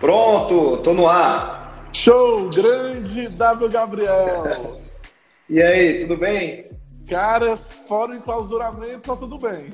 Pronto, 0.00 0.78
tô 0.78 0.92
no 0.92 1.08
ar. 1.08 1.88
Show, 1.92 2.50
grande 2.50 3.28
W 3.28 3.68
Gabriel. 3.70 4.80
e 5.48 5.62
aí, 5.62 6.00
tudo 6.00 6.16
bem? 6.16 6.73
Cara, 7.08 7.54
fora 7.56 8.12
o 8.12 8.14
enclausuramento, 8.14 9.00
tá 9.00 9.16
tudo 9.16 9.38
bem. 9.38 9.72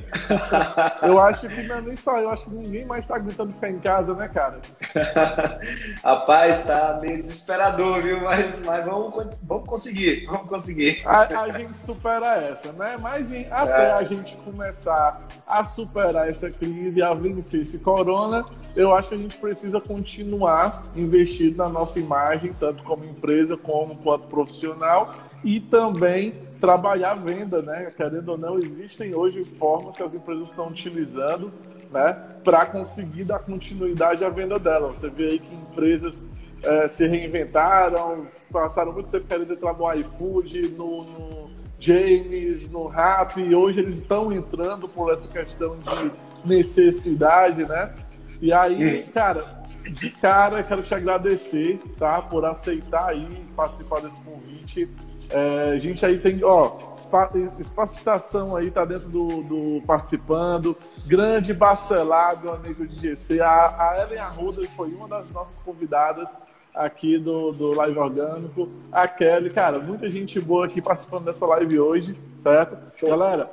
eu 1.02 1.20
acho 1.20 1.48
que 1.48 1.62
não 1.62 1.76
é 1.76 1.80
nem 1.80 1.96
só 1.96 2.18
eu, 2.18 2.28
acho 2.28 2.44
que 2.44 2.50
ninguém 2.50 2.84
mais 2.84 3.06
tá 3.06 3.18
gritando 3.18 3.52
ficar 3.52 3.70
em 3.70 3.78
casa, 3.78 4.14
né, 4.14 4.26
cara? 4.28 4.60
Rapaz, 6.02 6.64
tá 6.64 6.98
meio 7.00 7.18
desesperador, 7.18 8.02
viu? 8.02 8.20
Mas, 8.22 8.60
mas 8.64 8.84
vamos, 8.84 9.28
vamos 9.44 9.68
conseguir, 9.68 10.26
vamos 10.26 10.48
conseguir. 10.48 11.02
A, 11.06 11.42
a 11.42 11.52
gente 11.56 11.78
supera 11.78 12.36
essa, 12.36 12.72
né? 12.72 12.96
Mas 13.00 13.28
até 13.50 13.88
é. 13.88 13.92
a 13.92 14.02
gente 14.02 14.36
começar 14.38 15.22
a 15.46 15.64
superar 15.64 16.28
essa 16.28 16.50
crise, 16.50 17.00
a 17.00 17.14
vencer 17.14 17.60
esse 17.60 17.78
corona, 17.78 18.44
eu 18.74 18.92
acho 18.92 19.08
que 19.08 19.14
a 19.14 19.18
gente 19.18 19.36
precisa 19.36 19.80
continuar 19.80 20.82
investindo 20.96 21.58
na 21.58 21.68
nossa 21.68 22.00
imagem, 22.00 22.52
tanto 22.58 22.82
como 22.82 23.04
empresa 23.04 23.56
como 23.56 23.94
quanto 23.96 24.26
profissional, 24.26 25.14
e 25.44 25.60
também 25.60 26.49
trabalhar 26.60 27.12
a 27.12 27.14
venda, 27.14 27.62
né? 27.62 27.92
Querendo 27.96 28.28
ou 28.30 28.38
não, 28.38 28.58
existem 28.58 29.14
hoje 29.14 29.42
formas 29.44 29.96
que 29.96 30.02
as 30.02 30.14
empresas 30.14 30.48
estão 30.48 30.68
utilizando, 30.68 31.52
né, 31.90 32.12
para 32.44 32.66
conseguir 32.66 33.24
dar 33.24 33.40
continuidade 33.40 34.24
à 34.24 34.28
venda 34.28 34.58
dela. 34.58 34.88
Você 34.88 35.08
vê 35.08 35.28
aí 35.28 35.38
que 35.38 35.54
empresas 35.54 36.24
é, 36.62 36.86
se 36.86 37.06
reinventaram, 37.06 38.26
passaram 38.52 38.92
muito 38.92 39.08
tempo 39.08 39.26
querendo 39.26 39.52
entrar 39.52 39.72
no 39.72 39.92
iFood, 39.94 40.68
no, 40.72 41.04
no 41.04 41.50
James, 41.78 42.68
no 42.68 42.86
Rap, 42.86 43.40
e 43.40 43.54
hoje 43.54 43.80
eles 43.80 43.96
estão 43.96 44.30
entrando 44.30 44.88
por 44.88 45.10
essa 45.12 45.26
questão 45.26 45.76
de 45.78 46.12
necessidade, 46.44 47.66
né? 47.66 47.94
E 48.40 48.52
aí, 48.52 49.04
cara, 49.14 49.62
de 49.82 50.10
cara, 50.10 50.62
quero 50.62 50.82
te 50.82 50.94
agradecer, 50.94 51.78
tá, 51.98 52.20
por 52.22 52.44
aceitar 52.44 53.08
aí 53.08 53.26
participar 53.56 54.00
desse 54.00 54.20
convite. 54.22 54.88
É, 55.30 55.72
a 55.74 55.78
gente 55.78 56.04
aí 56.04 56.18
tem, 56.18 56.42
ó, 56.42 56.76
Espaço 56.94 57.96
Estação 57.96 58.56
aí 58.56 58.70
tá 58.70 58.84
dentro 58.84 59.08
do, 59.08 59.42
do 59.42 59.82
participando, 59.86 60.76
grande 61.06 61.54
Barcelado, 61.54 62.50
amigo 62.50 62.86
de 62.86 62.96
GC. 62.96 63.40
A, 63.40 63.90
a 63.90 64.02
Ellen 64.02 64.18
Arruda 64.18 64.66
foi 64.76 64.92
uma 64.92 65.06
das 65.06 65.30
nossas 65.30 65.58
convidadas 65.60 66.36
aqui 66.74 67.16
do, 67.16 67.52
do 67.52 67.74
Live 67.74 67.98
Orgânico. 67.98 68.68
A 68.90 69.06
Kelly, 69.06 69.50
cara, 69.50 69.78
muita 69.78 70.10
gente 70.10 70.40
boa 70.40 70.66
aqui 70.66 70.82
participando 70.82 71.26
dessa 71.26 71.46
live 71.46 71.78
hoje, 71.78 72.18
certo? 72.36 72.76
Show. 72.96 73.10
Galera, 73.10 73.50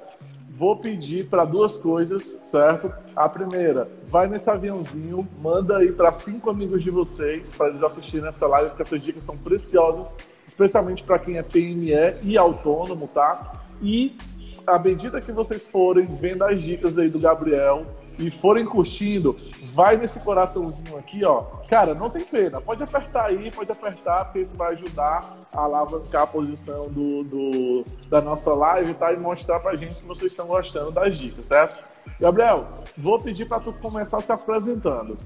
vou 0.50 0.78
pedir 0.78 1.30
para 1.30 1.46
duas 1.46 1.78
coisas, 1.78 2.40
certo? 2.42 2.92
A 3.16 3.30
primeira, 3.30 3.88
vai 4.08 4.28
nesse 4.28 4.50
aviãozinho, 4.50 5.28
manda 5.40 5.78
aí 5.78 5.92
para 5.92 6.12
cinco 6.12 6.50
amigos 6.50 6.82
de 6.82 6.90
vocês 6.90 7.54
para 7.54 7.68
eles 7.68 7.84
assistirem 7.84 8.28
essa 8.28 8.48
live, 8.48 8.70
porque 8.70 8.82
essas 8.82 9.04
dicas 9.04 9.24
são 9.24 9.38
preciosas 9.38 10.14
especialmente 10.48 11.04
para 11.04 11.20
quem 11.20 11.38
é 11.38 11.44
PME 11.44 11.92
e 12.24 12.38
autônomo, 12.38 13.08
tá? 13.08 13.54
E 13.82 14.18
à 14.66 14.80
medida 14.80 15.22
que 15.22 15.32
vocês 15.32 15.68
forem 15.68 16.06
vendo 16.06 16.44
as 16.44 16.62
dicas 16.62 16.98
aí 16.98 17.10
do 17.10 17.20
Gabriel 17.20 17.86
e 18.20 18.32
forem 18.32 18.66
curtindo, 18.66 19.36
vai 19.64 19.96
nesse 19.96 20.20
coraçãozinho 20.20 20.98
aqui, 20.98 21.24
ó. 21.24 21.44
Cara, 21.70 21.94
não 21.94 22.10
tem 22.10 22.24
pena. 22.24 22.60
Pode 22.60 22.82
apertar 22.82 23.26
aí, 23.26 23.52
pode 23.52 23.72
apertar, 23.72 24.26
porque 24.26 24.40
isso 24.40 24.58
vai 24.58 24.74
ajudar 24.74 25.38
a 25.54 25.62
alavancar 25.62 26.24
a 26.24 26.28
posição 26.28 26.90
do, 26.90 27.24
do 27.24 27.84
da 28.10 28.20
nossa 28.20 28.54
live, 28.56 28.94
tá? 28.96 29.14
E 29.14 29.18
mostrar 29.18 29.60
pra 29.60 29.76
gente 29.76 29.96
que 29.96 30.06
vocês 30.06 30.32
estão 30.32 30.48
gostando 30.48 30.92
das 30.92 31.16
dicas, 31.16 31.46
certo? 31.46 31.84
Gabriel, 32.20 32.68
vou 32.98 33.20
pedir 33.20 33.46
para 33.46 33.60
tu 33.60 33.72
começar 33.74 34.20
se 34.22 34.32
apresentando. 34.32 35.18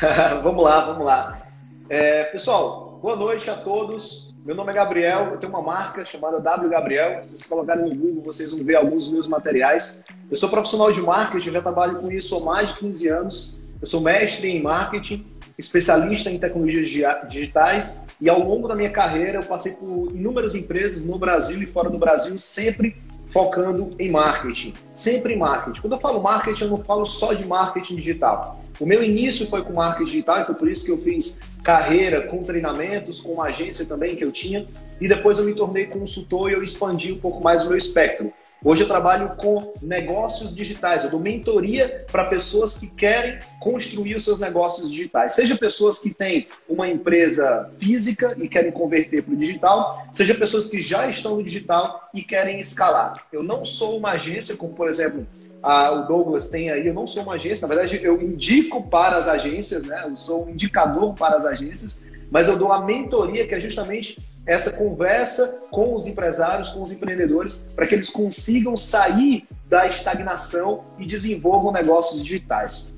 vamos 0.42 0.62
lá, 0.62 0.80
vamos 0.86 1.04
lá. 1.04 1.38
É, 1.88 2.24
pessoal, 2.24 2.85
boa 2.96 3.14
noite 3.14 3.50
a 3.50 3.54
todos. 3.54 4.34
Meu 4.44 4.54
nome 4.54 4.70
é 4.72 4.74
Gabriel, 4.74 5.28
eu 5.32 5.36
tenho 5.38 5.52
uma 5.52 5.60
marca 5.60 6.04
chamada 6.04 6.40
W 6.40 6.70
Gabriel. 6.70 7.22
Se 7.22 7.30
vocês 7.30 7.46
colocarem 7.46 7.84
no 7.84 7.94
Google, 7.94 8.22
vocês 8.22 8.52
vão 8.52 8.64
ver 8.64 8.76
alguns 8.76 9.04
dos 9.04 9.12
meus 9.12 9.28
materiais. 9.28 10.02
Eu 10.30 10.36
sou 10.36 10.48
profissional 10.48 10.90
de 10.90 11.02
marketing, 11.02 11.48
eu 11.48 11.52
já 11.54 11.62
trabalho 11.62 11.98
com 11.98 12.10
isso 12.10 12.36
há 12.36 12.40
mais 12.40 12.68
de 12.68 12.74
15 12.76 13.08
anos. 13.08 13.58
Eu 13.80 13.86
sou 13.86 14.00
mestre 14.00 14.48
em 14.48 14.62
marketing, 14.62 15.26
especialista 15.58 16.30
em 16.30 16.38
tecnologias 16.38 17.28
digitais 17.28 18.02
e 18.20 18.30
ao 18.30 18.40
longo 18.40 18.66
da 18.66 18.74
minha 18.74 18.90
carreira 18.90 19.40
eu 19.40 19.44
passei 19.44 19.72
por 19.72 20.10
inúmeras 20.14 20.54
empresas 20.54 21.04
no 21.04 21.18
Brasil 21.18 21.62
e 21.62 21.66
fora 21.66 21.90
do 21.90 21.98
Brasil, 21.98 22.38
sempre 22.38 22.96
focando 23.36 23.90
em 23.98 24.10
marketing. 24.10 24.72
Sempre 24.94 25.34
em 25.34 25.38
marketing. 25.38 25.82
Quando 25.82 25.92
eu 25.92 25.98
falo 25.98 26.22
marketing, 26.22 26.64
eu 26.64 26.70
não 26.70 26.82
falo 26.82 27.04
só 27.04 27.34
de 27.34 27.44
marketing 27.44 27.96
digital. 27.96 28.62
O 28.80 28.86
meu 28.86 29.02
início 29.02 29.46
foi 29.46 29.62
com 29.62 29.74
marketing 29.74 30.10
digital, 30.10 30.40
e 30.40 30.44
foi 30.46 30.54
por 30.54 30.66
isso 30.66 30.86
que 30.86 30.90
eu 30.90 30.96
fiz 31.02 31.40
carreira 31.62 32.22
com 32.22 32.42
treinamentos, 32.42 33.20
com 33.20 33.34
uma 33.34 33.48
agência 33.48 33.84
também 33.84 34.16
que 34.16 34.24
eu 34.24 34.32
tinha, 34.32 34.66
e 34.98 35.06
depois 35.06 35.38
eu 35.38 35.44
me 35.44 35.54
tornei 35.54 35.84
consultor 35.84 36.48
e 36.48 36.54
eu 36.54 36.62
expandi 36.62 37.12
um 37.12 37.18
pouco 37.18 37.44
mais 37.44 37.62
o 37.62 37.68
meu 37.68 37.76
espectro. 37.76 38.32
Hoje 38.64 38.82
eu 38.82 38.88
trabalho 38.88 39.36
com 39.36 39.74
negócios 39.82 40.54
digitais, 40.54 41.04
eu 41.04 41.10
dou 41.10 41.20
mentoria 41.20 42.04
para 42.10 42.24
pessoas 42.24 42.78
que 42.78 42.88
querem 42.88 43.38
construir 43.60 44.16
os 44.16 44.24
seus 44.24 44.40
negócios 44.40 44.90
digitais. 44.90 45.34
Seja 45.34 45.56
pessoas 45.56 45.98
que 45.98 46.12
têm 46.12 46.48
uma 46.68 46.88
empresa 46.88 47.70
física 47.78 48.34
e 48.40 48.48
querem 48.48 48.72
converter 48.72 49.22
para 49.22 49.34
o 49.34 49.36
digital, 49.36 50.06
seja 50.12 50.34
pessoas 50.34 50.66
que 50.68 50.82
já 50.82 51.06
estão 51.06 51.36
no 51.36 51.44
digital 51.44 52.08
e 52.14 52.22
querem 52.22 52.58
escalar. 52.58 53.26
Eu 53.30 53.42
não 53.42 53.64
sou 53.64 53.98
uma 53.98 54.12
agência, 54.12 54.56
como 54.56 54.72
por 54.72 54.88
exemplo 54.88 55.26
a, 55.62 55.90
o 55.90 56.06
Douglas 56.06 56.48
tem 56.48 56.70
aí, 56.70 56.86
eu 56.86 56.94
não 56.94 57.06
sou 57.06 57.22
uma 57.24 57.34
agência, 57.34 57.66
na 57.66 57.74
verdade 57.74 58.00
eu 58.02 58.20
indico 58.22 58.88
para 58.88 59.16
as 59.16 59.28
agências, 59.28 59.84
né? 59.84 60.02
Eu 60.04 60.16
sou 60.16 60.46
um 60.46 60.50
indicador 60.50 61.14
para 61.14 61.36
as 61.36 61.44
agências, 61.44 62.04
mas 62.30 62.48
eu 62.48 62.56
dou 62.56 62.72
a 62.72 62.84
mentoria 62.84 63.46
que 63.46 63.54
é 63.54 63.60
justamente 63.60 64.18
essa 64.46 64.70
conversa 64.70 65.60
com 65.70 65.94
os 65.94 66.06
empresários, 66.06 66.70
com 66.70 66.82
os 66.82 66.92
empreendedores, 66.92 67.54
para 67.74 67.86
que 67.86 67.94
eles 67.94 68.08
consigam 68.08 68.76
sair 68.76 69.46
da 69.68 69.86
estagnação 69.86 70.84
e 70.98 71.04
desenvolvam 71.04 71.72
negócios 71.72 72.22
digitais. 72.22 72.94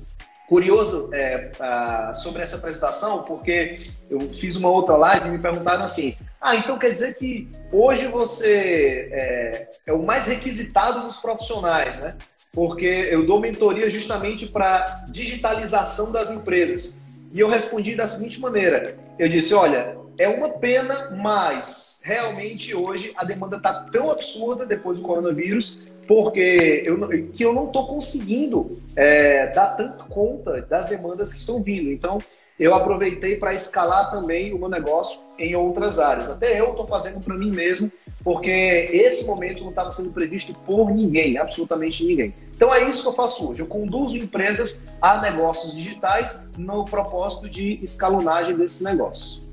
Curioso 0.47 1.09
é, 1.13 1.51
uh, 1.59 2.15
sobre 2.15 2.41
essa 2.41 2.55
apresentação, 2.55 3.23
porque 3.23 3.81
eu 4.09 4.19
fiz 4.33 4.55
uma 4.55 4.69
outra 4.69 4.95
live 4.95 5.27
e 5.27 5.31
me 5.31 5.39
perguntaram 5.39 5.83
assim: 5.83 6.15
ah, 6.41 6.55
então 6.55 6.77
quer 6.79 6.89
dizer 6.89 7.15
que 7.17 7.47
hoje 7.71 8.07
você 8.07 9.09
é, 9.11 9.67
é 9.85 9.93
o 9.93 10.01
mais 10.01 10.25
requisitado 10.25 11.01
dos 11.01 11.17
profissionais, 11.17 11.99
né? 11.99 12.15
Porque 12.51 13.07
eu 13.11 13.27
dou 13.27 13.39
mentoria 13.39 13.91
justamente 13.91 14.47
para 14.47 15.05
digitalização 15.11 16.11
das 16.11 16.31
empresas. 16.31 16.99
E 17.31 17.39
eu 17.39 17.47
respondi 17.47 17.95
da 17.95 18.07
seguinte 18.07 18.39
maneira: 18.39 18.97
eu 19.19 19.29
disse, 19.29 19.53
olha, 19.53 19.98
é 20.19 20.27
uma 20.27 20.49
pena, 20.49 21.15
mas 21.17 22.01
realmente 22.03 22.75
hoje 22.75 23.13
a 23.15 23.23
demanda 23.23 23.55
está 23.55 23.85
tão 23.85 24.11
absurda 24.11 24.65
depois 24.65 24.99
do 24.99 25.05
coronavírus, 25.05 25.79
porque 26.05 26.83
eu, 26.85 27.07
que 27.31 27.43
eu 27.43 27.53
não 27.53 27.67
estou 27.67 27.87
conseguindo 27.87 28.81
é, 28.95 29.47
dar 29.47 29.77
tanto 29.77 30.05
conta 30.05 30.61
das 30.61 30.87
demandas 30.87 31.31
que 31.31 31.39
estão 31.39 31.63
vindo. 31.63 31.89
Então, 31.89 32.19
eu 32.59 32.75
aproveitei 32.75 33.37
para 33.37 33.53
escalar 33.53 34.11
também 34.11 34.53
o 34.53 34.59
meu 34.59 34.67
negócio 34.67 35.21
em 35.37 35.55
outras 35.55 35.97
áreas. 35.97 36.29
Até 36.29 36.59
eu 36.59 36.71
estou 36.71 36.85
fazendo 36.85 37.23
para 37.23 37.37
mim 37.37 37.51
mesmo, 37.51 37.89
porque 38.21 38.89
esse 38.91 39.23
momento 39.23 39.61
não 39.61 39.69
estava 39.69 39.93
sendo 39.93 40.11
previsto 40.11 40.53
por 40.65 40.91
ninguém, 40.91 41.37
absolutamente 41.37 42.03
ninguém. 42.03 42.33
Então 42.53 42.73
é 42.75 42.83
isso 42.83 43.03
que 43.03 43.07
eu 43.07 43.13
faço 43.13 43.49
hoje. 43.49 43.61
Eu 43.61 43.67
conduzo 43.67 44.17
empresas 44.17 44.85
a 45.01 45.21
negócios 45.21 45.73
digitais 45.73 46.49
no 46.57 46.83
propósito 46.83 47.49
de 47.49 47.79
escalonagem 47.81 48.57
desses 48.57 48.81
negócios. 48.81 49.48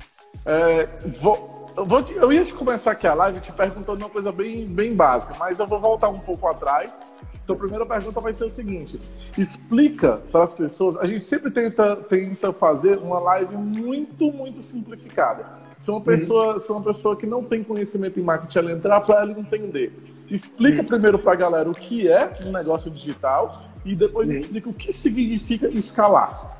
É, 0.46 0.88
vou, 1.20 1.72
eu, 1.76 1.84
vou 1.84 2.02
te, 2.02 2.14
eu 2.14 2.32
ia 2.32 2.46
começar 2.52 2.92
aqui 2.92 3.06
a 3.06 3.14
live 3.14 3.40
te 3.40 3.52
perguntando 3.52 3.98
uma 3.98 4.08
coisa 4.08 4.30
bem, 4.30 4.66
bem 4.66 4.94
básica, 4.94 5.34
mas 5.38 5.58
eu 5.58 5.66
vou 5.66 5.80
voltar 5.80 6.08
um 6.08 6.20
pouco 6.20 6.46
atrás. 6.46 6.96
Então, 7.42 7.54
a 7.54 7.58
primeira 7.58 7.84
pergunta 7.84 8.20
vai 8.20 8.32
ser 8.32 8.44
o 8.44 8.50
seguinte: 8.50 8.98
explica 9.36 10.20
para 10.30 10.44
as 10.44 10.52
pessoas. 10.52 10.96
A 10.96 11.06
gente 11.06 11.26
sempre 11.26 11.50
tenta, 11.50 11.96
tenta 11.96 12.52
fazer 12.52 12.98
uma 12.98 13.18
live 13.18 13.56
muito, 13.56 14.32
muito 14.32 14.62
simplificada. 14.62 15.66
Se 15.78 15.90
uma 15.90 16.00
pessoa, 16.00 16.54
uhum. 16.54 16.58
se 16.58 16.72
uma 16.72 16.82
pessoa 16.82 17.16
que 17.16 17.26
não 17.26 17.44
tem 17.44 17.62
conhecimento 17.62 18.18
em 18.18 18.22
marketing 18.22 18.58
ela 18.58 18.72
entrar, 18.72 19.00
para 19.00 19.22
ela 19.22 19.32
entender. 19.32 19.92
Explica 20.30 20.80
uhum. 20.80 20.86
primeiro 20.86 21.18
para 21.18 21.32
a 21.32 21.36
galera 21.36 21.70
o 21.70 21.74
que 21.74 22.08
é 22.08 22.36
um 22.44 22.50
negócio 22.50 22.90
digital 22.90 23.62
e 23.84 23.94
depois 23.94 24.28
uhum. 24.28 24.34
explica 24.34 24.68
o 24.68 24.74
que 24.74 24.92
significa 24.92 25.68
escalar. 25.68 26.55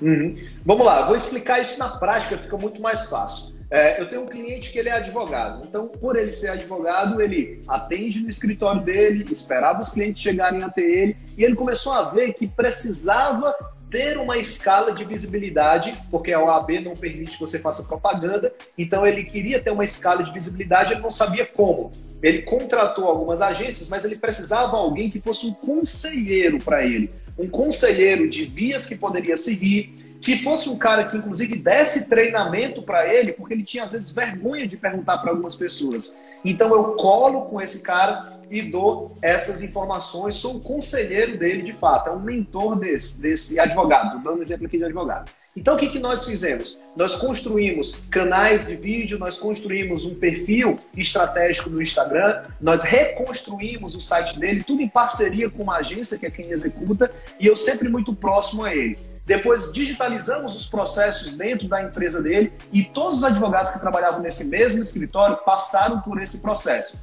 Uhum. 0.00 0.36
Vamos 0.64 0.86
lá, 0.86 1.06
vou 1.06 1.16
explicar 1.16 1.60
isso 1.60 1.78
na 1.78 1.88
prática, 1.88 2.38
fica 2.38 2.56
muito 2.56 2.80
mais 2.80 3.06
fácil. 3.06 3.54
É, 3.70 4.00
eu 4.00 4.08
tenho 4.08 4.22
um 4.22 4.26
cliente 4.26 4.72
que 4.72 4.78
ele 4.80 4.88
é 4.88 4.92
advogado, 4.92 5.64
então, 5.64 5.86
por 5.86 6.16
ele 6.16 6.32
ser 6.32 6.48
advogado, 6.48 7.20
ele 7.22 7.62
atende 7.68 8.20
no 8.20 8.28
escritório 8.28 8.82
dele, 8.82 9.24
esperava 9.30 9.80
os 9.80 9.90
clientes 9.90 10.20
chegarem 10.20 10.62
até 10.62 10.82
ele, 10.82 11.16
e 11.38 11.44
ele 11.44 11.54
começou 11.54 11.92
a 11.92 12.10
ver 12.10 12.32
que 12.32 12.48
precisava 12.48 13.54
ter 13.88 14.16
uma 14.18 14.38
escala 14.38 14.92
de 14.92 15.04
visibilidade, 15.04 15.94
porque 16.10 16.32
a 16.32 16.42
OAB 16.42 16.80
não 16.80 16.94
permite 16.94 17.32
que 17.32 17.40
você 17.40 17.58
faça 17.58 17.82
propaganda, 17.82 18.52
então 18.76 19.06
ele 19.06 19.24
queria 19.24 19.60
ter 19.60 19.70
uma 19.70 19.84
escala 19.84 20.22
de 20.22 20.32
visibilidade, 20.32 20.92
ele 20.92 21.02
não 21.02 21.10
sabia 21.10 21.46
como. 21.46 21.92
Ele 22.22 22.42
contratou 22.42 23.06
algumas 23.06 23.40
agências, 23.40 23.88
mas 23.88 24.04
ele 24.04 24.16
precisava 24.16 24.70
de 24.70 24.76
alguém 24.76 25.10
que 25.10 25.20
fosse 25.20 25.46
um 25.46 25.54
conselheiro 25.54 26.58
para 26.58 26.84
ele, 26.84 27.10
um 27.40 27.48
conselheiro 27.48 28.28
de 28.28 28.44
vias 28.44 28.86
que 28.86 28.94
poderia 28.94 29.36
seguir, 29.36 29.94
que 30.20 30.42
fosse 30.42 30.68
um 30.68 30.76
cara 30.76 31.04
que 31.04 31.16
inclusive 31.16 31.56
desse 31.56 32.10
treinamento 32.10 32.82
para 32.82 33.12
ele, 33.12 33.32
porque 33.32 33.54
ele 33.54 33.62
tinha 33.62 33.84
às 33.84 33.92
vezes 33.92 34.10
vergonha 34.10 34.68
de 34.68 34.76
perguntar 34.76 35.18
para 35.18 35.30
algumas 35.30 35.56
pessoas. 35.56 36.18
Então 36.44 36.74
eu 36.74 36.94
colo 36.94 37.42
com 37.42 37.60
esse 37.60 37.80
cara 37.80 38.40
e 38.50 38.62
dou 38.62 39.16
essas 39.22 39.62
informações, 39.62 40.34
sou 40.34 40.56
o 40.56 40.60
conselheiro 40.60 41.38
dele 41.38 41.62
de 41.62 41.72
fato, 41.72 42.08
é 42.08 42.12
um 42.12 42.18
mentor 42.18 42.76
desse, 42.76 43.22
desse 43.22 43.60
advogado, 43.60 44.22
dando 44.24 44.42
exemplo 44.42 44.66
aqui 44.66 44.76
de 44.76 44.84
advogado. 44.84 45.30
Então 45.56 45.76
o 45.76 45.78
que, 45.78 45.88
que 45.88 45.98
nós 45.98 46.24
fizemos? 46.24 46.76
Nós 46.96 47.14
construímos 47.14 48.02
canais 48.10 48.66
de 48.66 48.74
vídeo, 48.74 49.18
nós 49.18 49.38
construímos 49.38 50.04
um 50.04 50.16
perfil 50.16 50.78
estratégico 50.96 51.70
no 51.70 51.80
Instagram, 51.80 52.42
nós 52.60 52.82
reconstruímos 52.82 53.94
o 53.94 54.00
site 54.00 54.38
dele, 54.38 54.64
tudo 54.64 54.82
em 54.82 54.88
parceria 54.88 55.48
com 55.48 55.62
uma 55.62 55.76
agência 55.76 56.18
que 56.18 56.26
é 56.26 56.30
quem 56.30 56.50
executa, 56.50 57.10
e 57.38 57.46
eu 57.46 57.56
sempre 57.56 57.88
muito 57.88 58.14
próximo 58.14 58.64
a 58.64 58.74
ele. 58.74 59.09
Depois 59.30 59.72
digitalizamos 59.72 60.56
os 60.56 60.66
processos 60.66 61.34
dentro 61.34 61.68
da 61.68 61.80
empresa 61.80 62.20
dele 62.20 62.52
e 62.72 62.82
todos 62.82 63.18
os 63.18 63.24
advogados 63.24 63.70
que 63.70 63.78
trabalhavam 63.78 64.20
nesse 64.20 64.46
mesmo 64.46 64.82
escritório 64.82 65.36
passaram 65.44 66.00
por 66.00 66.20
esse 66.20 66.38
processo. 66.38 66.96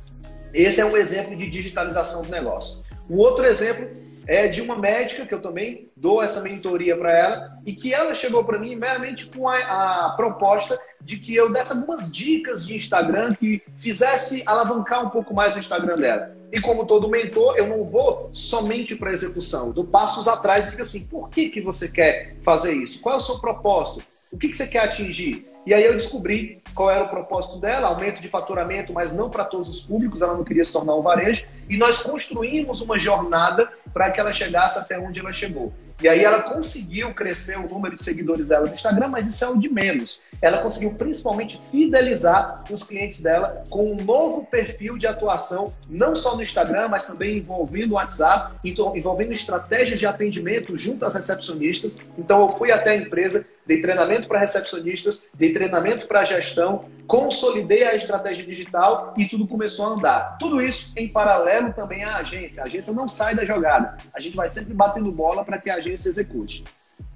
Esse 0.54 0.82
é 0.82 0.86
um 0.86 0.98
exemplo 0.98 1.38
de 1.38 1.50
digitalização 1.50 2.24
do 2.24 2.30
negócio. 2.30 2.84
Um 3.10 3.18
outro 3.18 3.46
exemplo 3.46 3.88
é 4.28 4.48
de 4.50 4.62
uma 4.62 4.76
médica 4.76 5.26
que 5.26 5.34
eu 5.34 5.42
também 5.42 5.90
dou 5.96 6.22
essa 6.22 6.42
mentoria 6.42 6.98
para 6.98 7.18
ela 7.18 7.60
e 7.66 7.72
que 7.72 7.94
ela 7.94 8.14
chegou 8.14 8.44
para 8.44 8.60
mim 8.60 8.76
meramente 8.76 9.26
com 9.28 9.48
a, 9.48 9.58
a, 10.06 10.10
proposta 10.12 10.78
de 11.02 11.18
que 11.18 11.34
eu 11.34 11.52
desse 11.52 11.72
algumas 11.72 12.12
dicas 12.12 12.66
de 12.66 12.76
Instagram 12.76 13.34
que 13.34 13.64
fizesse 13.78 14.44
alavancar 14.46 15.06
um 15.06 15.10
pouco 15.10 15.34
mais 15.34 15.56
o 15.56 15.60
Instagram 15.60 15.98
dela. 15.98 16.36
E 16.52 16.60
como 16.60 16.86
todo 16.86 17.10
mentor, 17.10 17.56
eu 17.58 17.68
não 17.68 17.86
vou 17.86 18.30
somente 18.34 18.96
para 18.96 19.14
execução, 19.14 19.68
eu 19.68 19.74
dou 19.74 19.86
passos 19.86 20.28
atrás 20.28 20.68
e 20.68 20.72
digo 20.72 20.82
assim, 20.82 21.06
por 21.08 21.30
que, 21.30 21.50
que 21.50 21.62
você 21.62 21.88
quer 21.90 22.36
fazer 22.42 22.74
isso? 22.74 23.00
Qual 23.00 23.16
é 23.16 23.18
o 23.18 23.22
seu 23.22 23.40
propósito? 23.40 24.04
O 24.32 24.38
que, 24.38 24.50
que 24.50 24.56
você 24.56 24.68
quer 24.68 24.80
atingir? 24.80 25.48
E 25.68 25.74
aí 25.74 25.84
eu 25.84 25.96
descobri 25.96 26.62
qual 26.74 26.90
era 26.90 27.04
o 27.04 27.10
propósito 27.10 27.60
dela, 27.60 27.90
aumento 27.90 28.22
de 28.22 28.30
faturamento, 28.30 28.94
mas 28.94 29.12
não 29.12 29.30
para 29.30 29.44
todos 29.44 29.68
os 29.68 29.82
públicos, 29.82 30.22
ela 30.22 30.34
não 30.34 30.46
queria 30.46 30.64
se 30.64 30.72
tornar 30.72 30.96
um 30.96 31.02
varejo, 31.02 31.46
e 31.70 31.76
nós 31.76 32.02
construímos 32.02 32.80
uma 32.80 32.98
jornada 32.98 33.70
para 33.98 34.12
que 34.12 34.20
ela 34.20 34.32
chegasse 34.32 34.78
até 34.78 35.00
onde 35.00 35.20
ela 35.20 35.34
chegou. 35.34 35.74
E 36.00 36.08
aí 36.08 36.24
ela 36.24 36.44
conseguiu 36.44 37.12
crescer 37.16 37.58
o 37.58 37.68
número 37.68 37.96
de 37.96 38.04
seguidores 38.04 38.50
dela 38.50 38.68
no 38.68 38.74
Instagram, 38.74 39.08
mas 39.08 39.26
isso 39.26 39.44
é 39.44 39.50
o 39.50 39.58
de 39.58 39.68
menos. 39.68 40.22
Ela 40.40 40.60
conseguiu 40.60 40.94
principalmente 40.94 41.60
fidelizar 41.72 42.64
os 42.70 42.84
clientes 42.84 43.20
dela 43.20 43.64
com 43.68 43.94
um 43.94 43.96
novo 43.96 44.46
perfil 44.46 44.96
de 44.96 45.08
atuação, 45.08 45.74
não 45.90 46.16
só 46.16 46.36
no 46.36 46.44
Instagram, 46.44 46.90
mas 46.90 47.08
também 47.08 47.38
envolvendo 47.38 47.94
o 47.94 47.96
WhatsApp, 47.96 48.54
então, 48.64 48.96
envolvendo 48.96 49.34
estratégias 49.34 50.00
de 50.00 50.06
atendimento 50.06 50.78
junto 50.78 51.04
às 51.04 51.16
recepcionistas. 51.16 51.98
Então 52.16 52.44
eu 52.44 52.50
fui 52.50 52.72
até 52.72 52.92
a 52.92 52.96
empresa, 52.96 53.48
dei 53.66 53.82
treinamento 53.82 54.28
para 54.28 54.38
recepcionistas, 54.38 55.26
dei 55.34 55.52
treinamento 55.52 56.06
para 56.06 56.24
gestão, 56.24 56.86
consolidei 57.08 57.84
a 57.84 57.96
estratégia 57.96 58.46
digital 58.46 59.16
e 59.18 59.26
tudo 59.26 59.48
começou 59.48 59.88
a 59.88 59.90
andar. 59.90 60.38
Tudo 60.38 60.62
isso 60.62 60.94
em 60.96 61.08
paralelo 61.08 61.74
também 61.74 62.04
à 62.04 62.18
agência. 62.18 62.62
A 62.62 62.68
agência 62.68 62.94
não 62.94 63.08
sai 63.08 63.34
da 63.34 63.44
jogada. 63.44 63.87
A 64.14 64.20
gente 64.20 64.36
vai 64.36 64.48
sempre 64.48 64.74
batendo 64.74 65.12
bola 65.12 65.46
para 65.46 65.58
que 65.58 65.70
a 65.70 65.76
agência 65.76 66.10
execute. 66.10 66.64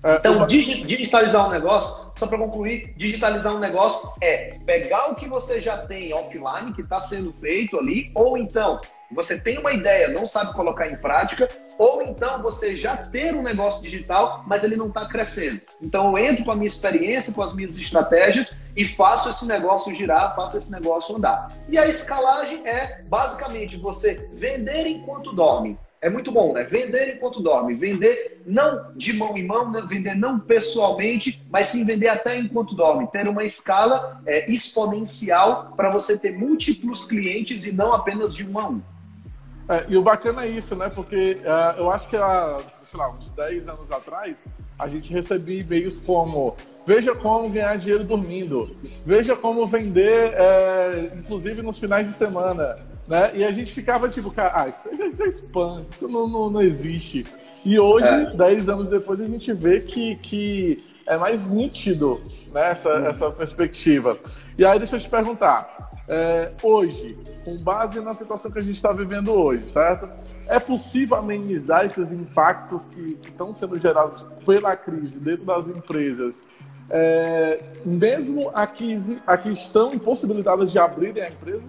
É, 0.03 0.15
então, 0.15 0.47
digitalizar 0.47 1.47
um 1.47 1.51
negócio, 1.51 2.11
só 2.17 2.25
para 2.25 2.37
concluir, 2.37 2.93
digitalizar 2.97 3.53
um 3.53 3.59
negócio 3.59 4.11
é 4.19 4.57
pegar 4.65 5.11
o 5.11 5.15
que 5.15 5.27
você 5.27 5.61
já 5.61 5.77
tem 5.77 6.13
offline, 6.13 6.73
que 6.73 6.81
está 6.81 6.99
sendo 6.99 7.31
feito 7.31 7.77
ali, 7.77 8.11
ou 8.15 8.37
então 8.37 8.81
você 9.11 9.39
tem 9.39 9.57
uma 9.57 9.73
ideia, 9.73 10.07
não 10.07 10.25
sabe 10.25 10.53
colocar 10.53 10.87
em 10.87 10.95
prática, 10.95 11.47
ou 11.77 12.01
então 12.01 12.41
você 12.41 12.75
já 12.75 12.95
ter 12.95 13.35
um 13.35 13.43
negócio 13.43 13.81
digital, 13.81 14.43
mas 14.47 14.63
ele 14.63 14.75
não 14.75 14.87
está 14.87 15.05
crescendo. 15.07 15.61
Então 15.81 16.17
eu 16.17 16.25
entro 16.25 16.45
com 16.45 16.51
a 16.51 16.55
minha 16.55 16.67
experiência, 16.67 17.33
com 17.33 17.41
as 17.41 17.53
minhas 17.53 17.77
estratégias 17.77 18.59
e 18.75 18.85
faço 18.85 19.29
esse 19.29 19.45
negócio 19.45 19.93
girar, 19.93 20.35
faço 20.35 20.57
esse 20.57 20.71
negócio 20.71 21.15
andar. 21.15 21.51
E 21.67 21.77
a 21.77 21.87
escalagem 21.87 22.65
é 22.67 23.01
basicamente 23.03 23.77
você 23.77 24.29
vender 24.33 24.87
enquanto 24.87 25.33
dorme. 25.33 25.77
É 26.01 26.09
muito 26.09 26.31
bom, 26.31 26.53
né? 26.53 26.63
Vender 26.63 27.15
enquanto 27.15 27.43
dorme. 27.43 27.75
Vender 27.75 28.41
não 28.43 28.91
de 28.95 29.13
mão 29.13 29.37
em 29.37 29.45
mão, 29.45 29.71
né? 29.71 29.83
vender 29.87 30.15
não 30.15 30.39
pessoalmente, 30.39 31.45
mas 31.51 31.67
sim 31.67 31.85
vender 31.85 32.07
até 32.07 32.39
enquanto 32.39 32.73
dorme. 32.73 33.07
Ter 33.11 33.27
uma 33.27 33.43
escala 33.43 34.19
é, 34.25 34.51
exponencial 34.51 35.73
para 35.77 35.91
você 35.91 36.17
ter 36.17 36.31
múltiplos 36.31 37.05
clientes 37.05 37.67
e 37.67 37.71
não 37.71 37.93
apenas 37.93 38.33
de 38.33 38.43
um 38.47 38.57
a 38.57 38.67
um. 38.67 38.81
É, 39.69 39.85
e 39.87 39.95
o 39.95 40.01
bacana 40.01 40.43
é 40.43 40.49
isso, 40.49 40.75
né? 40.75 40.89
Porque 40.89 41.37
uh, 41.41 41.77
eu 41.77 41.91
acho 41.91 42.09
que 42.09 42.17
há, 42.17 42.57
sei 42.79 42.99
lá, 42.99 43.11
uns 43.11 43.29
10 43.29 43.67
anos 43.67 43.91
atrás, 43.91 44.37
a 44.79 44.87
gente 44.87 45.13
recebia 45.13 45.61
e-mails 45.61 45.99
como 45.99 46.57
veja 46.85 47.13
como 47.13 47.47
ganhar 47.47 47.77
dinheiro 47.77 48.03
dormindo, 48.03 48.75
veja 49.05 49.35
como 49.35 49.67
vender, 49.67 50.33
é, 50.33 51.11
inclusive 51.15 51.61
nos 51.61 51.77
finais 51.77 52.07
de 52.07 52.13
semana, 52.13 52.79
né? 53.11 53.29
E 53.35 53.43
a 53.43 53.51
gente 53.51 53.73
ficava 53.73 54.07
tipo, 54.07 54.31
cara, 54.31 54.53
ah, 54.55 54.69
isso, 54.69 54.87
isso 54.89 55.23
é 55.23 55.27
spam, 55.27 55.83
isso 55.91 56.07
não, 56.07 56.29
não, 56.29 56.49
não 56.49 56.61
existe. 56.61 57.25
E 57.65 57.77
hoje, 57.77 58.07
é. 58.07 58.33
10 58.33 58.69
anos 58.69 58.89
depois, 58.89 59.19
a 59.19 59.27
gente 59.27 59.51
vê 59.51 59.81
que, 59.81 60.15
que 60.15 60.81
é 61.05 61.17
mais 61.17 61.45
nítido 61.45 62.21
né, 62.53 62.71
essa, 62.71 63.01
hum. 63.01 63.05
essa 63.05 63.29
perspectiva. 63.29 64.17
E 64.57 64.63
aí, 64.63 64.79
deixa 64.79 64.95
eu 64.95 64.99
te 65.01 65.09
perguntar, 65.09 65.91
é, 66.07 66.53
hoje, 66.63 67.17
com 67.43 67.57
base 67.57 67.99
na 67.99 68.13
situação 68.13 68.49
que 68.49 68.59
a 68.59 68.63
gente 68.63 68.77
está 68.77 68.93
vivendo 68.93 69.33
hoje, 69.33 69.69
certo? 69.69 70.09
É 70.47 70.57
possível 70.57 71.17
amenizar 71.17 71.85
esses 71.85 72.13
impactos 72.13 72.85
que, 72.85 73.15
que 73.15 73.27
estão 73.27 73.53
sendo 73.53 73.77
gerados 73.77 74.25
pela 74.45 74.73
crise 74.77 75.19
dentro 75.19 75.43
das 75.43 75.67
empresas, 75.67 76.45
é, 76.89 77.61
mesmo 77.85 78.51
aqui, 78.53 78.95
aqui 79.27 79.51
estão 79.51 79.93
impossibilitadas 79.93 80.71
de 80.71 80.79
abrirem 80.79 81.23
a 81.23 81.27
empresa? 81.27 81.61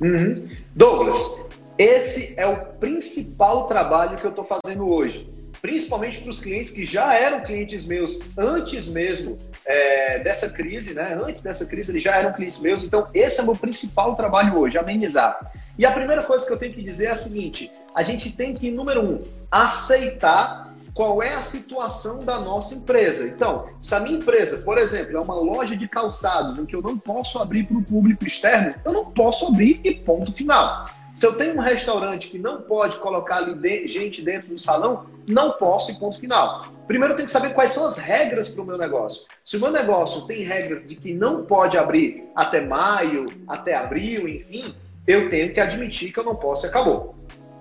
Uhum. 0.00 0.48
Douglas, 0.74 1.46
esse 1.76 2.34
é 2.36 2.46
o 2.46 2.66
principal 2.74 3.68
trabalho 3.68 4.16
que 4.16 4.24
eu 4.24 4.30
estou 4.30 4.44
fazendo 4.44 4.88
hoje 4.88 5.30
principalmente 5.60 6.20
para 6.20 6.30
os 6.30 6.40
clientes 6.40 6.70
que 6.70 6.84
já 6.84 7.14
eram 7.14 7.40
clientes 7.40 7.84
meus 7.84 8.18
antes 8.36 8.88
mesmo 8.88 9.38
é, 9.64 10.18
dessa 10.20 10.48
crise, 10.48 10.94
né? 10.94 11.18
Antes 11.22 11.42
dessa 11.42 11.66
crise, 11.66 11.92
eles 11.92 12.02
já 12.02 12.16
eram 12.16 12.32
clientes 12.32 12.60
meus. 12.60 12.84
Então, 12.84 13.08
esse 13.12 13.40
é 13.40 13.42
o 13.42 13.46
meu 13.46 13.56
principal 13.56 14.14
trabalho 14.16 14.58
hoje, 14.58 14.78
amenizar. 14.78 15.52
E 15.78 15.84
a 15.84 15.92
primeira 15.92 16.22
coisa 16.22 16.46
que 16.46 16.52
eu 16.52 16.56
tenho 16.56 16.72
que 16.72 16.82
dizer 16.82 17.06
é 17.06 17.10
a 17.10 17.16
seguinte: 17.16 17.70
a 17.94 18.02
gente 18.02 18.32
tem 18.32 18.54
que, 18.54 18.70
número 18.70 19.02
um, 19.02 19.20
aceitar 19.50 20.69
qual 20.94 21.22
é 21.22 21.34
a 21.34 21.42
situação 21.42 22.24
da 22.24 22.38
nossa 22.38 22.74
empresa. 22.74 23.26
Então, 23.26 23.68
se 23.80 23.94
a 23.94 24.00
minha 24.00 24.18
empresa, 24.18 24.58
por 24.58 24.78
exemplo, 24.78 25.16
é 25.16 25.20
uma 25.20 25.34
loja 25.34 25.76
de 25.76 25.88
calçados 25.88 26.58
em 26.58 26.66
que 26.66 26.74
eu 26.74 26.82
não 26.82 26.98
posso 26.98 27.38
abrir 27.38 27.64
para 27.64 27.76
o 27.76 27.82
público 27.82 28.26
externo, 28.26 28.74
eu 28.84 28.92
não 28.92 29.06
posso 29.06 29.46
abrir 29.46 29.80
e 29.84 29.94
ponto 29.94 30.32
final. 30.32 30.86
Se 31.14 31.26
eu 31.26 31.34
tenho 31.34 31.56
um 31.56 31.60
restaurante 31.60 32.28
que 32.28 32.38
não 32.38 32.62
pode 32.62 32.96
colocar 32.96 33.42
de, 33.42 33.86
gente 33.86 34.22
dentro 34.22 34.48
do 34.48 34.58
salão, 34.58 35.04
não 35.26 35.52
posso 35.52 35.90
e 35.90 35.94
ponto 35.98 36.18
final. 36.18 36.64
Primeiro 36.86 37.12
eu 37.12 37.16
tenho 37.16 37.26
que 37.26 37.32
saber 37.32 37.52
quais 37.52 37.72
são 37.72 37.84
as 37.84 37.98
regras 37.98 38.48
para 38.48 38.62
o 38.62 38.66
meu 38.66 38.78
negócio. 38.78 39.26
Se 39.44 39.56
o 39.56 39.60
meu 39.60 39.70
negócio 39.70 40.22
tem 40.22 40.42
regras 40.42 40.88
de 40.88 40.94
que 40.94 41.12
não 41.12 41.44
pode 41.44 41.76
abrir 41.76 42.24
até 42.34 42.60
maio, 42.60 43.28
até 43.46 43.74
abril, 43.74 44.26
enfim, 44.28 44.74
eu 45.06 45.28
tenho 45.28 45.52
que 45.52 45.60
admitir 45.60 46.12
que 46.12 46.18
eu 46.18 46.24
não 46.24 46.36
posso 46.36 46.64
e 46.64 46.68
acabou. 46.68 47.14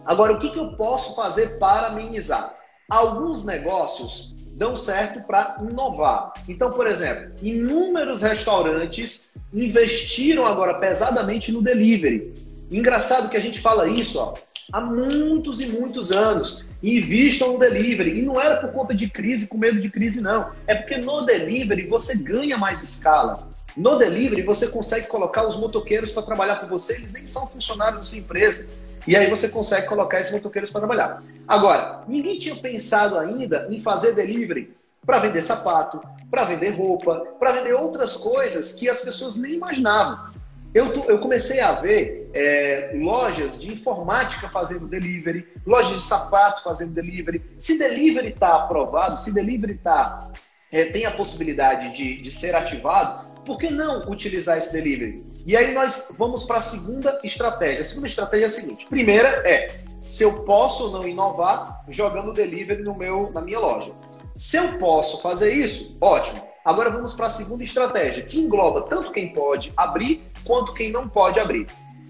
Agora, 0.06 0.34
o 0.34 0.40
que, 0.40 0.50
que 0.50 0.58
eu 0.58 0.74
posso 0.78 1.16
fazer 1.16 1.60
para 1.60 1.88
amenizar? 1.88 2.56
Alguns 2.90 3.46
negócios 3.46 4.34
dão 4.54 4.76
certo 4.76 5.22
para 5.22 5.58
inovar. 5.62 6.34
Então, 6.48 6.72
por 6.72 6.88
exemplo, 6.88 7.32
inúmeros 7.42 8.22
restaurantes 8.22 9.32
investiram 9.54 10.46
agora 10.46 10.74
pesadamente 10.76 11.52
no 11.52 11.62
delivery. 11.62 12.34
Engraçado 12.72 13.30
que 13.30 13.38
a 13.38 13.40
gente 13.40 13.62
fala 13.62 13.88
isso 13.88 14.20
ó, 14.20 14.34
há 14.72 14.82
muitos 14.82 15.62
e 15.62 15.68
muitos 15.68 16.12
anos. 16.12 16.66
Invistam 16.82 17.54
no 17.54 17.60
delivery. 17.60 18.20
E 18.20 18.22
não 18.22 18.40
era 18.40 18.58
por 18.58 18.72
conta 18.72 18.96
de 18.96 19.10
crise, 19.10 19.48
com 19.48 19.58
medo 19.58 19.80
de 19.80 19.90
crise, 19.90 20.22
não. 20.22 20.50
É 20.66 20.76
porque 20.76 20.98
no 20.98 21.22
delivery 21.22 21.88
você 21.88 22.18
ganha 22.18 22.58
mais 22.58 22.82
escala. 22.82 23.48
No 23.78 23.98
delivery 23.98 24.42
você 24.42 24.68
consegue 24.68 25.08
colocar 25.08 25.48
os 25.48 25.56
motoqueiros 25.56 26.12
para 26.12 26.24
trabalhar 26.24 26.58
com 26.58 26.68
você, 26.68 26.96
eles 26.96 27.14
nem 27.14 27.26
são 27.28 27.48
funcionários 27.48 28.00
da 28.00 28.04
sua 28.04 28.18
empresa. 28.18 28.66
E 29.08 29.16
aí 29.16 29.30
você 29.30 29.48
consegue 29.48 29.88
colocar 29.88 30.20
esses 30.20 30.34
motoqueiros 30.34 30.70
para 30.70 30.82
trabalhar. 30.82 31.24
Agora, 31.48 32.02
ninguém 32.08 32.38
tinha 32.38 32.56
pensado 32.56 33.18
ainda 33.18 33.68
em 33.70 33.80
fazer 33.80 34.14
delivery 34.14 34.76
para 35.06 35.20
vender 35.20 35.42
sapato, 35.42 36.00
para 36.30 36.44
vender 36.44 36.72
roupa, 36.72 37.26
para 37.40 37.54
vender 37.54 37.74
outras 37.74 38.16
coisas 38.18 38.74
que 38.74 38.90
as 38.90 39.02
pessoas 39.02 39.36
nem 39.38 39.54
imaginavam. 39.54 40.30
Eu, 40.74 40.94
eu 41.06 41.18
comecei 41.18 41.60
a 41.60 41.72
ver 41.72 42.30
é, 42.32 42.92
lojas 42.94 43.60
de 43.60 43.72
informática 43.72 44.48
fazendo 44.48 44.88
delivery, 44.88 45.48
lojas 45.66 45.96
de 45.96 46.04
sapato 46.04 46.64
fazendo 46.64 46.94
delivery. 46.94 47.44
Se 47.58 47.78
delivery 47.78 48.28
está 48.28 48.56
aprovado, 48.56 49.20
se 49.20 49.34
delivery 49.34 49.80
tá, 49.80 50.32
é, 50.72 50.86
tem 50.86 51.06
a 51.06 51.12
possibilidade 51.12 51.96
de, 51.96 52.22
de 52.22 52.32
ser 52.32 52.56
ativado, 52.56 53.29
por 53.50 53.58
que 53.58 53.72
não 53.72 54.08
utilizar 54.08 54.60
esse 54.60 54.72
delivery? 54.72 55.26
E 55.44 55.58
aí 55.58 55.74
nós 55.74 56.14
vamos 56.16 56.44
para 56.44 56.58
a 56.58 56.62
segunda 56.62 57.20
estratégia. 57.24 57.82
A 57.82 57.84
segunda 57.84 58.06
estratégia 58.06 58.46
é 58.46 58.48
a 58.48 58.52
seguinte: 58.52 58.86
primeira 58.86 59.28
é 59.44 59.82
se 60.00 60.24
eu 60.24 60.44
posso 60.46 60.84
ou 60.84 60.92
não 60.92 61.08
inovar 61.08 61.84
jogando 61.90 62.32
delivery 62.32 62.84
no 62.84 62.96
meu, 62.96 63.32
na 63.32 63.42
minha 63.42 63.58
loja. 63.58 63.92
Se 64.36 64.56
eu 64.56 64.78
posso 64.78 65.20
fazer 65.24 65.52
isso, 65.52 65.98
ótimo. 66.00 66.48
Agora 66.64 66.92
vamos 66.92 67.16
para 67.16 67.26
a 67.26 67.32
segunda 67.32 67.64
estratégia, 67.64 68.24
que 68.24 68.40
engloba 68.40 68.84
tanto 68.84 69.12
quem 69.12 69.34
pode 69.34 69.74
abrir 69.76 70.22
quanto 70.46 70.74
quem 70.76 70.92
não 70.92 71.10
pode 71.10 71.40
abrir. 71.40 71.66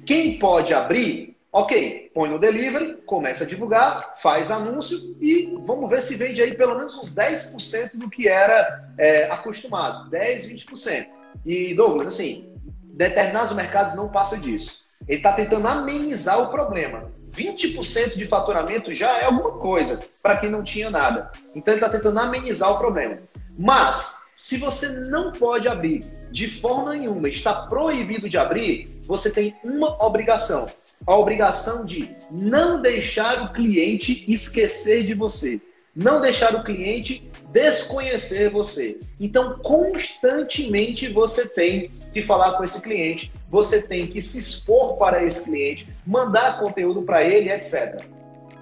Quem 0.06 0.38
pode 0.38 0.74
abrir, 0.74 1.38
ok, 1.54 2.12
põe 2.14 2.30
no 2.30 2.38
delivery, 2.38 2.98
começa 3.06 3.46
a 3.46 3.48
divulgar, 3.48 4.16
faz 4.18 4.52
anúncio 4.52 5.16
e 5.22 5.58
vamos 5.62 5.90
ver 5.90 6.02
se 6.02 6.16
vende 6.16 6.42
aí 6.42 6.54
pelo 6.54 6.76
menos 6.76 6.98
uns 6.98 7.16
10% 7.16 7.92
do 7.94 8.10
que 8.10 8.28
era 8.28 8.92
é, 8.98 9.32
acostumado. 9.32 10.10
10, 10.10 10.48
20%. 10.48 11.19
E, 11.46 11.74
Douglas, 11.74 12.08
assim, 12.08 12.54
determinados 12.84 13.54
mercados 13.54 13.96
não 13.96 14.10
passa 14.10 14.38
disso. 14.38 14.84
Ele 15.08 15.18
está 15.18 15.34
tentando 15.34 15.68
amenizar 15.68 16.42
o 16.42 16.50
problema. 16.50 17.12
20% 17.32 18.18
de 18.18 18.26
faturamento 18.26 18.94
já 18.94 19.20
é 19.20 19.26
alguma 19.26 19.54
coisa 19.54 20.00
para 20.22 20.38
quem 20.38 20.50
não 20.50 20.64
tinha 20.64 20.90
nada. 20.90 21.32
Então 21.56 21.74
ele 21.74 21.84
está 21.84 21.96
tentando 21.96 22.20
amenizar 22.20 22.72
o 22.72 22.78
problema. 22.78 23.20
Mas, 23.58 24.28
se 24.36 24.58
você 24.58 24.88
não 24.88 25.32
pode 25.32 25.68
abrir 25.68 26.04
de 26.32 26.50
forma 26.50 26.92
nenhuma, 26.92 27.30
está 27.30 27.54
proibido 27.54 28.30
de 28.30 28.38
abrir, 28.38 29.00
você 29.04 29.30
tem 29.32 29.56
uma 29.64 30.04
obrigação. 30.04 30.68
A 31.08 31.16
obrigação 31.16 31.86
de 31.86 32.14
não 32.30 32.82
deixar 32.82 33.42
o 33.44 33.54
cliente 33.54 34.26
esquecer 34.28 35.06
de 35.06 35.14
você 35.14 35.62
não 36.02 36.22
deixar 36.22 36.56
o 36.56 36.64
cliente 36.64 37.30
desconhecer 37.52 38.50
você. 38.50 39.00
Então, 39.20 39.60
constantemente 39.60 41.12
você 41.12 41.46
tem 41.48 41.92
que 42.14 42.22
falar 42.22 42.54
com 42.54 42.64
esse 42.64 42.82
cliente, 42.82 43.32
você 43.50 43.82
tem 43.82 44.08
que 44.08 44.22
se 44.22 44.40
expor 44.40 44.98
para 44.98 45.24
esse 45.24 45.44
cliente, 45.44 45.88
mandar 46.06 46.60
conteúdo 46.60 47.02
para 47.02 47.24
ele, 47.24 47.52
etc. 47.52 48.02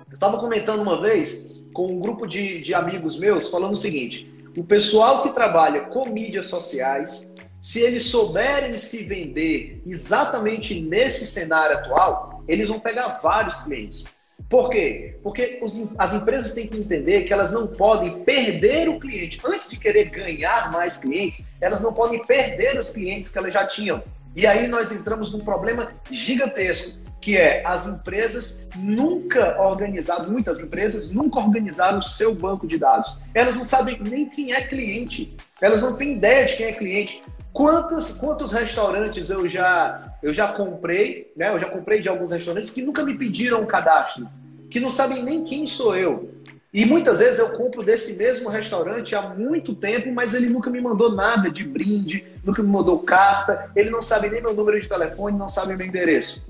Eu 0.10 0.16
estava 0.16 0.40
comentando 0.40 0.82
uma 0.82 1.00
vez 1.00 1.52
com 1.74 1.88
um 1.88 2.00
grupo 2.00 2.26
de, 2.26 2.60
de 2.62 2.74
amigos 2.74 3.20
meus 3.20 3.50
falando 3.50 3.74
o 3.74 3.78
seguinte: 3.78 4.34
o 4.58 4.64
pessoal 4.64 5.22
que 5.22 5.30
trabalha 5.30 5.82
com 5.82 6.10
mídias 6.10 6.48
sociais, 6.48 7.32
se 7.62 7.82
eles 7.82 8.06
souberem 8.06 8.80
se 8.80 9.04
vender 9.04 9.84
exatamente 9.86 10.80
nesse 10.80 11.26
cenário 11.26 11.78
atual, 11.78 12.44
eles 12.48 12.68
vão 12.68 12.80
pegar 12.80 13.20
vários 13.22 13.62
clientes. 13.62 14.06
Por 14.50 14.70
quê? 14.70 15.18
Porque 15.22 15.60
os, 15.62 15.92
as 15.98 16.14
empresas 16.14 16.54
têm 16.54 16.68
que 16.68 16.78
entender 16.78 17.24
que 17.24 17.34
elas 17.34 17.52
não 17.52 17.68
podem 17.68 18.24
perder 18.24 18.88
o 18.88 19.00
cliente. 19.00 19.40
Antes 19.46 19.70
de 19.70 19.78
querer 19.78 20.10
ganhar 20.10 20.72
mais 20.72 20.96
clientes, 20.96 21.44
elas 21.60 21.82
não 21.82 21.94
podem 21.94 22.26
perder 22.26 22.80
os 22.80 22.90
clientes 22.90 23.30
que 23.30 23.38
elas 23.38 23.54
já 23.54 23.66
tinham. 23.68 24.02
E 24.36 24.48
aí 24.48 24.68
nós 24.68 24.92
entramos 24.92 25.34
num 25.34 25.40
problema 25.40 25.92
gigantesco, 26.10 26.98
que 27.20 27.36
é 27.36 27.62
as 27.66 27.88
empresas 27.88 28.70
nunca 28.78 29.62
organizaram, 29.62 30.30
muitas 30.30 30.62
empresas 30.62 31.12
nunca 31.12 31.40
organizaram 31.40 32.00
o 32.00 32.04
seu 32.04 32.34
banco 32.34 32.66
de 32.66 32.78
dados. 32.78 33.18
Elas 33.34 33.56
não 33.56 33.66
sabem 33.66 34.00
nem 34.00 34.30
quem 34.30 34.54
é 34.54 34.62
cliente. 34.62 35.36
Elas 35.62 35.82
não 35.82 35.96
têm 35.96 36.14
ideia 36.14 36.46
de 36.46 36.56
quem 36.56 36.68
é 36.68 36.72
cliente. 36.72 37.22
Quantos, 37.58 38.12
quantos 38.12 38.52
restaurantes 38.52 39.32
eu 39.32 39.50
já, 39.50 40.14
eu 40.22 40.32
já 40.32 40.50
comprei, 40.50 41.34
né? 41.36 41.50
Eu 41.52 41.58
já 41.58 41.68
comprei 41.68 42.00
de 42.00 42.08
alguns 42.08 42.32
restaurantes 42.32 42.70
que 42.70 42.84
nunca 42.84 43.04
me 43.04 43.18
pediram 43.18 43.64
um 43.64 43.66
cadastro, 43.66 44.30
que 44.70 44.80
não 44.80 44.92
sabem 44.92 45.24
nem 45.24 45.44
quem 45.44 45.66
sou 45.66 45.98
eu. 45.98 46.36
E 46.72 46.86
muitas 46.86 47.18
vezes 47.18 47.40
eu 47.40 47.58
compro 47.58 47.82
desse 47.82 48.14
mesmo 48.14 48.48
restaurante 48.48 49.16
há 49.16 49.24
muito 49.24 49.74
tempo, 49.74 50.12
mas 50.12 50.36
ele 50.36 50.50
nunca 50.50 50.70
me 50.70 50.80
mandou 50.80 51.16
nada 51.16 51.50
de 51.50 51.64
brinde, 51.64 52.28
nunca 52.44 52.62
me 52.62 52.70
mandou 52.70 53.00
carta, 53.00 53.72
ele 53.76 53.90
não 53.90 54.04
sabe 54.04 54.30
nem 54.30 54.40
meu 54.40 54.54
número 54.54 54.80
de 54.80 54.88
telefone, 54.88 55.36
não 55.36 55.50
sabe 55.50 55.76
meu 55.76 55.88
endereço. 55.88 56.46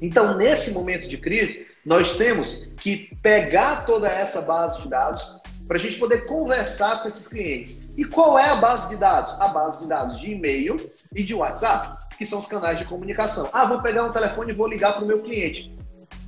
Então, 0.00 0.36
nesse 0.36 0.70
momento 0.70 1.08
de 1.08 1.18
crise, 1.18 1.66
nós 1.84 2.16
temos 2.16 2.68
que 2.76 3.10
pegar 3.20 3.86
toda 3.86 4.08
essa 4.08 4.40
base 4.40 4.82
de 4.82 4.88
dados, 4.88 5.28
para 5.66 5.76
a 5.76 5.80
gente 5.80 5.98
poder 5.98 6.26
conversar 6.26 7.02
com 7.02 7.08
esses 7.08 7.26
clientes. 7.26 7.88
E 7.96 8.04
qual 8.04 8.38
é 8.38 8.48
a 8.48 8.56
base 8.56 8.88
de 8.88 8.96
dados? 8.96 9.34
A 9.40 9.48
base 9.48 9.80
de 9.80 9.86
dados 9.86 10.20
de 10.20 10.30
e-mail 10.30 10.76
e 11.14 11.22
de 11.22 11.34
WhatsApp, 11.34 12.16
que 12.16 12.26
são 12.26 12.38
os 12.38 12.46
canais 12.46 12.78
de 12.78 12.84
comunicação. 12.84 13.48
Ah, 13.52 13.64
vou 13.64 13.80
pegar 13.80 14.04
um 14.04 14.12
telefone 14.12 14.52
e 14.52 14.54
vou 14.54 14.68
ligar 14.68 14.94
para 14.94 15.04
o 15.04 15.06
meu 15.06 15.22
cliente. 15.22 15.76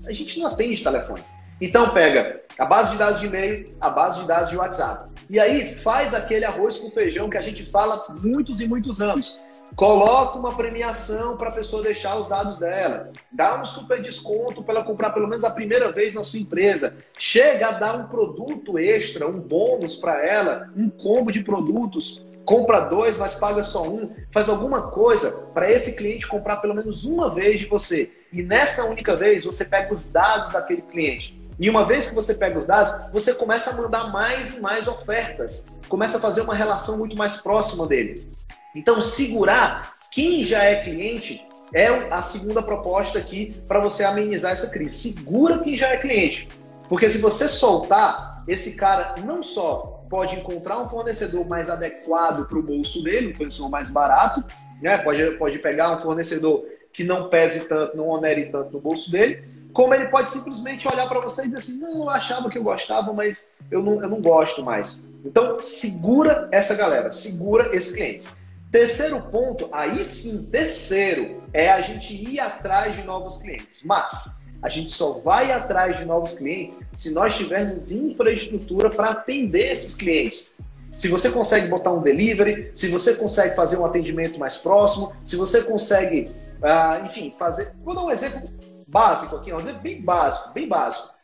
A 0.07 0.13
gente 0.13 0.39
não 0.39 0.49
atende 0.49 0.83
telefone. 0.83 1.23
Então 1.61 1.91
pega 1.91 2.43
a 2.59 2.65
base 2.67 2.93
de 2.93 2.99
dados 2.99 3.21
de 3.21 3.27
e-mail, 3.27 3.77
a 3.81 3.89
base 3.89 4.21
de 4.21 4.27
dados 4.27 4.51
de 4.51 4.57
WhatsApp. 4.57 5.11
E 5.29 5.41
aí 5.41 5.75
faz 5.75 6.13
aquele 6.13 6.45
arroz 6.45 6.79
com 6.79 6.91
feijão 6.91 7.31
que 7.31 7.39
a 7.39 7.43
gente 7.43 7.65
fala 7.65 8.05
muitos 8.21 8.61
e 8.61 8.67
muitos 8.67 9.01
anos. 9.01 9.39
Coloca 9.75 10.39
uma 10.39 10.55
premiação 10.55 11.37
para 11.37 11.49
a 11.49 11.53
pessoa 11.53 11.83
deixar 11.83 12.17
os 12.19 12.29
dados 12.29 12.59
dela. 12.59 13.11
Dá 13.33 13.61
um 13.61 13.65
super 13.65 14.01
desconto 14.01 14.63
para 14.63 14.77
ela 14.77 14.85
comprar 14.85 15.11
pelo 15.11 15.27
menos 15.27 15.45
a 15.45 15.51
primeira 15.51 15.91
vez 15.91 16.15
na 16.15 16.25
sua 16.25 16.39
empresa. 16.39 16.97
Chega 17.19 17.69
a 17.69 17.73
dar 17.73 17.97
um 17.97 18.07
produto 18.07 18.79
extra, 18.79 19.27
um 19.27 19.41
bônus 19.41 19.97
para 19.97 20.25
ela, 20.25 20.71
um 20.77 20.89
combo 20.89 21.33
de 21.33 21.43
produtos. 21.43 22.25
Compra 22.45 22.81
dois, 22.81 23.19
mas 23.19 23.35
paga 23.35 23.65
só 23.65 23.83
um. 23.83 24.15
Faz 24.31 24.49
alguma 24.49 24.91
coisa 24.91 25.33
para 25.53 25.71
esse 25.71 25.93
cliente 25.97 26.29
comprar 26.29 26.59
pelo 26.59 26.75
menos 26.75 27.05
uma 27.05 27.35
vez 27.35 27.59
de 27.59 27.67
você. 27.67 28.11
E 28.33 28.43
nessa 28.43 28.85
única 28.85 29.17
vez 29.17 29.45
você 29.45 29.65
pega 29.65 29.93
os 29.93 30.11
dados 30.11 30.53
daquele 30.53 30.83
cliente. 30.83 31.45
E 31.59 31.71
uma 31.71 31.85
vez 31.85 32.09
que 32.09 32.15
você 32.15 32.35
pega 32.35 32.59
os 32.59 32.67
dados, 32.67 33.11
você 33.13 33.33
começa 33.33 33.71
a 33.71 33.75
mandar 33.75 34.13
mais 34.13 34.57
e 34.57 34.61
mais 34.61 34.87
ofertas. 34.87 35.69
Começa 35.89 36.19
a 36.19 36.21
fazer 36.21 36.43
uma 36.43 36.55
relação 36.55 36.99
muito 36.99 37.17
mais 37.17 37.39
próxima 37.39 37.87
dele. 37.87 38.31
Então, 38.77 39.01
segurar 39.01 39.97
quem 40.13 40.45
já 40.45 40.63
é 40.63 40.77
cliente 40.77 41.43
é 41.73 41.87
a 42.11 42.21
segunda 42.21 42.63
proposta 42.63 43.19
aqui 43.19 43.55
para 43.67 43.81
você 43.81 44.05
amenizar 44.05 44.53
essa 44.53 44.69
crise. 44.69 45.15
Segura 45.15 45.61
quem 45.61 45.75
já 45.75 45.89
é 45.89 45.97
cliente. 45.97 46.47
Porque 46.87 47.09
se 47.09 47.17
você 47.17 47.49
soltar, 47.49 48.45
esse 48.47 48.77
cara 48.77 49.15
não 49.25 49.43
só 49.43 50.05
pode 50.11 50.37
encontrar 50.37 50.79
um 50.79 50.89
fornecedor 50.89 51.49
mais 51.49 51.71
adequado 51.71 52.47
para 52.47 52.59
o 52.59 52.63
bolso 52.63 53.03
dele, 53.03 53.33
um 53.33 53.35
fornecedor 53.35 53.71
mais 53.71 53.91
barato, 53.91 54.45
né? 54.81 54.99
pode, 54.99 55.25
pode 55.33 55.59
pegar 55.59 55.97
um 55.97 56.01
fornecedor 56.03 56.65
que 56.93 57.03
não 57.03 57.31
pese 57.31 57.61
tanto, 57.61 57.97
não 57.97 58.09
onere 58.09 58.47
tanto 58.47 58.73
no 58.73 58.81
bolso 58.81 59.11
dele, 59.11 59.43
como 59.73 59.95
ele 59.95 60.07
pode 60.09 60.29
simplesmente 60.29 60.87
olhar 60.87 61.09
para 61.09 61.21
você 61.21 61.43
e 61.43 61.47
dizer 61.47 61.59
assim, 61.59 61.81
não, 61.81 62.03
eu 62.03 62.11
achava 62.11 62.51
que 62.51 62.59
eu 62.59 62.63
gostava, 62.63 63.13
mas 63.13 63.49
eu 63.71 63.83
não, 63.83 64.03
eu 64.03 64.09
não 64.09 64.21
gosto 64.21 64.63
mais. 64.63 65.03
Então, 65.25 65.59
segura 65.59 66.49
essa 66.53 66.75
galera, 66.75 67.11
segura 67.11 67.75
esses 67.75 67.95
clientes. 67.95 68.46
Terceiro 68.71 69.21
ponto, 69.23 69.69
aí 69.73 70.05
sim, 70.05 70.45
terceiro, 70.51 71.43
é 71.53 71.71
a 71.71 71.81
gente 71.81 72.15
ir 72.15 72.41
atrás 72.41 72.97
de 72.97 73.03
novos 73.03 73.39
clientes. 73.39 73.81
Mas 73.85 74.47
a 74.63 74.69
gente 74.69 74.93
só 74.93 75.13
vai 75.13 75.53
atrás 75.53 75.99
de 75.99 76.05
novos 76.05 76.35
clientes 76.35 76.81
se 76.97 77.11
nós 77.11 77.37
tivermos 77.37 77.91
infraestrutura 77.91 78.91
para 78.91 79.11
atender 79.11 79.71
esses 79.71 79.95
clientes. 79.95 80.55
Se 80.97 81.09
você 81.09 81.31
consegue 81.31 81.69
botar 81.69 81.93
um 81.93 82.01
delivery, 82.01 82.73
se 82.75 82.89
você 82.89 83.15
consegue 83.15 83.55
fazer 83.55 83.77
um 83.79 83.85
atendimento 83.85 84.39
mais 84.39 84.57
próximo, 84.57 85.13
se 85.25 85.37
você 85.37 85.63
consegue, 85.63 86.31
uh, 86.63 87.05
enfim, 87.05 87.33
fazer. 87.39 87.73
Vou 87.85 87.95
dar 87.95 88.05
um 88.05 88.11
exemplo 88.11 88.43
básico 88.89 89.37
aqui, 89.37 89.53
um 89.53 89.61
exemplo 89.61 89.83
bem 89.83 90.01
básico, 90.01 90.53
bem 90.53 90.67
básico. 90.67 91.16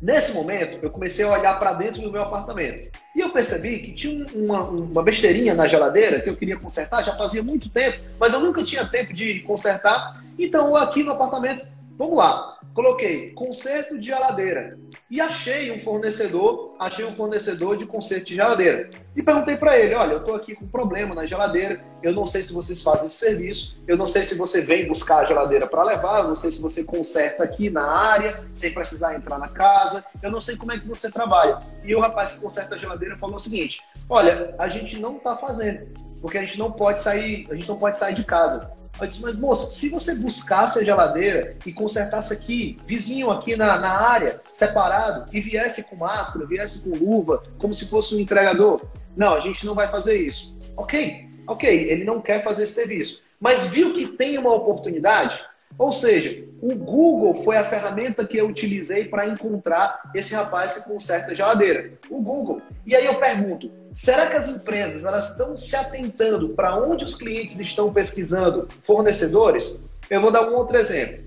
Nesse 0.00 0.32
momento, 0.32 0.78
eu 0.80 0.90
comecei 0.90 1.24
a 1.24 1.30
olhar 1.30 1.58
para 1.58 1.72
dentro 1.72 2.00
do 2.00 2.12
meu 2.12 2.22
apartamento. 2.22 2.88
E 3.16 3.20
eu 3.20 3.30
percebi 3.30 3.80
que 3.80 3.92
tinha 3.92 4.26
uma, 4.32 4.62
uma, 4.62 5.02
besteirinha 5.02 5.54
na 5.54 5.66
geladeira 5.66 6.20
que 6.20 6.30
eu 6.30 6.36
queria 6.36 6.56
consertar, 6.56 7.02
já 7.02 7.16
fazia 7.16 7.42
muito 7.42 7.68
tempo, 7.68 7.98
mas 8.18 8.32
eu 8.32 8.38
nunca 8.38 8.62
tinha 8.62 8.86
tempo 8.86 9.12
de 9.12 9.40
consertar. 9.40 10.22
Então, 10.38 10.76
aqui 10.76 11.02
no 11.02 11.10
apartamento, 11.10 11.66
vamos 11.98 12.16
lá 12.16 12.58
coloquei 12.78 13.32
conserto 13.32 13.98
de 13.98 14.06
geladeira 14.06 14.78
e 15.10 15.20
achei 15.20 15.72
um 15.72 15.80
fornecedor, 15.80 16.76
achei 16.78 17.04
um 17.04 17.12
fornecedor 17.12 17.76
de 17.76 17.84
conserto 17.84 18.26
de 18.26 18.36
geladeira. 18.36 18.88
E 19.16 19.22
perguntei 19.22 19.56
para 19.56 19.76
ele, 19.76 19.96
olha, 19.96 20.12
eu 20.12 20.18
estou 20.20 20.36
aqui 20.36 20.54
com 20.54 20.64
um 20.64 20.68
problema 20.68 21.12
na 21.12 21.26
geladeira, 21.26 21.80
eu 22.04 22.12
não 22.12 22.24
sei 22.24 22.40
se 22.40 22.52
vocês 22.52 22.80
fazem 22.80 23.08
esse 23.08 23.16
serviço, 23.16 23.82
eu 23.88 23.96
não 23.96 24.06
sei 24.06 24.22
se 24.22 24.36
você 24.36 24.60
vem 24.60 24.86
buscar 24.86 25.18
a 25.18 25.24
geladeira 25.24 25.66
para 25.66 25.82
levar, 25.82 26.20
eu 26.20 26.28
não 26.28 26.36
sei 26.36 26.52
se 26.52 26.62
você 26.62 26.84
conserta 26.84 27.42
aqui 27.42 27.68
na 27.68 27.84
área, 27.84 28.44
sem 28.54 28.72
precisar 28.72 29.16
entrar 29.16 29.40
na 29.40 29.48
casa, 29.48 30.04
eu 30.22 30.30
não 30.30 30.40
sei 30.40 30.56
como 30.56 30.70
é 30.70 30.78
que 30.78 30.86
você 30.86 31.10
trabalha. 31.10 31.58
E 31.84 31.92
o 31.96 32.00
rapaz 32.00 32.34
que 32.34 32.40
conserta 32.40 32.76
a 32.76 32.78
geladeira 32.78 33.18
falou 33.18 33.34
o 33.34 33.40
seguinte, 33.40 33.80
olha, 34.08 34.54
a 34.56 34.68
gente 34.68 35.00
não 35.00 35.16
está 35.16 35.36
fazendo, 35.36 35.88
porque 36.20 36.38
a 36.38 36.42
gente 36.42 36.60
não 36.60 36.70
pode 36.70 37.00
sair, 37.00 37.48
a 37.50 37.56
gente 37.56 37.68
não 37.68 37.76
pode 37.76 37.98
sair 37.98 38.14
de 38.14 38.24
casa. 38.24 38.70
Eu 39.00 39.06
disse, 39.06 39.22
mas 39.22 39.38
moça, 39.38 39.70
se 39.70 39.88
você 39.88 40.14
buscasse 40.16 40.78
a 40.78 40.84
geladeira 40.84 41.56
e 41.64 41.72
consertasse 41.72 42.32
aqui, 42.32 42.78
vizinho 42.84 43.30
aqui 43.30 43.56
na, 43.56 43.78
na 43.78 43.90
área, 43.90 44.40
separado, 44.50 45.26
e 45.32 45.40
viesse 45.40 45.84
com 45.84 45.96
máscara, 45.96 46.46
viesse 46.46 46.80
com 46.80 46.96
luva, 46.96 47.42
como 47.58 47.72
se 47.72 47.86
fosse 47.86 48.14
um 48.14 48.18
entregador. 48.18 48.82
Não, 49.16 49.34
a 49.34 49.40
gente 49.40 49.64
não 49.64 49.74
vai 49.74 49.88
fazer 49.88 50.16
isso. 50.16 50.56
Ok, 50.76 51.28
ok, 51.46 51.90
ele 51.90 52.04
não 52.04 52.20
quer 52.20 52.42
fazer 52.42 52.64
esse 52.64 52.74
serviço. 52.74 53.22
mas 53.40 53.66
viu 53.66 53.92
que 53.92 54.08
tem 54.08 54.36
uma 54.36 54.52
oportunidade? 54.52 55.44
Ou 55.76 55.92
seja, 55.92 56.44
o 56.60 56.74
Google 56.74 57.34
foi 57.44 57.56
a 57.56 57.64
ferramenta 57.64 58.26
que 58.26 58.36
eu 58.36 58.48
utilizei 58.48 59.04
para 59.04 59.26
encontrar 59.26 60.10
esse 60.14 60.34
rapaz 60.34 60.74
que 60.74 60.88
conserta 60.88 61.34
geladeira. 61.34 61.92
O 62.10 62.20
Google. 62.20 62.60
E 62.84 62.96
aí 62.96 63.06
eu 63.06 63.14
pergunto, 63.16 63.70
será 63.92 64.28
que 64.28 64.36
as 64.36 64.48
empresas 64.48 65.04
elas 65.04 65.30
estão 65.30 65.56
se 65.56 65.74
atentando 65.74 66.50
para 66.50 66.76
onde 66.76 67.04
os 67.04 67.14
clientes 67.14 67.58
estão 67.58 67.92
pesquisando 67.92 68.68
fornecedores? 68.84 69.82
Eu 70.10 70.20
vou 70.20 70.30
dar 70.30 70.48
um 70.48 70.54
outro 70.54 70.76
exemplo. 70.76 71.24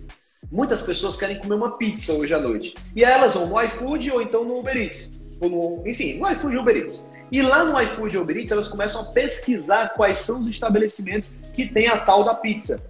Muitas 0.51 0.82
pessoas 0.82 1.15
querem 1.15 1.39
comer 1.39 1.56
uma 1.56 1.77
pizza 1.77 2.13
hoje 2.13 2.34
à 2.34 2.39
noite. 2.39 2.75
E 2.96 3.03
elas 3.03 3.34
vão 3.34 3.48
no 3.48 3.62
iFood 3.62 4.12
ou 4.12 4.22
então 4.22 4.44
no 4.44 4.60
Uber 4.60 4.75
Eats. 4.75 5.20
No, 5.41 5.82
enfim, 5.86 6.20
no 6.20 6.30
iFood 6.32 6.56
ou 6.58 6.62
Uber 6.62 6.75
Eats. 6.75 7.10
E 7.32 7.41
lá 7.41 7.63
no 7.63 7.80
iFood 7.82 8.18
ou 8.18 8.24
Uber 8.24 8.38
Eats, 8.38 8.51
elas 8.51 8.68
começam 8.68 9.01
a 9.01 9.06
pesquisar 9.06 9.94
quais 9.96 10.18
são 10.18 10.41
os 10.41 10.48
estabelecimentos 10.50 11.34
que 11.53 11.68
tem 11.68 11.88
a 11.88 11.98
tal 11.98 12.24
da 12.24 12.36
pizza. 12.36 12.84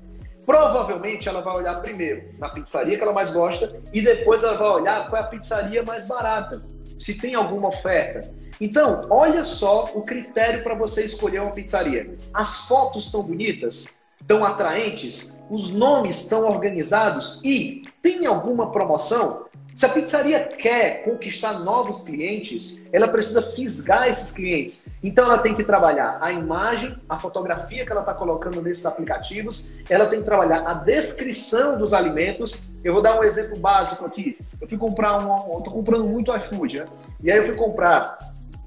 Provavelmente 0.46 1.30
ela 1.30 1.42
vai 1.42 1.56
olhar 1.58 1.76
primeiro 1.82 2.34
na 2.40 2.50
pizzaria 2.50 2.98
que 2.98 3.04
ela 3.04 3.14
mais 3.14 3.30
gosta 3.30 3.80
e 3.94 4.02
depois 4.02 4.44
ela 4.44 4.58
vai 4.58 4.70
olhar 4.70 5.08
qual 5.10 5.22
é 5.22 5.26
a 5.26 5.28
pizzaria 5.28 5.84
mais 5.84 6.06
barata, 6.06 6.62
se 7.02 7.16
tem 7.16 7.34
alguma 7.34 7.70
oferta. 7.70 8.32
Então, 8.62 9.02
olha 9.10 9.44
só 9.44 9.92
o 9.96 10.04
critério 10.04 10.64
para 10.64 10.76
você 10.76 11.04
escolher 11.04 11.42
uma 11.42 11.52
pizzaria. 11.52 12.16
As 12.32 12.60
fotos 12.68 13.06
estão 13.06 13.24
bonitas, 13.24 14.00
estão 14.22 14.46
atraentes, 14.46 15.40
os 15.50 15.72
nomes 15.72 16.22
estão 16.22 16.48
organizados 16.48 17.42
e 17.44 17.82
tem 18.04 18.28
alguma 18.28 18.72
promoção? 18.72 19.46
Se 19.74 19.86
a 19.86 19.90
pizzaria 19.90 20.40
quer 20.40 21.02
conquistar 21.04 21.60
novos 21.60 22.02
clientes, 22.02 22.84
ela 22.92 23.08
precisa 23.08 23.42
fisgar 23.42 24.08
esses 24.08 24.32
clientes. 24.32 24.86
Então 25.02 25.26
ela 25.26 25.38
tem 25.38 25.56
que 25.56 25.64
trabalhar 25.64 26.18
a 26.22 26.32
imagem, 26.32 26.98
a 27.08 27.18
fotografia 27.18 27.86
que 27.86 27.92
ela 27.92 28.02
está 28.02 28.14
colocando 28.14 28.62
nesses 28.62 28.86
aplicativos, 28.86 29.72
ela 29.90 30.08
tem 30.08 30.20
que 30.20 30.26
trabalhar 30.26 30.68
a 30.68 30.74
descrição 30.74 31.78
dos 31.78 31.94
alimentos. 31.94 32.62
Eu 32.84 32.94
vou 32.94 33.02
dar 33.02 33.18
um 33.18 33.24
exemplo 33.24 33.58
básico 33.58 34.06
aqui. 34.06 34.38
Eu 34.60 34.68
fui 34.68 34.78
comprar 34.78 35.20
um, 35.20 35.60
estou 35.60 35.74
comprando 35.74 36.06
muito 36.06 36.36
iFood, 36.36 36.80
né? 36.80 36.88
e 37.24 37.32
aí 37.32 37.38
eu 37.38 37.46
fui 37.46 37.56
comprar 37.56 38.18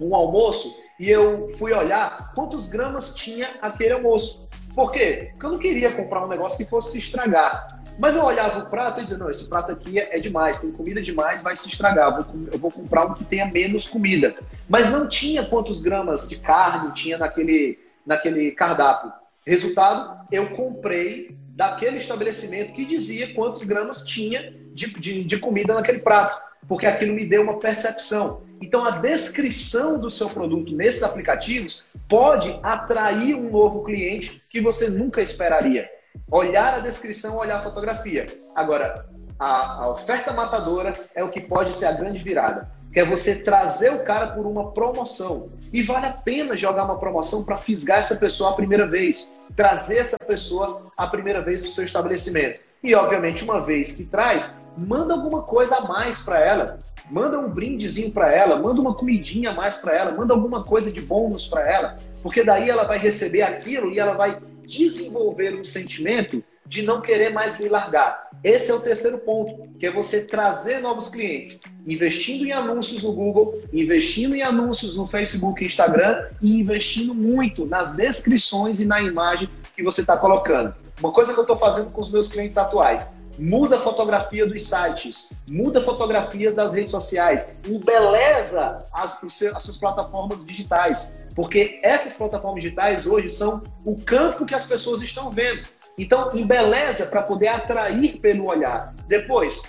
um 0.01 0.15
almoço 0.15 0.75
e 0.99 1.11
eu 1.11 1.49
fui 1.59 1.73
olhar 1.73 2.33
quantos 2.35 2.67
gramas 2.67 3.15
tinha 3.15 3.51
aquele 3.61 3.93
almoço. 3.93 4.49
Por 4.75 4.91
quê? 4.91 5.29
Porque 5.33 5.47
eu 5.47 5.51
não 5.51 5.59
queria 5.59 5.93
comprar 5.93 6.25
um 6.25 6.29
negócio 6.29 6.59
que 6.59 6.65
fosse 6.65 6.93
se 6.93 6.99
estragar. 6.99 7.84
Mas 7.99 8.17
eu 8.17 8.25
olhava 8.25 8.61
o 8.61 8.67
prato 8.67 9.01
e 9.01 9.05
dizia, 9.05 9.19
não, 9.19 9.31
esse 9.31 9.49
prato 9.49 9.71
aqui 9.71 9.99
é, 9.99 10.19
demais, 10.19 10.59
tem 10.59 10.73
comida 10.73 11.01
demais, 11.01 11.43
vai 11.43 11.57
se 11.57 11.69
estragar, 11.69 12.09
eu 12.09 12.25
vou, 12.25 12.49
eu 12.53 12.59
vou 12.59 12.71
comprar 12.71 13.07
um 13.07 13.15
que 13.15 13.25
tenha 13.25 13.47
menos 13.47 13.87
comida. 13.87 14.35
Mas 14.69 14.91
não 14.91 15.09
tinha 15.09 15.45
quantos 15.45 15.81
gramas 15.81 16.29
de 16.29 16.37
carne 16.37 16.93
tinha 16.93 17.17
naquele, 17.17 17.79
naquele 18.05 18.51
cardápio. 18.51 19.13
Resultado, 19.47 20.27
eu 20.33 20.51
comprei 20.51 21.37
daquele 21.51 21.99
estabelecimento 21.99 22.73
que 22.73 22.85
dizia 22.85 23.33
quantos 23.33 23.63
gramas 23.63 24.03
tinha 24.03 24.53
de, 24.73 24.93
de, 24.99 25.23
de 25.23 25.39
comida 25.39 25.75
naquele 25.75 26.01
prato, 26.01 26.43
porque 26.67 26.87
aquilo 26.87 27.15
me 27.15 27.25
deu 27.25 27.43
uma 27.43 27.61
percepção. 27.61 28.43
Então, 28.61 28.85
a 28.85 28.91
descrição 28.91 30.01
do 30.01 30.11
seu 30.11 30.29
produto 30.29 30.75
nesses 30.75 31.03
aplicativos 31.03 31.85
pode 32.09 32.59
atrair 32.63 33.35
um 33.37 33.51
novo 33.51 33.85
cliente 33.85 34.43
que 34.51 34.61
você 34.61 34.89
nunca 34.89 35.23
esperaria 35.23 35.89
olhar 36.31 36.75
a 36.75 36.79
descrição, 36.81 37.37
olhar 37.37 37.59
a 37.59 37.63
fotografia. 37.63 38.27
Agora, 38.55 39.07
a, 39.39 39.85
a, 39.85 39.89
oferta 39.89 40.33
matadora 40.33 40.95
é 41.15 41.23
o 41.23 41.31
que 41.31 41.41
pode 41.41 41.77
ser 41.77 41.87
a 41.87 41.93
grande 41.93 42.23
virada. 42.23 42.71
Que 42.93 43.01
é 43.01 43.05
você 43.05 43.35
trazer 43.35 43.91
o 43.91 44.05
cara 44.05 44.29
por 44.29 44.47
uma 44.47 44.71
promoção. 44.71 45.51
E 45.73 45.83
vale 45.83 46.07
a 46.07 46.13
pena 46.13 46.55
jogar 46.55 46.85
uma 46.85 46.99
promoção 46.99 47.43
para 47.43 47.57
fisgar 47.57 47.99
essa 47.99 48.15
pessoa 48.15 48.51
a 48.51 48.55
primeira 48.55 48.87
vez. 48.87 49.33
Trazer 49.57 49.99
essa 49.99 50.17
pessoa 50.17 50.87
a 50.97 51.07
primeira 51.09 51.41
vez 51.41 51.61
para 51.61 51.71
o 51.71 51.73
seu 51.73 51.85
estabelecimento. 51.85 52.61
E, 52.85 52.95
obviamente, 52.95 53.43
uma 53.43 53.61
vez 53.61 53.93
que 53.93 54.05
traz, 54.05 54.63
manda 54.77 55.15
alguma 55.15 55.43
coisa 55.43 55.77
a 55.77 55.81
mais 55.81 56.21
para 56.23 56.39
ela. 56.39 56.79
Manda 57.11 57.39
um 57.39 57.49
brindezinho 57.49 58.13
para 58.13 58.33
ela, 58.33 58.57
manda 58.57 58.81
uma 58.81 58.95
comidinha 58.95 59.51
a 59.51 59.55
mais 59.55 59.77
para 59.77 59.95
ela, 59.95 60.13
manda 60.13 60.35
alguma 60.35 60.63
coisa 60.63 60.93
de 60.93 61.01
bônus 61.01 61.47
para 61.47 61.69
ela, 61.69 61.97
porque 62.23 62.45
daí 62.45 62.69
ela 62.69 62.85
vai 62.85 62.99
receber 62.99 63.43
aquilo 63.43 63.91
e 63.91 63.99
ela 63.99 64.13
vai 64.13 64.39
desenvolver 64.67 65.55
um 65.55 65.65
sentimento 65.65 66.43
de 66.67 66.83
não 66.83 67.01
querer 67.01 67.31
mais 67.31 67.59
me 67.59 67.69
largar. 67.69 68.29
Esse 68.43 68.71
é 68.71 68.75
o 68.75 68.81
terceiro 68.81 69.19
ponto, 69.19 69.69
que 69.79 69.87
é 69.87 69.91
você 69.91 70.25
trazer 70.25 70.81
novos 70.81 71.09
clientes, 71.09 71.63
investindo 71.87 72.45
em 72.45 72.53
anúncios 72.53 73.03
no 73.03 73.13
Google, 73.13 73.61
investindo 73.73 74.35
em 74.35 74.43
anúncios 74.43 74.97
no 74.97 75.07
Facebook 75.07 75.63
e 75.63 75.67
Instagram 75.67 76.29
e 76.43 76.61
investindo 76.61 77.15
muito 77.15 77.65
nas 77.67 77.97
descrições 77.97 78.81
e 78.81 78.85
na 78.85 79.01
imagem 79.01 79.49
que 79.75 79.83
você 79.83 80.01
está 80.01 80.17
colocando. 80.17 80.75
Uma 81.01 81.13
coisa 81.13 81.33
que 81.33 81.39
eu 81.39 81.43
estou 81.43 81.57
fazendo 81.57 81.91
com 81.91 82.01
os 82.01 82.11
meus 82.11 82.29
clientes 82.29 82.57
atuais, 82.57 83.17
muda 83.39 83.77
a 83.77 83.81
fotografia 83.81 84.47
dos 84.47 84.63
sites, 84.63 85.33
muda 85.49 85.81
fotografias 85.81 86.55
das 86.55 86.73
redes 86.73 86.91
sociais, 86.91 87.57
embeleza 87.67 88.85
as, 88.93 89.23
as 89.23 89.63
suas 89.63 89.77
plataformas 89.77 90.45
digitais, 90.45 91.13
porque 91.35 91.81
essas 91.83 92.15
plataformas 92.15 92.63
digitais 92.63 93.07
hoje 93.07 93.31
são 93.31 93.63
o 93.85 93.97
campo 93.97 94.47
que 94.47 94.55
as 94.55 94.65
pessoas 94.65 95.03
estão 95.03 95.31
vendo. 95.31 95.67
Então, 95.99 96.31
embeleza 96.35 97.07
para 97.07 97.23
poder 97.23 97.49
atrair 97.49 98.19
pelo 98.21 98.47
olhar. 98.47 98.95
Depois, 99.07 99.63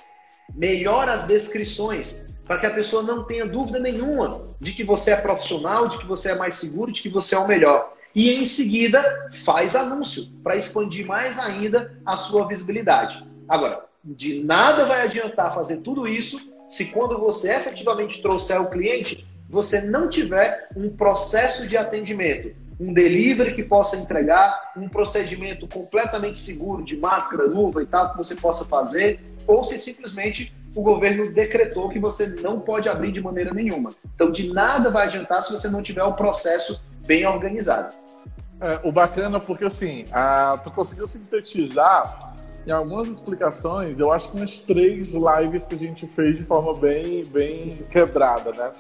melhora 0.54 1.14
as 1.14 1.24
descrições 1.24 2.26
para 2.46 2.60
que 2.60 2.66
a 2.66 2.74
pessoa 2.74 3.02
não 3.02 3.24
tenha 3.24 3.46
dúvida 3.46 3.80
nenhuma 3.80 4.42
de 4.60 4.72
que 4.72 4.84
você 4.84 5.12
é 5.12 5.16
profissional, 5.16 5.88
de 5.88 5.98
que 5.98 6.06
você 6.06 6.32
é 6.32 6.36
mais 6.36 6.56
seguro, 6.56 6.92
de 6.92 7.02
que 7.02 7.10
você 7.10 7.36
é 7.36 7.40
o 7.40 7.48
melhor. 7.48 7.94
E 8.14 8.32
em 8.32 8.46
seguida, 8.46 9.30
faz 9.44 9.76
anúncio 9.76 10.28
para 10.44 10.56
expandir 10.56 11.06
mais 11.06 11.38
ainda 11.38 12.00
a 12.06 12.16
sua 12.16 12.48
visibilidade. 12.48 13.26
Agora, 13.50 13.84
de 14.04 14.44
nada 14.44 14.86
vai 14.86 15.02
adiantar 15.02 15.54
fazer 15.54 15.78
tudo 15.78 16.08
isso 16.08 16.40
se 16.70 16.86
quando 16.86 17.20
você 17.20 17.52
efetivamente 17.52 18.22
trouxer 18.22 18.60
o 18.62 18.70
cliente, 18.70 19.28
você 19.50 19.82
não 19.82 20.10
tiver 20.10 20.70
um 20.76 20.90
processo 20.90 21.68
de 21.68 21.78
atendimento, 21.78 22.56
um 22.80 22.94
delivery 22.94 23.54
que 23.54 23.64
possa 23.64 23.96
entregar, 23.98 24.74
um 24.76 24.90
procedimento 24.90 25.68
completamente 25.68 26.38
seguro 26.38 26.84
de 26.84 26.98
máscara, 26.98 27.44
luva 27.44 27.82
e 27.82 27.86
tal 27.86 28.12
que 28.12 28.18
você 28.18 28.36
possa 28.36 28.66
fazer, 28.66 29.20
ou 29.48 29.64
se 29.64 29.80
simplesmente 29.80 30.54
o 30.76 30.82
governo 30.82 31.32
decretou 31.32 31.90
que 31.90 32.00
você 32.00 32.28
não 32.28 32.60
pode 32.60 32.90
abrir 32.90 33.12
de 33.12 33.22
maneira 33.22 33.54
nenhuma. 33.54 33.92
Então, 34.14 34.30
de 34.30 34.52
nada 34.52 34.90
vai 34.90 35.08
adiantar 35.08 35.42
se 35.42 35.52
você 35.52 35.70
não 35.70 35.82
tiver 35.82 36.04
o 36.04 36.10
um 36.10 36.14
processo 36.14 36.84
bem 37.06 37.26
organizado. 37.26 37.96
É, 38.60 38.80
o 38.84 38.92
bacana, 38.92 39.40
porque 39.40 39.66
assim, 39.66 40.06
a, 40.12 40.60
tu 40.62 40.72
conseguiu 40.72 41.08
sintetizar 41.08 42.36
em 42.68 42.72
algumas 42.72 43.08
explicações, 43.08 44.00
eu 44.00 44.12
acho 44.12 44.30
que 44.30 44.38
umas 44.38 44.60
três 44.60 45.14
lives 45.14 45.66
que 45.66 45.76
a 45.76 45.78
gente 45.78 46.08
fez 46.08 46.38
de 46.38 46.44
forma 46.44 46.74
bem, 46.74 47.24
bem 47.26 47.78
quebrada, 47.92 48.52
né? 48.52 48.72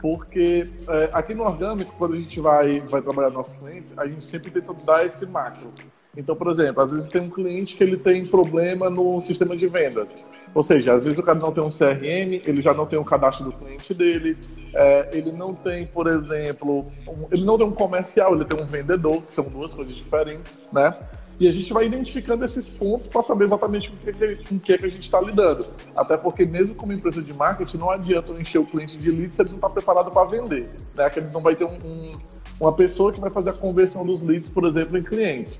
Porque 0.00 0.66
é, 0.88 1.10
aqui 1.12 1.34
no 1.34 1.44
orgânico, 1.44 1.94
quando 1.98 2.14
a 2.14 2.18
gente 2.18 2.40
vai, 2.40 2.80
vai 2.80 3.02
trabalhar 3.02 3.30
nossos 3.30 3.54
clientes, 3.54 3.92
a 3.96 4.06
gente 4.06 4.24
sempre 4.24 4.50
tenta 4.50 4.72
dar 4.74 5.04
esse 5.04 5.26
macro. 5.26 5.70
Então, 6.16 6.34
por 6.34 6.50
exemplo, 6.50 6.82
às 6.82 6.92
vezes 6.92 7.08
tem 7.08 7.22
um 7.22 7.30
cliente 7.30 7.76
que 7.76 7.84
ele 7.84 7.96
tem 7.96 8.26
problema 8.26 8.90
no 8.90 9.20
sistema 9.20 9.56
de 9.56 9.66
vendas. 9.68 10.16
Ou 10.52 10.62
seja, 10.62 10.94
às 10.94 11.04
vezes 11.04 11.18
o 11.18 11.22
cara 11.22 11.38
não 11.38 11.52
tem 11.52 11.62
um 11.62 11.68
CRM, 11.68 12.42
ele 12.44 12.60
já 12.60 12.74
não 12.74 12.84
tem 12.84 12.98
um 12.98 13.04
cadastro 13.04 13.44
do 13.44 13.52
cliente 13.52 13.94
dele, 13.94 14.36
é, 14.74 15.08
ele 15.12 15.30
não 15.30 15.54
tem, 15.54 15.86
por 15.86 16.08
exemplo, 16.08 16.86
um, 17.06 17.28
ele 17.30 17.44
não 17.44 17.56
tem 17.56 17.66
um 17.66 17.72
comercial, 17.72 18.34
ele 18.34 18.44
tem 18.44 18.60
um 18.60 18.66
vendedor, 18.66 19.22
que 19.22 19.32
são 19.32 19.44
duas 19.44 19.72
coisas 19.72 19.94
diferentes, 19.94 20.60
né? 20.72 20.96
E 21.40 21.48
a 21.48 21.50
gente 21.50 21.72
vai 21.72 21.86
identificando 21.86 22.44
esses 22.44 22.68
pontos 22.68 23.06
para 23.06 23.22
saber 23.22 23.44
exatamente 23.44 23.90
com 23.90 23.96
o 23.96 24.12
que, 24.12 24.36
com 24.44 24.58
que, 24.58 24.76
que 24.76 24.84
a 24.84 24.90
gente 24.90 25.04
está 25.04 25.18
lidando. 25.22 25.64
Até 25.96 26.14
porque, 26.14 26.44
mesmo 26.44 26.74
como 26.74 26.92
empresa 26.92 27.22
de 27.22 27.32
marketing, 27.32 27.78
não 27.78 27.90
adianta 27.90 28.32
encher 28.34 28.58
o 28.58 28.66
cliente 28.66 28.98
de 28.98 29.10
leads 29.10 29.36
se 29.36 29.42
ele 29.42 29.48
não 29.48 29.56
está 29.56 29.70
preparado 29.70 30.10
para 30.10 30.28
vender. 30.28 30.68
Né? 30.94 31.08
Que 31.08 31.20
ele 31.20 31.30
não 31.32 31.40
vai 31.40 31.56
ter 31.56 31.64
um, 31.64 31.78
um, 31.82 32.12
uma 32.60 32.74
pessoa 32.74 33.10
que 33.10 33.18
vai 33.18 33.30
fazer 33.30 33.50
a 33.50 33.52
conversão 33.54 34.04
dos 34.04 34.20
leads, 34.20 34.50
por 34.50 34.66
exemplo, 34.66 34.98
em 34.98 35.02
clientes. 35.02 35.58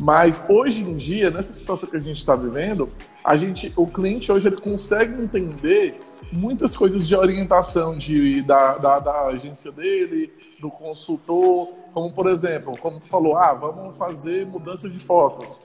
Mas 0.00 0.42
hoje 0.48 0.82
em 0.82 0.96
dia, 0.96 1.30
nessa 1.30 1.52
situação 1.52 1.86
que 1.86 1.96
a 1.98 2.00
gente 2.00 2.18
está 2.18 2.34
vivendo, 2.34 2.88
a 3.22 3.36
gente, 3.36 3.70
o 3.76 3.86
cliente 3.86 4.32
hoje 4.32 4.46
ele 4.46 4.56
consegue 4.56 5.20
entender 5.20 6.00
muitas 6.32 6.74
coisas 6.74 7.06
de 7.06 7.14
orientação 7.14 7.98
de, 7.98 8.40
da, 8.42 8.78
da, 8.78 8.98
da 8.98 9.26
agência 9.26 9.70
dele, 9.70 10.32
do 10.58 10.70
consultor, 10.70 11.70
como 11.92 12.12
por 12.12 12.28
exemplo, 12.28 12.76
como 12.78 13.00
tu 13.00 13.08
falou, 13.08 13.36
ah, 13.36 13.54
vamos 13.54 13.96
fazer 13.96 14.46
mudança 14.46 14.88
de 14.88 14.98
fotos. 14.98 15.60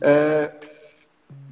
É, 0.00 0.52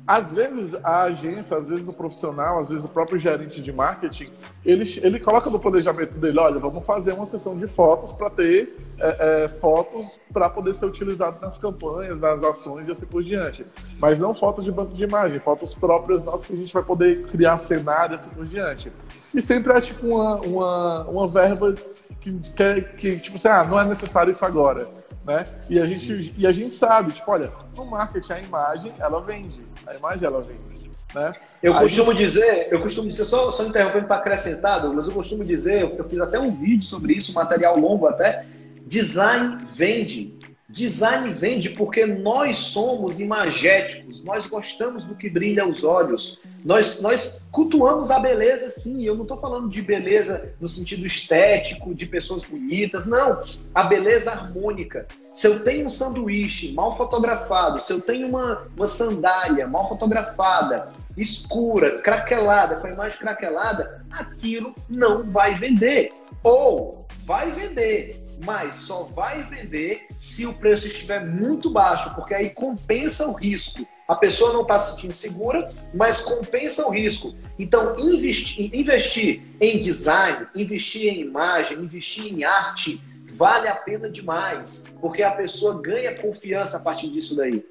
às 0.07 0.33
vezes 0.33 0.75
a 0.83 1.03
agência, 1.03 1.57
às 1.57 1.69
vezes 1.69 1.87
o 1.87 1.93
profissional, 1.93 2.59
às 2.59 2.71
vezes 2.71 2.85
o 2.85 2.89
próprio 2.89 3.19
gerente 3.19 3.61
de 3.61 3.73
marketing, 3.73 4.33
ele, 4.65 5.01
ele 5.03 5.21
coloca 5.21 5.49
no 5.49 5.59
planejamento 5.59 6.19
dele, 6.19 6.39
olha, 6.39 6.59
vamos 6.59 6.85
fazer 6.85 7.13
uma 7.13 7.27
sessão 7.27 7.57
de 7.57 7.69
fotos 7.69 8.13
para 8.13 8.29
ter 8.29 8.77
é, 8.99 9.45
é, 9.45 9.49
fotos 9.49 10.19
para 10.33 10.51
poder 10.51 10.75
ser 10.75 10.87
utilizado 10.87 11.41
nas 11.41 11.57
campanhas, 11.57 12.19
nas 12.19 12.43
ações 12.43 12.89
e 12.89 12.93
assim 12.93 13.07
por 13.07 13.23
diante. 13.23 13.65
Mas 13.99 14.19
não 14.19 14.35
fotos 14.35 14.65
de 14.65 14.73
banco 14.73 14.93
de 14.93 15.05
imagem, 15.05 15.39
fotos 15.39 15.73
próprias 15.73 16.25
nossas 16.25 16.47
que 16.47 16.53
a 16.53 16.57
gente 16.57 16.75
vai 16.75 16.83
poder 16.83 17.23
criar 17.29 17.57
cenário 17.57 18.15
e 18.15 18.17
assim 18.17 18.31
por 18.31 18.45
diante. 18.45 18.93
E 19.33 19.41
sempre 19.41 19.73
é 19.73 19.81
tipo 19.81 20.07
uma, 20.07 20.37
uma, 20.41 21.05
uma 21.05 21.29
verba 21.29 21.75
que, 22.21 22.33
que, 22.41 22.81
que 22.97 23.19
tipo 23.19 23.37
assim, 23.37 23.49
ah, 23.49 23.65
não 23.65 23.79
é 23.79 23.85
necessário 23.85 24.31
isso 24.31 24.45
agora 24.45 25.02
né? 25.25 25.45
E 25.69 25.81
a 25.81 25.87
gente, 25.87 26.35
e 26.37 26.47
a 26.47 26.53
gente 26.53 26.75
sabe, 26.75 27.13
tipo, 27.13 27.31
olha, 27.31 27.51
no 27.77 27.85
marketing 27.85 28.33
a 28.33 28.41
imagem, 28.41 28.93
ela 28.99 29.21
vende. 29.21 29.63
A 29.87 29.95
imagem, 29.95 30.25
ela 30.25 30.43
vende, 30.43 30.91
né? 31.15 31.33
Eu 31.63 31.75
costumo 31.75 32.13
gente... 32.13 32.25
dizer, 32.25 32.69
eu 32.73 32.81
costumo 32.81 33.09
dizer, 33.09 33.25
só, 33.25 33.53
só 33.53 33.65
interrompendo 33.65 34.07
para 34.07 34.17
acrescentar, 34.17 34.85
mas 34.93 35.07
eu 35.07 35.13
costumo 35.13 35.45
dizer, 35.45 35.83
eu 35.97 36.09
fiz 36.09 36.19
até 36.21 36.39
um 36.39 36.51
vídeo 36.51 36.85
sobre 36.85 37.15
isso, 37.15 37.33
material 37.33 37.79
longo 37.79 38.09
até, 38.09 38.45
design 38.87 39.59
vende. 39.73 40.37
Design 40.69 41.31
vende 41.31 41.69
porque 41.71 42.07
nós 42.07 42.57
somos 42.59 43.21
imagéticos, 43.21 44.25
nós 44.25 44.47
gostamos 44.47 45.05
do 45.05 45.15
que 45.15 45.29
brilha 45.29 45.63
aos 45.63 45.85
olhos, 45.85 46.41
nós, 46.65 47.01
nós 47.01 47.43
cultuamos 47.51 48.11
a 48.11 48.19
beleza 48.19 48.71
sim. 48.71 49.05
Eu 49.05 49.15
não 49.15 49.23
estou 49.23 49.39
falando 49.39 49.69
de 49.69 49.83
beleza 49.83 50.55
no 50.61 50.69
sentido 50.69 51.05
estético, 51.05 51.95
de 51.95 52.07
pessoas 52.07 52.45
bonitas, 52.45 53.07
não. 53.07 53.43
A 53.75 53.83
beleza 53.85 54.31
harmônica. 54.31 55.07
Se 55.35 55.47
eu 55.47 55.65
tenho 55.65 55.87
um 55.87 55.91
sanduíche 55.91 56.73
mal 56.73 56.97
fotografado, 56.97 57.81
se 57.81 57.93
eu 57.93 58.01
tenho 58.01 58.29
uma, 58.29 58.67
uma 58.77 58.87
sandália 58.87 59.67
mal 59.67 59.89
fotografada, 59.89 60.91
escura, 61.17 62.01
craquelada, 62.01 62.77
com 62.77 62.87
a 62.87 62.91
imagem 62.91 63.19
craquelada, 63.19 64.05
aquilo 64.11 64.75
não 64.89 65.25
vai 65.25 65.55
vender. 65.55 66.13
Ou 66.43 67.07
vai 67.25 67.51
vender, 67.53 68.23
mas 68.45 68.77
só 68.77 69.05
vai 69.05 69.43
vender 69.43 70.07
se 70.17 70.47
o 70.47 70.55
preço 70.55 70.87
estiver 70.87 71.25
muito 71.25 71.71
baixo, 71.71 72.15
porque 72.15 72.35
aí 72.35 72.51
compensa 72.51 73.27
o 73.27 73.33
risco. 73.33 73.87
A 74.13 74.17
pessoa 74.17 74.53
não 74.53 74.61
está 74.61 74.79
se 74.79 74.95
sentindo 74.95 75.13
segura, 75.15 75.73
mas 75.95 76.21
compensa 76.21 76.87
o 76.87 76.91
risco. 76.91 77.35
Então, 77.59 77.99
investir, 77.99 78.69
investir 78.71 79.43
em 79.59 79.81
design, 79.81 80.47
investir 80.55 81.11
em 81.11 81.23
imagem, 81.23 81.79
investir 81.79 82.31
em 82.31 82.45
arte, 82.45 83.03
vale 83.33 83.69
a 83.69 83.75
pena 83.75 84.11
demais, 84.11 84.95
porque 85.01 85.23
a 85.23 85.31
pessoa 85.31 85.81
ganha 85.81 86.15
confiança 86.15 86.77
a 86.77 86.81
partir 86.81 87.09
disso 87.09 87.35
daí. 87.35 87.65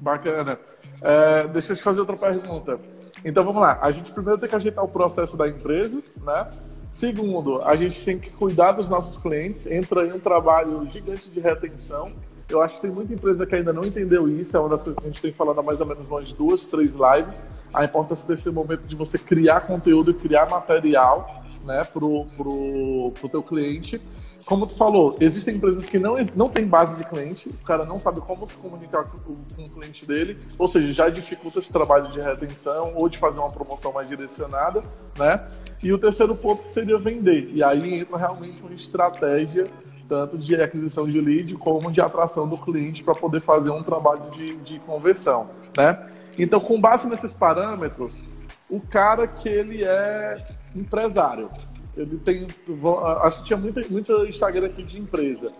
Bacana. 0.00 0.58
É, 1.02 1.46
deixa 1.48 1.74
eu 1.74 1.76
te 1.76 1.82
fazer 1.82 2.00
outra 2.00 2.16
pergunta. 2.16 2.80
Então 3.22 3.44
vamos 3.44 3.60
lá. 3.60 3.78
A 3.82 3.90
gente 3.90 4.10
primeiro 4.12 4.40
tem 4.40 4.48
que 4.48 4.56
ajeitar 4.56 4.82
o 4.82 4.88
processo 4.88 5.36
da 5.36 5.46
empresa, 5.46 6.02
né? 6.22 6.48
Segundo, 6.90 7.62
a 7.62 7.76
gente 7.76 8.02
tem 8.02 8.18
que 8.18 8.30
cuidar 8.30 8.72
dos 8.72 8.88
nossos 8.88 9.18
clientes. 9.18 9.66
Entra 9.66 10.06
em 10.06 10.12
um 10.14 10.18
trabalho 10.18 10.88
gigante 10.88 11.28
de 11.28 11.38
retenção. 11.38 12.14
Eu 12.48 12.62
acho 12.62 12.76
que 12.76 12.82
tem 12.82 12.90
muita 12.90 13.12
empresa 13.12 13.44
que 13.44 13.54
ainda 13.54 13.72
não 13.72 13.84
entendeu 13.84 14.28
isso. 14.28 14.56
É 14.56 14.60
uma 14.60 14.68
das 14.68 14.82
coisas 14.82 14.98
que 14.98 15.04
a 15.04 15.10
gente 15.10 15.20
tem 15.20 15.32
falado 15.32 15.58
há 15.58 15.62
mais 15.62 15.80
ou 15.80 15.86
menos 15.86 16.08
umas 16.08 16.32
duas, 16.32 16.66
três 16.66 16.94
lives. 16.94 17.42
A 17.74 17.84
importância 17.84 18.26
desse 18.26 18.48
momento 18.50 18.86
de 18.86 18.94
você 18.94 19.18
criar 19.18 19.62
conteúdo 19.62 20.12
e 20.12 20.14
criar 20.14 20.48
material 20.48 21.44
né, 21.64 21.82
pro, 21.84 22.24
pro, 22.36 23.12
pro 23.18 23.28
teu 23.28 23.42
cliente 23.42 24.00
como 24.46 24.64
tu 24.64 24.76
falou, 24.76 25.16
existem 25.20 25.56
empresas 25.56 25.84
que 25.84 25.98
não, 25.98 26.16
não 26.36 26.48
têm 26.48 26.64
base 26.64 26.96
de 26.96 27.04
cliente, 27.04 27.48
o 27.48 27.64
cara 27.64 27.84
não 27.84 27.98
sabe 27.98 28.20
como 28.20 28.46
se 28.46 28.56
comunicar 28.56 29.02
com, 29.02 29.18
com 29.18 29.64
o 29.64 29.68
cliente 29.68 30.06
dele, 30.06 30.38
ou 30.56 30.68
seja, 30.68 30.92
já 30.92 31.08
dificulta 31.08 31.58
esse 31.58 31.72
trabalho 31.72 32.12
de 32.12 32.20
retenção 32.20 32.92
ou 32.94 33.08
de 33.08 33.18
fazer 33.18 33.40
uma 33.40 33.50
promoção 33.50 33.92
mais 33.92 34.06
direcionada, 34.06 34.82
né? 35.18 35.44
E 35.82 35.92
o 35.92 35.98
terceiro 35.98 36.36
ponto 36.36 36.68
seria 36.68 36.96
vender. 36.96 37.50
E 37.52 37.62
aí 37.62 37.94
entra 37.94 38.16
realmente 38.16 38.62
uma 38.62 38.72
estratégia 38.72 39.64
tanto 40.08 40.38
de 40.38 40.54
aquisição 40.56 41.08
de 41.08 41.20
lead 41.20 41.54
como 41.56 41.90
de 41.90 42.00
atração 42.00 42.48
do 42.48 42.56
cliente 42.56 43.02
para 43.02 43.14
poder 43.14 43.40
fazer 43.40 43.70
um 43.70 43.82
trabalho 43.82 44.30
de, 44.30 44.56
de 44.56 44.78
conversão, 44.80 45.50
né? 45.76 46.08
Então, 46.38 46.60
com 46.60 46.80
base 46.80 47.08
nesses 47.08 47.32
parâmetros, 47.32 48.18
o 48.68 48.80
cara 48.80 49.26
que 49.26 49.48
ele 49.48 49.84
é 49.84 50.46
empresário, 50.74 51.48
ele 51.96 52.18
tem. 52.18 52.46
Acho 53.22 53.38
que 53.40 53.46
tinha 53.46 53.56
muita, 53.56 53.82
muita 53.88 54.12
Instagram 54.28 54.66
aqui 54.66 54.82
de 54.82 55.00
empresa. 55.00 55.52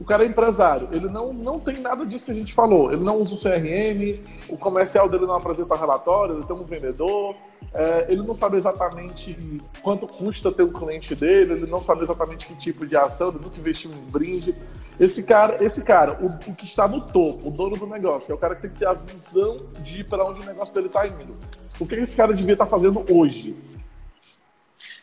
O 0.00 0.04
cara 0.04 0.24
é 0.24 0.26
empresário, 0.26 0.88
ele 0.92 1.08
não, 1.08 1.32
não 1.32 1.58
tem 1.58 1.78
nada 1.80 2.06
disso 2.06 2.24
que 2.24 2.30
a 2.30 2.34
gente 2.34 2.54
falou. 2.54 2.92
Ele 2.92 3.02
não 3.02 3.16
usa 3.16 3.34
o 3.34 3.38
CRM, 3.38 4.20
o 4.48 4.56
comercial 4.56 5.08
dele 5.08 5.26
não 5.26 5.34
apresenta 5.34 5.74
relatório, 5.74 6.36
ele 6.36 6.44
tem 6.44 6.54
um 6.54 6.64
vendedor, 6.64 7.34
é, 7.74 8.06
ele 8.08 8.22
não 8.22 8.34
sabe 8.34 8.56
exatamente 8.56 9.36
quanto 9.82 10.06
custa 10.06 10.52
ter 10.52 10.62
um 10.62 10.72
cliente 10.72 11.14
dele, 11.14 11.54
ele 11.54 11.66
não 11.66 11.82
sabe 11.82 12.04
exatamente 12.04 12.46
que 12.46 12.54
tipo 12.56 12.86
de 12.86 12.96
ação, 12.96 13.30
ele 13.30 13.40
nunca 13.42 13.58
investiu 13.58 13.90
em 13.90 14.10
brinde. 14.10 14.54
Esse 15.00 15.22
cara, 15.22 15.62
esse 15.64 15.82
cara 15.82 16.18
o, 16.20 16.50
o, 16.50 16.54
que 16.54 16.64
está 16.64 16.86
no 16.86 17.00
topo, 17.00 17.48
o 17.48 17.50
dono 17.50 17.76
do 17.76 17.86
negócio, 17.86 18.26
que 18.26 18.32
é 18.32 18.34
o 18.34 18.38
cara 18.38 18.54
que 18.54 18.62
tem 18.62 18.70
que 18.70 18.78
ter 18.78 18.86
a 18.86 18.94
visão 18.94 19.56
de 19.80 20.04
para 20.04 20.24
onde 20.24 20.40
o 20.40 20.44
negócio 20.44 20.74
dele 20.74 20.86
está 20.86 21.06
indo. 21.06 21.36
O 21.80 21.86
que 21.86 21.96
esse 21.96 22.16
cara 22.16 22.32
devia 22.32 22.52
estar 22.52 22.66
tá 22.66 22.70
fazendo 22.70 23.04
hoje? 23.10 23.56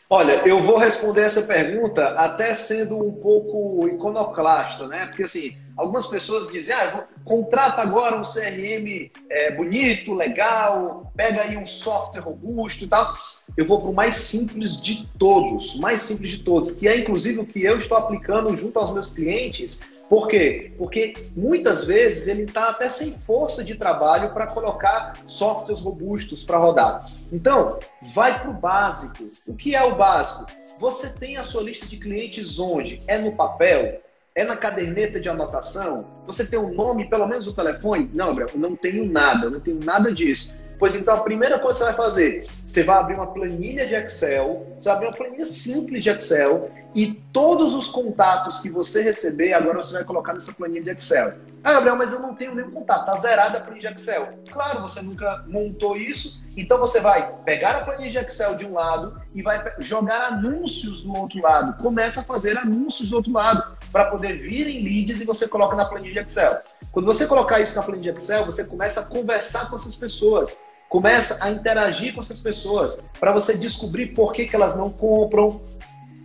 Olha, 0.08 0.46
eu 0.46 0.62
vou 0.62 0.78
responder 0.78 1.22
essa 1.22 1.42
pergunta 1.42 2.10
até 2.10 2.54
sendo 2.54 2.96
um 2.96 3.12
pouco 3.12 3.88
iconoclasta, 3.88 4.86
né? 4.86 5.06
Porque 5.06 5.24
assim, 5.24 5.56
algumas 5.76 6.06
pessoas 6.06 6.46
dizem, 6.46 6.72
ah, 6.72 7.08
contrata 7.24 7.82
agora 7.82 8.16
um 8.16 8.22
CRM 8.22 9.10
é, 9.28 9.50
bonito, 9.50 10.14
legal, 10.14 11.12
pega 11.16 11.42
aí 11.42 11.56
um 11.56 11.66
software 11.66 12.20
robusto 12.20 12.84
e 12.84 12.86
tal. 12.86 13.16
Eu 13.56 13.64
vou 13.64 13.80
para 13.80 13.90
o 13.90 13.94
mais 13.94 14.14
simples 14.14 14.80
de 14.80 15.08
todos, 15.18 15.74
mais 15.76 16.02
simples 16.02 16.30
de 16.30 16.38
todos, 16.44 16.72
que 16.72 16.86
é 16.86 16.96
inclusive 16.98 17.40
o 17.40 17.46
que 17.46 17.64
eu 17.64 17.76
estou 17.76 17.96
aplicando 17.96 18.54
junto 18.56 18.78
aos 18.78 18.92
meus 18.92 19.12
clientes 19.12 19.80
por 20.08 20.28
quê? 20.28 20.72
Porque 20.78 21.14
muitas 21.34 21.84
vezes 21.84 22.28
ele 22.28 22.42
está 22.42 22.70
até 22.70 22.88
sem 22.88 23.12
força 23.12 23.64
de 23.64 23.74
trabalho 23.74 24.32
para 24.32 24.46
colocar 24.46 25.14
softwares 25.26 25.80
robustos 25.80 26.44
para 26.44 26.58
rodar. 26.58 27.10
Então, 27.32 27.78
vai 28.14 28.40
para 28.40 28.50
o 28.50 28.54
básico. 28.54 29.30
O 29.46 29.54
que 29.54 29.74
é 29.74 29.82
o 29.82 29.96
básico? 29.96 30.46
Você 30.78 31.08
tem 31.08 31.36
a 31.36 31.44
sua 31.44 31.62
lista 31.62 31.86
de 31.86 31.96
clientes 31.96 32.58
onde? 32.58 33.02
É 33.08 33.18
no 33.18 33.32
papel? 33.32 34.00
É 34.34 34.44
na 34.44 34.56
caderneta 34.56 35.18
de 35.18 35.28
anotação? 35.28 36.06
Você 36.26 36.44
tem 36.44 36.58
o 36.58 36.66
um 36.66 36.74
nome, 36.74 37.08
pelo 37.08 37.26
menos 37.26 37.48
o 37.48 37.54
telefone? 37.54 38.10
Não, 38.14 38.34
Gabriel, 38.34 38.50
não 38.54 38.76
tenho 38.76 39.10
nada, 39.10 39.50
não 39.50 39.58
tenho 39.58 39.82
nada 39.82 40.12
disso. 40.12 40.54
Pois 40.78 40.94
então, 40.94 41.14
a 41.14 41.20
primeira 41.20 41.58
coisa 41.58 41.78
que 41.78 41.84
você 41.84 41.92
vai 41.92 41.94
fazer, 41.94 42.46
você 42.68 42.82
vai 42.82 42.98
abrir 42.98 43.14
uma 43.14 43.26
planilha 43.26 43.86
de 43.86 43.94
Excel, 43.94 44.66
você 44.76 44.84
vai 44.84 44.94
abrir 44.94 45.06
uma 45.08 45.16
planilha 45.16 45.46
simples 45.46 46.04
de 46.04 46.10
Excel 46.10 46.70
e 46.94 47.14
todos 47.32 47.74
os 47.74 47.88
contatos 47.88 48.60
que 48.60 48.68
você 48.68 49.02
receber, 49.02 49.54
agora 49.54 49.82
você 49.82 49.94
vai 49.94 50.04
colocar 50.04 50.34
nessa 50.34 50.52
planilha 50.52 50.82
de 50.82 50.90
Excel. 50.90 51.32
Ah, 51.66 51.72
Gabriel, 51.72 51.96
mas 51.96 52.12
eu 52.12 52.20
não 52.20 52.32
tenho 52.32 52.54
nenhum 52.54 52.70
contato, 52.70 53.06
tá 53.06 53.16
zerada 53.16 53.58
a 53.58 53.60
planilha 53.60 53.90
Excel. 53.90 54.28
Claro, 54.52 54.82
você 54.82 55.02
nunca 55.02 55.42
montou 55.48 55.96
isso, 55.96 56.40
então 56.56 56.78
você 56.78 57.00
vai 57.00 57.34
pegar 57.44 57.78
a 57.78 57.80
planilha 57.80 58.20
Excel 58.20 58.54
de 58.54 58.64
um 58.64 58.74
lado 58.74 59.20
e 59.34 59.42
vai 59.42 59.60
jogar 59.80 60.28
anúncios 60.28 61.02
do 61.02 61.12
outro 61.12 61.42
lado. 61.42 61.82
Começa 61.82 62.20
a 62.20 62.22
fazer 62.22 62.56
anúncios 62.56 63.10
do 63.10 63.16
outro 63.16 63.32
lado 63.32 63.76
para 63.90 64.04
poder 64.04 64.34
vir 64.34 64.68
em 64.68 64.80
leads 64.80 65.20
e 65.20 65.24
você 65.24 65.48
coloca 65.48 65.74
na 65.74 65.84
planilha 65.86 66.20
Excel. 66.20 66.56
Quando 66.92 67.06
você 67.06 67.26
colocar 67.26 67.58
isso 67.58 67.74
na 67.74 67.82
planilha 67.82 68.12
Excel, 68.12 68.46
você 68.46 68.62
começa 68.62 69.00
a 69.00 69.04
conversar 69.04 69.68
com 69.68 69.74
essas 69.74 69.96
pessoas, 69.96 70.62
começa 70.88 71.44
a 71.44 71.50
interagir 71.50 72.14
com 72.14 72.20
essas 72.20 72.38
pessoas, 72.38 73.02
para 73.18 73.32
você 73.32 73.58
descobrir 73.58 74.14
por 74.14 74.32
que, 74.32 74.46
que 74.46 74.54
elas 74.54 74.76
não 74.76 74.88
compram, 74.88 75.60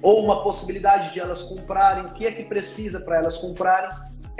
ou 0.03 0.23
uma 0.23 0.43
possibilidade 0.43 1.13
de 1.13 1.19
elas 1.19 1.41
comprarem, 1.41 2.05
o 2.05 2.13
que 2.13 2.27
é 2.27 2.31
que 2.31 2.43
precisa 2.43 2.99
para 2.99 3.17
elas 3.17 3.37
comprarem. 3.37 3.89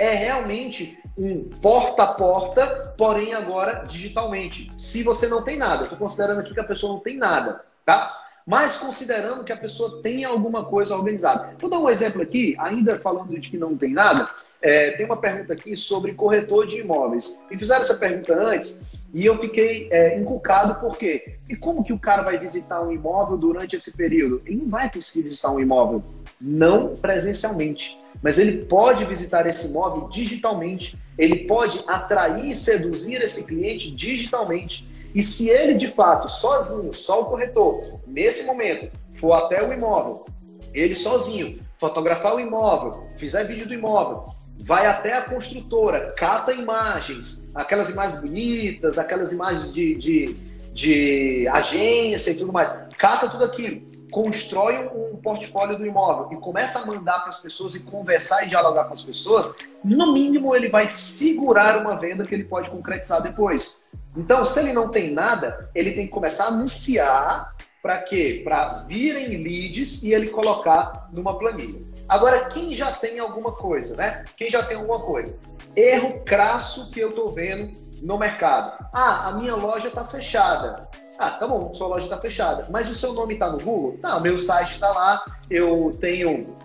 É 0.02 0.14
realmente 0.14 0.98
um 1.16 1.44
porta 1.44 2.02
a 2.02 2.06
porta, 2.08 2.92
porém 2.98 3.34
agora 3.34 3.84
digitalmente. 3.86 4.68
Se 4.76 5.00
você 5.00 5.28
não 5.28 5.42
tem 5.42 5.56
nada, 5.56 5.84
estou 5.84 5.96
considerando 5.96 6.40
aqui 6.40 6.52
que 6.52 6.58
a 6.58 6.64
pessoa 6.64 6.94
não 6.94 6.98
tem 6.98 7.16
nada, 7.16 7.64
tá? 7.86 8.20
mas 8.44 8.74
considerando 8.74 9.44
que 9.44 9.52
a 9.52 9.56
pessoa 9.56 10.02
tenha 10.02 10.26
alguma 10.26 10.64
coisa 10.64 10.96
organizada. 10.96 11.54
Vou 11.56 11.70
dar 11.70 11.78
um 11.78 11.88
exemplo 11.88 12.20
aqui, 12.20 12.56
ainda 12.58 12.98
falando 12.98 13.38
de 13.38 13.48
que 13.48 13.56
não 13.56 13.76
tem 13.76 13.92
nada. 13.92 14.28
É, 14.60 14.90
tem 14.90 15.06
uma 15.06 15.16
pergunta 15.16 15.52
aqui 15.52 15.76
sobre 15.76 16.14
corretor 16.14 16.66
de 16.66 16.80
imóveis. 16.80 17.40
Me 17.48 17.56
fizeram 17.56 17.82
essa 17.82 17.94
pergunta 17.94 18.34
antes 18.34 18.82
e 19.14 19.24
eu 19.24 19.38
fiquei 19.38 19.88
é, 19.92 20.18
encucado 20.18 20.80
por 20.80 20.98
quê? 20.98 21.36
E 21.48 21.54
como 21.54 21.84
que 21.84 21.92
o 21.92 21.98
cara 21.98 22.22
vai 22.22 22.36
visitar 22.38 22.82
um 22.82 22.90
imóvel 22.90 23.36
durante 23.36 23.76
esse 23.76 23.96
período? 23.96 24.42
Ele 24.44 24.56
não 24.56 24.68
vai 24.68 24.90
conseguir 24.90 25.28
visitar 25.28 25.52
um 25.52 25.60
imóvel, 25.60 26.02
não 26.40 26.96
presencialmente, 26.96 27.96
mas 28.22 28.38
ele 28.38 28.64
pode 28.64 29.04
visitar 29.04 29.46
esse 29.46 29.68
imóvel 29.68 30.08
digitalmente. 30.08 30.98
Ele 31.16 31.46
pode 31.46 31.80
atrair 31.86 32.50
e 32.50 32.54
seduzir 32.54 33.22
esse 33.22 33.46
cliente 33.46 33.90
digitalmente. 33.90 34.88
E 35.14 35.22
se 35.22 35.48
ele, 35.48 35.74
de 35.74 35.88
fato, 35.88 36.28
sozinho, 36.28 36.92
só 36.92 37.22
o 37.22 37.24
corretor, 37.26 38.00
nesse 38.06 38.44
momento, 38.44 38.90
for 39.12 39.32
até 39.34 39.62
o 39.66 39.72
imóvel, 39.72 40.24
ele 40.72 40.94
sozinho, 40.94 41.60
fotografar 41.78 42.34
o 42.34 42.40
imóvel, 42.40 43.06
fizer 43.18 43.44
vídeo 43.44 43.66
do 43.66 43.74
imóvel, 43.74 44.24
vai 44.58 44.86
até 44.86 45.14
a 45.14 45.22
construtora, 45.22 46.12
cata 46.16 46.52
imagens, 46.52 47.50
aquelas 47.54 47.88
imagens 47.90 48.20
bonitas, 48.20 48.98
aquelas 48.98 49.32
imagens 49.32 49.72
de, 49.72 49.94
de, 49.96 50.36
de 50.72 51.48
agência 51.48 52.30
e 52.30 52.36
tudo 52.36 52.52
mais, 52.52 52.70
cata 52.96 53.28
tudo 53.28 53.44
aquilo, 53.44 53.82
constrói 54.12 54.88
um 54.94 55.16
portfólio 55.16 55.76
do 55.76 55.86
imóvel 55.86 56.36
e 56.36 56.40
começa 56.40 56.78
a 56.78 56.86
mandar 56.86 57.20
para 57.20 57.30
as 57.30 57.40
pessoas 57.40 57.74
e 57.74 57.80
conversar 57.80 58.44
e 58.44 58.48
dialogar 58.48 58.84
com 58.84 58.94
as 58.94 59.02
pessoas, 59.02 59.54
no 59.82 60.12
mínimo 60.12 60.54
ele 60.54 60.68
vai 60.68 60.86
segurar 60.86 61.80
uma 61.80 61.98
venda 61.98 62.24
que 62.24 62.34
ele 62.34 62.44
pode 62.44 62.70
concretizar 62.70 63.22
depois. 63.22 63.80
Então, 64.14 64.44
se 64.44 64.60
ele 64.60 64.74
não 64.74 64.90
tem 64.90 65.10
nada, 65.10 65.70
ele 65.74 65.92
tem 65.92 66.06
que 66.06 66.12
começar 66.12 66.44
a 66.44 66.48
anunciar 66.48 67.56
para 67.82 67.98
quê? 67.98 68.42
Para 68.44 68.84
virem 68.86 69.42
leads 69.42 70.02
e 70.02 70.12
ele 70.12 70.28
colocar 70.28 71.08
numa 71.10 71.36
planilha. 71.38 71.80
Agora, 72.08 72.44
quem 72.44 72.74
já 72.74 72.92
tem 72.92 73.18
alguma 73.18 73.52
coisa, 73.52 73.96
né? 73.96 74.24
Quem 74.36 74.50
já 74.50 74.62
tem 74.62 74.76
alguma 74.76 75.00
coisa? 75.00 75.36
Erro 75.74 76.20
crasso 76.20 76.90
que 76.90 77.00
eu 77.00 77.08
estou 77.08 77.32
vendo 77.32 77.72
no 78.02 78.18
mercado. 78.18 78.84
Ah, 78.92 79.28
a 79.28 79.32
minha 79.32 79.56
loja 79.56 79.88
está 79.88 80.04
fechada. 80.04 80.88
Ah, 81.18 81.30
tá 81.30 81.46
bom, 81.46 81.74
sua 81.74 81.88
loja 81.88 82.06
está 82.06 82.18
fechada. 82.18 82.66
Mas 82.70 82.88
o 82.88 82.94
seu 82.94 83.12
nome 83.12 83.34
está 83.34 83.50
no 83.50 83.58
Google? 83.58 83.98
Não, 84.02 84.20
meu 84.20 84.38
site 84.38 84.72
está 84.72 84.90
lá, 84.90 85.24
eu 85.50 85.96
tenho 86.00 86.56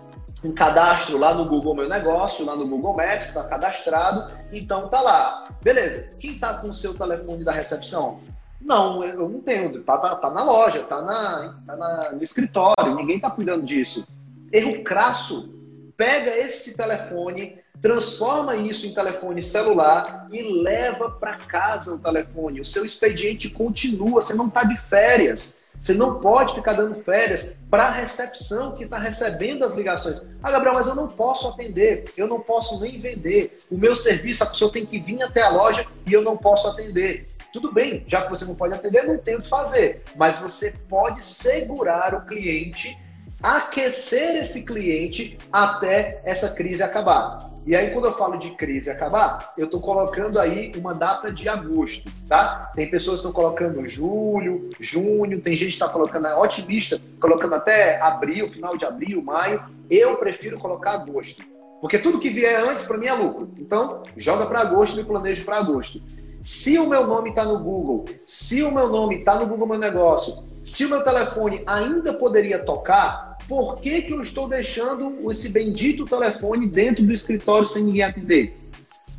um 0.44 0.54
cadastro 0.54 1.18
lá 1.18 1.34
no 1.34 1.46
Google 1.46 1.76
Meu 1.76 1.90
Negócio, 1.90 2.46
lá 2.46 2.56
no 2.56 2.68
Google 2.68 2.96
Maps, 2.96 3.30
está 3.30 3.44
cadastrado, 3.44 4.32
então 4.52 4.88
tá 4.88 5.02
lá. 5.02 5.48
Beleza. 5.62 6.14
Quem 6.20 6.32
está 6.32 6.54
com 6.56 6.70
o 6.70 6.74
seu 6.74 6.94
telefone 6.94 7.44
da 7.44 7.52
recepção? 7.52 8.20
Não, 8.62 9.04
eu 9.04 9.30
não 9.30 9.42
tenho. 9.42 9.84
Tá, 9.84 9.98
tá, 9.98 10.16
tá 10.16 10.32
na 10.32 10.44
loja, 10.44 10.84
tá, 10.84 11.02
na, 11.02 11.56
tá 11.66 11.76
na, 11.76 12.12
no 12.12 12.24
escritório, 12.24 12.96
ninguém 12.96 13.18
está 13.18 13.30
cuidando 13.30 13.66
disso. 13.66 14.08
Erro 14.52 14.84
crasso. 14.84 15.54
Pega 15.96 16.36
esse 16.38 16.76
telefone, 16.76 17.58
transforma 17.82 18.56
isso 18.56 18.86
em 18.86 18.94
telefone 18.94 19.42
celular 19.42 20.28
e 20.32 20.42
leva 20.42 21.12
para 21.12 21.36
casa 21.36 21.96
o 21.96 22.00
telefone. 22.00 22.62
O 22.62 22.66
seu 22.66 22.84
expediente 22.84 23.50
continua, 23.50 24.22
você 24.22 24.34
não 24.34 24.48
está 24.48 24.64
de 24.64 24.78
férias. 24.78 25.62
Você 25.80 25.94
não 25.94 26.20
pode 26.20 26.56
ficar 26.56 26.74
dando 26.74 26.96
férias 26.96 27.56
para 27.70 27.86
a 27.86 27.92
recepção 27.92 28.74
que 28.74 28.84
está 28.84 28.98
recebendo 28.98 29.64
as 29.64 29.76
ligações. 29.76 30.24
Ah, 30.42 30.52
Gabriel, 30.52 30.74
mas 30.74 30.88
eu 30.88 30.96
não 30.96 31.08
posso 31.08 31.48
atender, 31.50 32.12
eu 32.18 32.28
não 32.28 32.40
posso 32.40 32.80
nem 32.80 33.00
vender. 33.00 33.60
O 33.70 33.78
meu 33.78 33.96
serviço, 33.96 34.44
a 34.44 34.48
pessoa 34.48 34.72
tem 34.72 34.86
que 34.86 35.00
vir 35.00 35.22
até 35.22 35.44
a 35.44 35.50
loja 35.50 35.86
e 36.06 36.12
eu 36.12 36.24
não 36.24 36.36
posso 36.36 36.68
atender. 36.68 37.28
Tudo 37.54 37.72
bem, 37.72 38.04
já 38.08 38.24
que 38.24 38.30
você 38.30 38.44
não 38.44 38.56
pode 38.56 38.74
atender, 38.74 39.04
não 39.04 39.18
tem 39.18 39.36
o 39.36 39.42
que 39.42 39.48
fazer. 39.48 40.04
Mas 40.16 40.38
você 40.40 40.72
pode 40.90 41.24
segurar 41.24 42.14
o 42.16 42.26
cliente 42.26 42.98
aquecer 43.42 44.38
esse 44.38 44.64
cliente 44.64 45.38
até 45.52 46.22
essa 46.24 46.50
crise 46.50 46.82
acabar. 46.82 47.52
E 47.66 47.76
aí, 47.76 47.90
quando 47.90 48.06
eu 48.06 48.14
falo 48.14 48.38
de 48.38 48.52
crise 48.52 48.90
acabar, 48.90 49.54
eu 49.58 49.66
estou 49.66 49.82
colocando 49.82 50.40
aí 50.40 50.72
uma 50.78 50.94
data 50.94 51.30
de 51.30 51.50
agosto, 51.50 52.10
tá? 52.26 52.72
Tem 52.74 52.90
pessoas 52.90 53.20
que 53.20 53.28
estão 53.28 53.34
colocando 53.34 53.86
julho, 53.86 54.70
junho, 54.80 55.42
tem 55.42 55.54
gente 55.54 55.68
que 55.68 55.74
está 55.74 55.90
colocando, 55.90 56.28
é 56.28 56.36
otimista, 56.36 56.98
colocando 57.20 57.56
até 57.56 58.00
abril, 58.00 58.48
final 58.48 58.78
de 58.78 58.86
abril, 58.86 59.22
maio. 59.22 59.62
Eu 59.90 60.16
prefiro 60.16 60.58
colocar 60.58 60.92
agosto. 60.92 61.44
Porque 61.82 62.00
tudo 62.00 62.20
que 62.20 62.30
vier 62.30 62.58
antes, 62.58 62.86
para 62.86 62.98
mim, 62.98 63.08
é 63.08 63.14
lucro. 63.14 63.52
Então, 63.60 64.02
joga 64.16 64.46
para 64.46 64.62
agosto 64.62 64.98
e 64.98 65.04
planejo 65.04 65.44
para 65.44 65.58
agosto. 65.58 66.02
Se 66.42 66.80
o 66.80 66.88
meu 66.88 67.06
nome 67.06 67.32
está 67.32 67.44
no 67.44 67.60
Google, 67.60 68.06
se 68.26 68.64
o 68.64 68.72
meu 68.72 68.88
nome 68.88 69.18
está 69.18 69.36
no 69.36 69.46
Google 69.46 69.68
Meu 69.68 69.78
Negócio, 69.78 70.46
se 70.64 70.86
o 70.86 70.90
meu 70.90 71.04
telefone 71.04 71.64
ainda 71.68 72.14
poderia 72.14 72.60
tocar, 72.60 73.27
por 73.48 73.78
que, 73.78 74.02
que 74.02 74.14
eu 74.14 74.22
estou 74.22 74.48
deixando 74.48 75.32
esse 75.32 75.50
bendito 75.50 76.06
telefone 76.06 76.68
dentro 76.68 77.06
do 77.06 77.14
escritório 77.14 77.66
sem 77.66 77.86
ninguém 77.86 78.04
atender? 78.04 78.58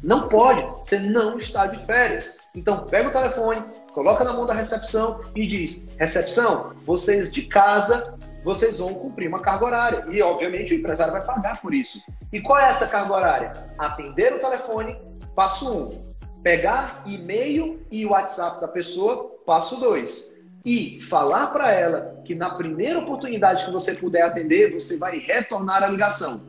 Não 0.02 0.28
pode, 0.28 0.62
você 0.62 0.98
não 0.98 1.38
está 1.38 1.66
de 1.66 1.84
férias. 1.84 2.38
Então, 2.54 2.84
pega 2.86 3.08
o 3.08 3.12
telefone, 3.12 3.62
coloca 3.92 4.22
na 4.22 4.32
mão 4.32 4.46
da 4.46 4.54
recepção 4.54 5.20
e 5.34 5.46
diz: 5.46 5.88
recepção, 5.96 6.72
vocês 6.84 7.32
de 7.32 7.42
casa, 7.42 8.14
vocês 8.44 8.78
vão 8.78 8.94
cumprir 8.94 9.28
uma 9.28 9.40
carga 9.40 9.64
horária. 9.64 10.04
E, 10.10 10.22
obviamente, 10.22 10.74
o 10.74 10.78
empresário 10.78 11.12
vai 11.12 11.24
pagar 11.24 11.60
por 11.60 11.74
isso. 11.74 12.00
E 12.32 12.40
qual 12.40 12.58
é 12.58 12.68
essa 12.68 12.86
carga 12.86 13.12
horária? 13.12 13.52
Atender 13.78 14.34
o 14.34 14.38
telefone, 14.38 14.96
passo 15.34 15.70
um. 15.70 16.08
Pegar 16.42 17.02
e-mail 17.04 17.84
e 17.90 18.06
WhatsApp 18.06 18.60
da 18.60 18.68
pessoa, 18.68 19.36
passo 19.44 19.80
dois 19.80 20.38
e 20.64 21.00
falar 21.00 21.48
para 21.48 21.72
ela 21.72 22.17
que 22.28 22.34
na 22.34 22.50
primeira 22.50 22.98
oportunidade 22.98 23.64
que 23.64 23.70
você 23.70 23.94
puder 23.94 24.20
atender, 24.20 24.74
você 24.74 24.98
vai 24.98 25.18
retornar 25.18 25.82
a 25.82 25.88
ligação. 25.88 26.42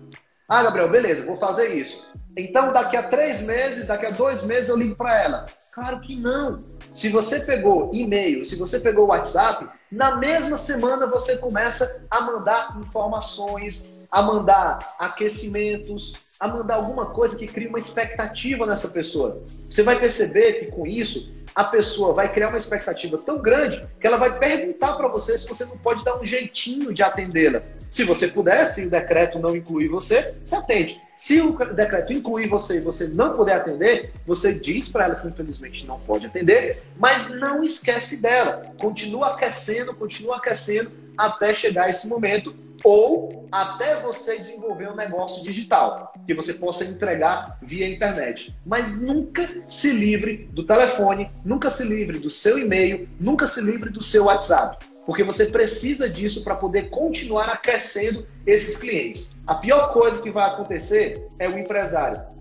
Ah, 0.46 0.62
Gabriel, 0.62 0.90
beleza, 0.90 1.26
vou 1.26 1.38
fazer 1.38 1.74
isso. 1.74 2.06
Então, 2.36 2.74
daqui 2.74 2.98
a 2.98 3.04
três 3.04 3.40
meses, 3.40 3.88
daqui 3.88 4.06
a 4.06 4.10
dois 4.10 4.44
meses, 4.44 4.68
eu 4.68 4.76
ligo 4.76 4.98
para 4.98 5.24
ela. 5.24 5.46
Claro 5.72 6.02
que 6.02 6.18
não. 6.18 6.66
Se 6.94 7.08
você 7.08 7.40
pegou 7.40 7.92
e-mail, 7.94 8.44
se 8.44 8.58
você 8.58 8.78
pegou 8.78 9.08
WhatsApp, 9.08 9.70
na 9.90 10.18
mesma 10.18 10.58
semana 10.58 11.08
você 11.08 11.38
começa 11.38 12.06
a 12.12 12.20
mandar 12.20 12.78
informações, 12.78 13.94
a 14.12 14.22
mandar 14.22 14.96
aquecimentos, 15.00 16.18
a 16.38 16.48
mandar 16.50 16.76
alguma 16.76 17.06
coisa 17.06 17.38
que 17.38 17.48
crie 17.48 17.68
uma 17.68 17.80
expectativa 17.80 18.66
nessa 18.66 18.90
pessoa. 18.90 19.44
Você 19.70 19.82
vai 19.82 19.98
perceber 19.98 20.54
que 20.56 20.66
com 20.72 20.86
isso 20.86 21.34
a 21.56 21.64
pessoa 21.64 22.14
vai 22.14 22.32
criar 22.32 22.50
uma 22.50 22.58
expectativa 22.58 23.18
tão 23.18 23.40
grande 23.40 23.86
que 24.00 24.08
ela 24.08 24.18
vai 24.18 24.38
perguntar 24.38 24.94
para 24.94 25.08
você 25.08 25.38
se 25.38 25.48
você 25.48 25.66
não 25.66 25.78
pode 25.78 26.04
dar 26.04 26.20
um 26.20 26.26
jeitinho 26.26 26.94
de 26.94 27.04
atendê-la. 27.04 27.62
Se 27.92 28.04
você 28.04 28.28
puder, 28.28 28.66
se 28.68 28.86
o 28.86 28.90
decreto 28.90 29.40
não 29.40 29.56
incluir 29.56 29.88
você, 29.88 30.36
você 30.44 30.56
atende. 30.56 31.02
Se 31.16 31.42
o 31.42 31.58
decreto 31.74 32.14
incluir 32.14 32.48
você 32.48 32.78
e 32.78 32.82
você 32.82 33.08
não 33.08 33.36
puder 33.36 33.58
atender, 33.58 34.14
você 34.26 34.54
diz 34.54 34.88
para 34.88 35.06
ela 35.06 35.16
que 35.16 35.28
infelizmente 35.28 35.86
não 35.86 36.00
pode 36.00 36.28
atender, 36.28 36.84
mas 36.98 37.28
não 37.28 37.64
esquece 37.64 38.22
dela. 38.22 38.74
Continua 38.80 39.34
aquecendo, 39.34 39.94
continua 39.94 40.38
aquecendo 40.38 40.92
até 41.18 41.54
chegar 41.54 41.90
esse 41.90 42.08
momento 42.08 42.56
ou 42.84 43.48
até 43.52 43.96
você 44.02 44.38
desenvolver 44.38 44.90
um 44.90 44.96
negócio 44.96 45.44
digital 45.44 46.14
que 46.26 46.34
você 46.34 46.54
possa 46.54 46.84
entregar 46.84 47.58
via 47.62 47.90
internet. 47.90 48.56
Mas 48.66 49.00
nunca 49.00 49.48
se 49.66 49.92
livre 49.92 50.50
do 50.52 50.66
telefone, 50.66 51.32
nunca 51.44 51.70
se 51.70 51.84
livre 51.84 52.20
do 52.20 52.30
seu 52.30 52.58
e-mail, 52.58 53.08
nunca 53.20 53.48
se 53.48 53.62
livre 53.62 53.90
do 53.90 54.04
seu 54.04 54.26
WhatsApp, 54.26 54.86
porque 55.06 55.24
você 55.24 55.48
precisa 55.48 56.10
disso 56.10 56.44
para 56.44 56.56
poder 56.56 56.90
continuar 56.90 57.50
aquecendo 57.50 58.28
esses 58.46 58.78
clientes. 58.78 59.42
A 59.48 59.56
pior 59.56 59.92
coisa 59.94 60.22
que 60.22 60.32
vai 60.32 60.50
acontecer 60.50 61.28
é 61.40 61.50
o 61.50 61.58
empresário 61.58 62.40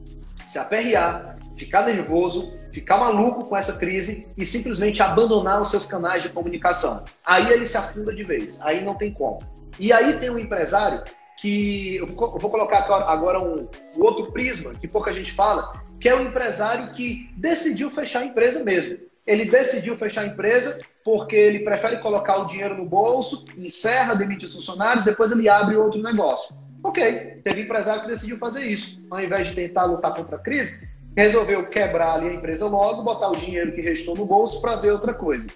se 0.48 0.58
aperrear, 0.58 1.36
ficar 1.56 1.82
nervoso, 1.82 2.54
ficar 2.72 2.96
maluco 2.96 3.44
com 3.44 3.56
essa 3.56 3.74
crise 3.74 4.26
e 4.36 4.46
simplesmente 4.46 5.02
abandonar 5.02 5.60
os 5.60 5.70
seus 5.70 5.84
canais 5.84 6.22
de 6.22 6.30
comunicação. 6.30 7.04
Aí 7.24 7.52
ele 7.52 7.66
se 7.66 7.76
afunda 7.76 8.14
de 8.14 8.24
vez, 8.24 8.58
aí 8.62 8.82
não 8.82 8.94
tem 8.94 9.12
como. 9.12 9.38
E 9.78 9.92
aí 9.92 10.18
tem 10.18 10.30
um 10.30 10.38
empresário 10.38 11.02
que 11.40 11.96
eu 11.96 12.06
vou 12.06 12.50
colocar 12.50 12.78
agora 13.06 13.40
um, 13.40 13.68
um 13.96 14.02
outro 14.02 14.32
prisma 14.32 14.74
que 14.74 14.88
pouca 14.88 15.12
gente 15.12 15.32
fala, 15.32 15.72
que 16.00 16.08
é 16.08 16.14
o 16.14 16.18
um 16.18 16.26
empresário 16.26 16.92
que 16.92 17.30
decidiu 17.36 17.90
fechar 17.90 18.20
a 18.20 18.26
empresa 18.26 18.64
mesmo. 18.64 18.98
Ele 19.24 19.44
decidiu 19.44 19.96
fechar 19.96 20.22
a 20.22 20.26
empresa 20.26 20.80
porque 21.04 21.36
ele 21.36 21.60
prefere 21.60 21.98
colocar 21.98 22.38
o 22.38 22.46
dinheiro 22.46 22.76
no 22.76 22.84
bolso, 22.84 23.44
encerra, 23.56 24.14
demite 24.14 24.46
os 24.46 24.54
funcionários, 24.54 25.04
depois 25.04 25.30
ele 25.30 25.48
abre 25.48 25.76
outro 25.76 26.02
negócio. 26.02 26.54
Ok, 26.82 27.40
teve 27.44 27.62
empresário 27.62 28.02
que 28.02 28.08
decidiu 28.08 28.38
fazer 28.38 28.64
isso. 28.64 29.02
Ao 29.10 29.20
invés 29.20 29.48
de 29.48 29.54
tentar 29.54 29.84
lutar 29.84 30.14
contra 30.14 30.36
a 30.36 30.40
crise, 30.40 30.88
resolveu 31.16 31.66
quebrar 31.66 32.14
ali 32.14 32.28
a 32.28 32.32
empresa 32.32 32.66
logo, 32.66 33.02
botar 33.02 33.28
o 33.28 33.36
dinheiro 33.36 33.72
que 33.72 33.80
restou 33.80 34.16
no 34.16 34.24
bolso 34.24 34.60
para 34.60 34.76
ver 34.76 34.92
outra 34.92 35.12
coisa. 35.12 35.48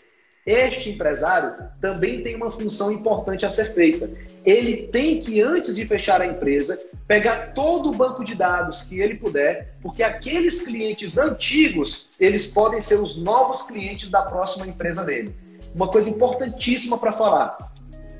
Este 0.44 0.90
empresário 0.90 1.54
também 1.80 2.20
tem 2.20 2.34
uma 2.34 2.50
função 2.50 2.90
importante 2.90 3.46
a 3.46 3.50
ser 3.50 3.66
feita. 3.66 4.10
Ele 4.44 4.88
tem 4.88 5.20
que, 5.20 5.40
antes 5.40 5.76
de 5.76 5.86
fechar 5.86 6.20
a 6.20 6.26
empresa, 6.26 6.80
pegar 7.06 7.52
todo 7.54 7.90
o 7.90 7.94
banco 7.94 8.24
de 8.24 8.34
dados 8.34 8.82
que 8.82 9.00
ele 9.00 9.14
puder, 9.14 9.76
porque 9.80 10.02
aqueles 10.02 10.62
clientes 10.62 11.16
antigos, 11.16 12.08
eles 12.18 12.46
podem 12.46 12.80
ser 12.80 12.96
os 12.96 13.22
novos 13.22 13.62
clientes 13.62 14.10
da 14.10 14.22
próxima 14.22 14.66
empresa 14.66 15.04
dele. 15.04 15.36
Uma 15.72 15.86
coisa 15.86 16.10
importantíssima 16.10 16.98
para 16.98 17.12
falar. 17.12 17.56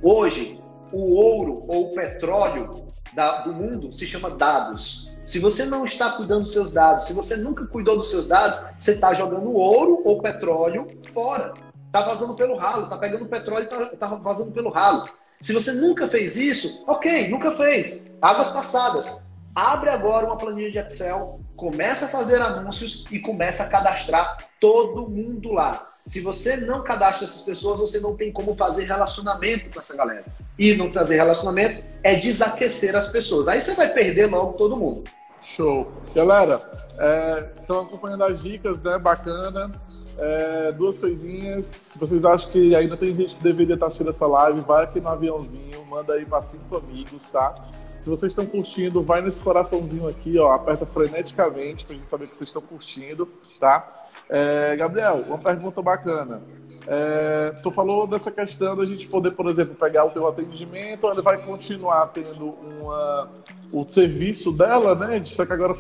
Hoje, 0.01 0.61
o 0.93 1.15
ouro 1.15 1.65
ou 1.67 1.91
o 1.91 1.93
petróleo 1.93 2.87
da, 3.15 3.41
do 3.41 3.53
mundo 3.53 3.93
se 3.93 4.07
chama 4.07 4.31
dados. 4.31 5.11
Se 5.27 5.41
você 5.41 5.65
não 5.65 5.85
está 5.85 6.13
cuidando 6.13 6.43
dos 6.43 6.53
seus 6.53 6.73
dados, 6.73 7.07
se 7.07 7.13
você 7.13 7.37
nunca 7.37 7.67
cuidou 7.67 7.97
dos 7.97 8.11
seus 8.11 8.29
dados, 8.29 8.61
você 8.77 8.93
está 8.93 9.13
jogando 9.13 9.51
ouro 9.53 10.03
ou 10.05 10.21
petróleo 10.21 10.87
fora. 11.13 11.53
Está 11.93 12.01
vazando 12.01 12.33
pelo 12.33 12.57
ralo, 12.57 12.85
está 12.85 12.97
pegando 12.97 13.27
petróleo 13.27 13.69
e 13.71 13.85
está 13.95 14.09
tá 14.09 14.17
vazando 14.17 14.51
pelo 14.51 14.71
ralo. 14.71 15.07
Se 15.43 15.53
você 15.53 15.73
nunca 15.73 16.09
fez 16.09 16.37
isso, 16.37 16.83
ok, 16.87 17.29
nunca 17.29 17.51
fez. 17.51 18.07
Águas 18.23 18.49
passadas. 18.49 19.27
Abre 19.55 19.91
agora 19.91 20.25
uma 20.25 20.39
planilha 20.39 20.71
de 20.71 20.79
Excel, 20.79 21.39
começa 21.55 22.07
a 22.07 22.09
fazer 22.09 22.41
anúncios 22.41 23.05
e 23.13 23.19
começa 23.19 23.65
a 23.65 23.69
cadastrar 23.69 24.39
todo 24.59 25.07
mundo 25.07 25.53
lá. 25.53 25.87
Se 26.07 26.23
você 26.23 26.57
não 26.57 26.83
cadastra 26.83 27.27
essas 27.27 27.43
pessoas, 27.43 27.79
você 27.79 28.01
não 28.01 28.17
tem 28.17 28.33
como 28.33 28.57
fazer 28.57 28.85
relacionamento 28.85 29.69
com 29.69 29.79
essa 29.79 29.95
galera. 29.95 30.25
E 30.59 30.75
não 30.75 30.91
fazer 30.91 31.17
relacionamento 31.17 31.85
é 32.03 32.15
desaquecer 32.15 32.97
as 32.97 33.09
pessoas. 33.09 33.49
Aí 33.49 33.61
você 33.61 33.75
vai 33.75 33.93
perder 33.93 34.31
logo 34.31 34.55
todo 34.55 34.79
mundo. 34.79 35.05
Show. 35.43 35.93
Galera, 36.15 36.59
é, 36.99 37.51
estão 37.61 37.83
acompanhando 37.83 38.25
as 38.25 38.41
dicas, 38.41 38.81
né? 38.81 38.99
Bacana. 38.99 39.71
É, 40.19 40.73
duas 40.73 40.99
coisinhas. 40.99 41.65
Se 41.65 41.99
vocês 41.99 42.25
acham 42.25 42.51
que 42.51 42.75
ainda 42.75 42.97
tem 42.97 43.15
gente 43.15 43.35
que 43.35 43.43
deveria 43.43 43.75
estar 43.75 43.87
assistindo 43.87 44.11
essa 44.11 44.27
live, 44.27 44.61
vai 44.61 44.85
aqui 44.85 45.01
no 45.01 45.09
aviãozinho, 45.09 45.85
manda 45.87 46.15
aí 46.15 46.25
para 46.25 46.43
cinco 46.43 46.77
amigos, 46.77 47.29
tá? 47.29 47.55
Se 48.01 48.09
vocês 48.09 48.33
estão 48.33 48.45
curtindo, 48.45 49.03
vai 49.03 49.23
nesse 49.23 49.41
coraçãozinho 49.41 50.09
aqui, 50.09 50.37
ó, 50.39 50.53
aperta 50.53 50.85
freneticamente 50.85 51.85
pra 51.85 51.95
gente 51.95 52.11
saber 52.11 52.27
que 52.27 52.37
vocês 52.37 52.49
estão 52.49 52.61
curtindo, 52.61 53.29
tá? 53.61 54.07
É, 54.29 54.75
Gabriel, 54.77 55.25
uma 55.29 55.39
pergunta 55.39 55.81
bacana. 55.81 56.43
É, 56.87 57.55
tu 57.63 57.71
falou 57.71 58.07
dessa 58.09 58.31
questão 58.31 58.77
da 58.77 58.85
gente 58.85 59.07
poder, 59.09 59.31
por 59.31 59.47
exemplo, 59.47 59.77
pegar 59.77 60.05
o 60.05 60.11
teu 60.11 60.27
atendimento, 60.27 61.07
ele 61.07 61.23
vai 61.23 61.39
continuar 61.39 62.09
tendo 62.09 62.49
uma, 62.49 63.31
o 63.71 63.85
serviço 63.89 64.51
dela, 64.51 64.97
né? 64.97 65.25
Só 65.25 65.47
que 65.47 65.53
agora 65.53 65.77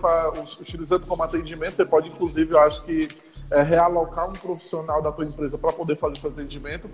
utilizando 0.61 1.05
como 1.07 1.25
atendimento, 1.25 1.75
você 1.75 1.85
pode, 1.85 2.09
inclusive, 2.09 2.53
eu 2.53 2.61
acho 2.61 2.85
que 2.85 3.09
é, 3.53 3.63
realocar 3.63 4.29
um 4.29 4.33
profissional 4.33 5.03
da 5.03 5.13
tua 5.13 5.25
empresa 5.25 5.57
para 5.59 5.73
poder 5.73 5.97
fazer 5.97 6.17
esse 6.17 6.27
atendimento. 6.27 6.89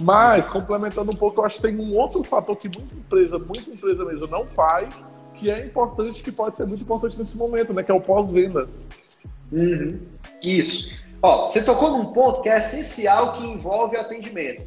Mas, 0.00 0.46
complementando 0.46 1.10
um 1.10 1.16
pouco, 1.16 1.40
eu 1.40 1.44
acho 1.44 1.56
que 1.56 1.62
tem 1.62 1.76
um 1.76 1.96
outro 1.96 2.22
fator 2.22 2.56
que 2.56 2.68
muita 2.68 2.94
empresa, 2.94 3.38
muita 3.38 3.70
empresa 3.70 4.04
mesmo 4.04 4.26
não 4.28 4.46
faz, 4.46 5.04
que 5.34 5.50
é 5.50 5.64
importante, 5.64 6.22
que 6.22 6.30
pode 6.30 6.56
ser 6.56 6.66
muito 6.66 6.82
importante 6.82 7.18
nesse 7.18 7.36
momento, 7.36 7.72
né? 7.72 7.82
Que 7.82 7.90
é 7.90 7.94
o 7.94 8.00
pós-venda. 8.00 8.68
Uhum. 9.50 10.00
Isso. 10.42 10.94
Ó, 11.20 11.46
você 11.46 11.62
tocou 11.62 11.90
num 11.90 12.06
ponto 12.06 12.42
que 12.42 12.48
é 12.48 12.58
essencial 12.58 13.32
que 13.32 13.44
envolve 13.44 13.96
o 13.96 14.00
atendimento. 14.00 14.62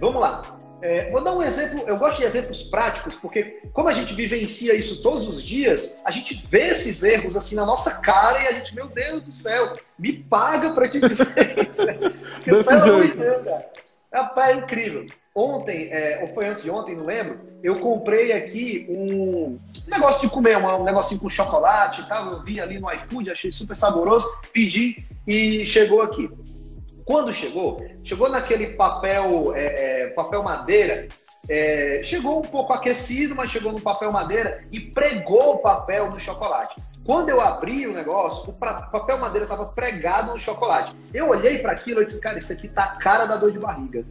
Vamos 0.00 0.20
lá. 0.20 0.42
É, 0.84 1.08
vou 1.08 1.24
dar 1.24 1.32
um 1.32 1.42
exemplo, 1.42 1.82
eu 1.86 1.96
gosto 1.96 2.18
de 2.18 2.24
exemplos 2.24 2.62
práticos, 2.62 3.14
porque 3.14 3.58
como 3.72 3.88
a 3.88 3.92
gente 3.94 4.12
vivencia 4.12 4.74
isso 4.74 5.02
todos 5.02 5.26
os 5.26 5.42
dias, 5.42 5.98
a 6.04 6.10
gente 6.10 6.34
vê 6.46 6.68
esses 6.68 7.02
erros 7.02 7.34
assim 7.38 7.56
na 7.56 7.64
nossa 7.64 8.02
cara 8.02 8.42
e 8.42 8.48
a 8.48 8.52
gente, 8.52 8.74
meu 8.74 8.86
Deus 8.86 9.22
do 9.22 9.32
céu, 9.32 9.74
me 9.98 10.12
paga 10.12 10.74
para 10.74 10.86
te 10.86 11.00
dizer 11.00 11.26
isso. 11.70 11.86
Desse 12.44 12.68
pelo 12.68 13.00
jeito. 13.00 13.16
Deus, 13.16 13.42
cara. 13.44 13.66
Rapaz, 14.12 14.58
é 14.58 14.60
incrível. 14.60 15.06
Ontem, 15.34 15.88
é, 15.90 16.20
ou 16.20 16.34
foi 16.34 16.48
antes 16.48 16.62
de 16.62 16.70
ontem, 16.70 16.94
não 16.94 17.06
lembro, 17.06 17.40
eu 17.62 17.78
comprei 17.78 18.32
aqui 18.32 18.86
um 18.90 19.58
negócio 19.88 20.20
de 20.20 20.28
comer, 20.28 20.58
um, 20.58 20.84
negocinho 20.84 21.18
com 21.18 21.30
chocolate 21.30 22.02
e 22.02 22.04
tal. 22.04 22.30
Eu 22.30 22.42
vi 22.42 22.60
ali 22.60 22.78
no 22.78 22.92
iFood, 22.92 23.30
achei 23.30 23.50
super 23.50 23.74
saboroso, 23.74 24.28
pedi 24.52 25.02
e 25.26 25.64
chegou 25.64 26.02
aqui. 26.02 26.28
Quando 27.04 27.34
chegou, 27.34 27.84
chegou 28.02 28.28
naquele 28.30 28.68
papel, 28.68 29.54
é, 29.54 30.02
é, 30.02 30.06
papel 30.08 30.42
madeira, 30.42 31.08
é, 31.48 32.00
chegou 32.02 32.38
um 32.38 32.42
pouco 32.42 32.72
aquecido, 32.72 33.34
mas 33.34 33.50
chegou 33.50 33.72
no 33.72 33.80
papel 33.80 34.10
madeira 34.10 34.64
e 34.72 34.80
pregou 34.80 35.56
o 35.56 35.58
papel 35.58 36.10
no 36.10 36.18
chocolate. 36.18 36.76
Quando 37.04 37.28
eu 37.28 37.40
abri 37.40 37.86
o 37.86 37.92
negócio, 37.92 38.48
o 38.48 38.52
papel 38.54 39.18
madeira 39.18 39.44
estava 39.44 39.66
pregado 39.66 40.32
no 40.32 40.38
chocolate. 40.38 40.96
Eu 41.12 41.28
olhei 41.28 41.58
para 41.58 41.72
aquilo 41.72 42.00
e 42.00 42.06
disse, 42.06 42.18
cara, 42.18 42.38
isso 42.38 42.52
aqui 42.52 42.66
tá 42.66 42.84
a 42.84 42.96
cara 42.96 43.26
da 43.26 43.36
dor 43.36 43.52
de 43.52 43.58
barriga. 43.58 44.04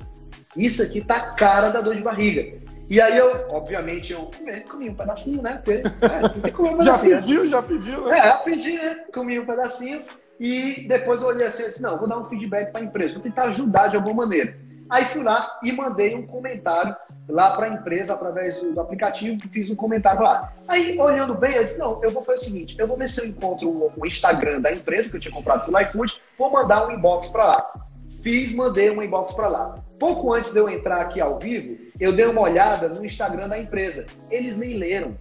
Isso 0.55 0.83
aqui 0.83 1.01
tá 1.01 1.15
a 1.15 1.31
cara 1.31 1.69
da 1.71 1.81
dor 1.81 1.95
de 1.95 2.03
barriga. 2.03 2.61
E 2.87 3.01
aí 3.01 3.17
eu, 3.17 3.47
obviamente, 3.49 4.13
eu 4.13 4.29
comi, 4.69 4.89
um 4.89 4.93
pedacinho, 4.93 5.41
né? 5.41 5.59
Porque 5.63 5.81
é, 5.81 6.61
um 6.61 6.77
pedacinho. 6.77 7.15
já 7.15 7.21
pediu, 7.21 7.47
já 7.47 7.61
pediu, 7.63 8.05
né? 8.05 8.19
É, 8.19 8.29
eu 8.33 8.37
pedi, 8.39 8.73
né? 8.73 8.95
Comi 9.11 9.39
um 9.39 9.45
pedacinho. 9.45 10.03
E 10.39 10.85
depois 10.87 11.21
eu 11.21 11.27
olhei 11.27 11.45
assim 11.45 11.63
e 11.63 11.69
disse, 11.69 11.81
não, 11.81 11.97
vou 11.97 12.07
dar 12.07 12.17
um 12.17 12.25
feedback 12.25 12.71
para 12.71 12.81
a 12.81 12.83
empresa, 12.83 13.13
vou 13.13 13.23
tentar 13.23 13.43
ajudar 13.43 13.87
de 13.87 13.95
alguma 13.95 14.25
maneira. 14.25 14.57
Aí 14.89 15.05
fui 15.05 15.23
lá 15.23 15.59
e 15.63 15.71
mandei 15.71 16.13
um 16.13 16.25
comentário 16.25 16.95
lá 17.27 17.51
para 17.55 17.67
a 17.67 17.69
empresa 17.69 18.13
através 18.13 18.59
do, 18.61 18.79
aplicativo, 18.79 19.41
fiz 19.49 19.69
um 19.69 19.75
comentário 19.75 20.21
lá. 20.21 20.53
Aí, 20.67 20.99
olhando 20.99 21.33
bem, 21.33 21.55
eu 21.55 21.63
disse: 21.63 21.79
não, 21.79 21.99
eu 22.03 22.11
vou 22.11 22.23
fazer 22.23 22.41
o 22.41 22.43
seguinte: 22.43 22.75
eu 22.77 22.87
vou 22.87 22.97
ver 22.97 23.09
se 23.09 23.21
eu 23.21 23.25
encontro 23.25 23.69
o, 23.69 23.91
o 23.95 24.05
Instagram 24.05 24.61
da 24.61 24.71
empresa 24.71 25.09
que 25.09 25.15
eu 25.15 25.19
tinha 25.19 25.33
comprado 25.33 25.65
pelo 25.65 25.79
iFood, 25.79 26.21
vou 26.37 26.51
mandar 26.51 26.87
um 26.87 26.91
inbox 26.91 27.29
para 27.29 27.45
lá. 27.45 27.73
Fiz, 28.21 28.53
mandei 28.53 28.89
um 28.89 29.01
inbox 29.01 29.33
para 29.33 29.47
lá. 29.47 29.75
Pouco 29.99 30.33
antes 30.33 30.53
de 30.53 30.59
eu 30.59 30.69
entrar 30.69 31.01
aqui 31.01 31.19
ao 31.19 31.39
vivo, 31.39 31.77
eu 31.99 32.13
dei 32.13 32.25
uma 32.25 32.41
olhada 32.41 32.87
no 32.87 33.05
Instagram 33.05 33.47
da 33.47 33.57
empresa. 33.57 34.05
Eles 34.29 34.57
nem 34.57 34.77
leram. 34.77 35.17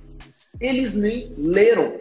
Eles 0.61 0.94
nem 0.94 1.35
leram. 1.38 1.94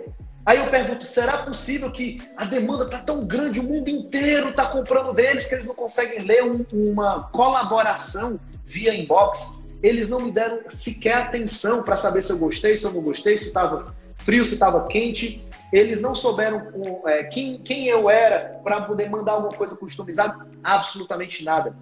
Aí 0.46 0.58
eu 0.58 0.68
pergunto, 0.70 1.06
será 1.06 1.40
possível 1.40 1.92
que 1.92 2.20
a 2.36 2.46
demanda 2.46 2.86
está 2.86 2.98
tão 3.00 3.26
grande, 3.26 3.60
o 3.60 3.64
mundo 3.64 3.90
inteiro 3.90 4.50
está 4.50 4.66
comprando 4.66 5.14
deles, 5.14 5.46
que 5.46 5.54
eles 5.54 5.66
não 5.66 5.76
conseguem 5.76 6.20
ler 6.20 6.44
um, 6.44 6.66
uma 6.74 7.30
colaboração 7.30 8.40
via 8.66 8.94
inbox? 8.94 9.62
Eles 9.84 10.10
não 10.10 10.20
me 10.20 10.32
deram 10.32 10.60
sequer 10.70 11.14
atenção 11.14 11.84
para 11.84 11.96
saber 11.96 12.24
se 12.24 12.32
eu 12.32 12.40
gostei, 12.40 12.76
se 12.76 12.86
eu 12.86 12.94
não 12.94 13.02
gostei, 13.02 13.38
se 13.38 13.48
estava 13.48 13.96
frio, 14.20 14.46
se 14.46 14.56
estava 14.56 14.88
quente. 14.88 15.42
Eles 15.72 16.02
não 16.02 16.14
souberam 16.14 16.68
é, 17.06 17.24
quem, 17.26 17.62
quem 17.62 17.88
eu 17.88 18.10
era 18.10 18.60
para 18.64 18.82
poder 18.82 19.10
mandar 19.10 19.34
alguma 19.34 19.54
coisa 19.54 19.76
customizada, 19.76 20.48
absolutamente 20.64 21.44
nada. 21.44 21.76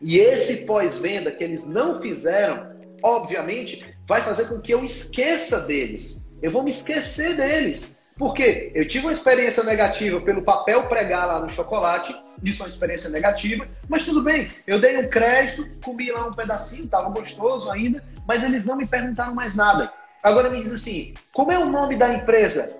E 0.00 0.18
esse 0.18 0.58
pós-venda 0.66 1.32
que 1.32 1.42
eles 1.42 1.66
não 1.66 2.00
fizeram, 2.00 2.74
obviamente, 3.02 3.94
vai 4.06 4.22
fazer 4.22 4.48
com 4.48 4.60
que 4.60 4.72
eu 4.72 4.84
esqueça 4.84 5.60
deles. 5.60 6.30
Eu 6.40 6.50
vou 6.50 6.62
me 6.62 6.70
esquecer 6.70 7.36
deles. 7.36 7.93
Porque 8.16 8.70
eu 8.74 8.86
tive 8.86 9.06
uma 9.06 9.12
experiência 9.12 9.64
negativa 9.64 10.20
pelo 10.20 10.42
papel 10.42 10.88
pregar 10.88 11.26
lá 11.26 11.40
no 11.40 11.50
chocolate, 11.50 12.14
isso 12.42 12.62
é 12.62 12.66
uma 12.66 12.70
experiência 12.70 13.10
negativa, 13.10 13.66
mas 13.88 14.04
tudo 14.04 14.22
bem, 14.22 14.50
eu 14.66 14.80
dei 14.80 14.98
um 14.98 15.08
crédito, 15.08 15.68
comi 15.82 16.10
lá 16.10 16.26
um 16.26 16.32
pedacinho, 16.32 16.84
estava 16.84 17.10
gostoso 17.10 17.70
ainda, 17.70 18.02
mas 18.26 18.44
eles 18.44 18.64
não 18.64 18.76
me 18.76 18.86
perguntaram 18.86 19.34
mais 19.34 19.56
nada. 19.56 19.92
Agora 20.22 20.48
me 20.48 20.62
diz 20.62 20.72
assim, 20.72 21.12
como 21.32 21.50
é 21.50 21.58
o 21.58 21.66
nome 21.66 21.96
da 21.96 22.14
empresa? 22.14 22.76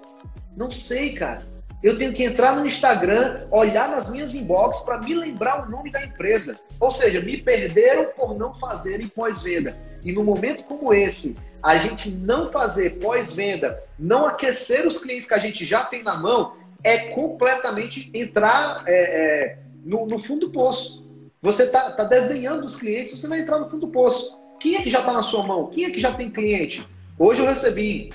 Não 0.57 0.71
sei, 0.71 1.15
cara. 1.15 1.43
Eu 1.83 1.99
tenho 1.99 2.15
que 2.15 2.25
entrar 2.25 2.57
no 2.57 2.65
Instagram, 2.65 3.47
olhar 3.51 3.91
nas 3.91 4.09
minhas 4.11 4.35
inbox 4.35 4.81
para 4.81 4.99
me 4.99 5.15
lembrar 5.15 5.67
o 5.67 5.71
nome 5.71 5.91
da 5.91 6.03
empresa. 6.03 6.59
Ou 6.81 6.91
seja, 6.91 7.21
me 7.21 7.37
perderam 7.37 8.07
por 8.17 8.35
não 8.39 8.55
fazerem 8.55 9.07
pós-venda. 9.07 9.77
E 10.03 10.11
no 10.11 10.25
momento 10.25 10.63
como 10.63 10.95
esse, 10.95 11.37
a 11.65 11.79
gente 11.79 12.11
não 12.11 12.47
fazer 12.47 12.99
pós-venda, 13.01 13.83
não 13.99 14.27
aquecer 14.27 14.87
os 14.87 14.99
clientes 14.99 15.27
que 15.27 15.33
a 15.33 15.39
gente 15.39 15.65
já 15.65 15.83
tem 15.83 16.03
na 16.03 16.15
mão, 16.15 16.53
é 16.83 16.99
completamente 17.09 18.11
entrar 18.13 18.83
é, 18.85 18.93
é, 18.93 19.59
no, 19.83 20.05
no, 20.05 20.19
fundo 20.19 20.49
do 20.49 20.53
poço. 20.53 21.03
Você 21.41 21.63
está 21.63 21.91
tá 21.93 22.05
desdenhando 22.05 22.67
os 22.67 22.77
clientes, 22.77 23.19
você 23.19 23.27
vai 23.27 23.41
entrar 23.41 23.59
no 23.59 23.71
fundo 23.71 23.87
do 23.87 23.93
poço. 23.93 24.39
Quem 24.61 24.77
é 24.77 24.83
que 24.83 24.91
já 24.91 24.99
está 24.99 25.15
na 25.15 25.23
sua 25.23 25.43
mão? 25.47 25.69
Quem 25.69 25.87
é 25.87 25.91
que 25.91 25.99
já 25.99 26.13
tem 26.13 26.31
cliente? 26.31 26.87
Hoje 27.19 27.41
eu 27.41 27.47
recebi, 27.47 28.13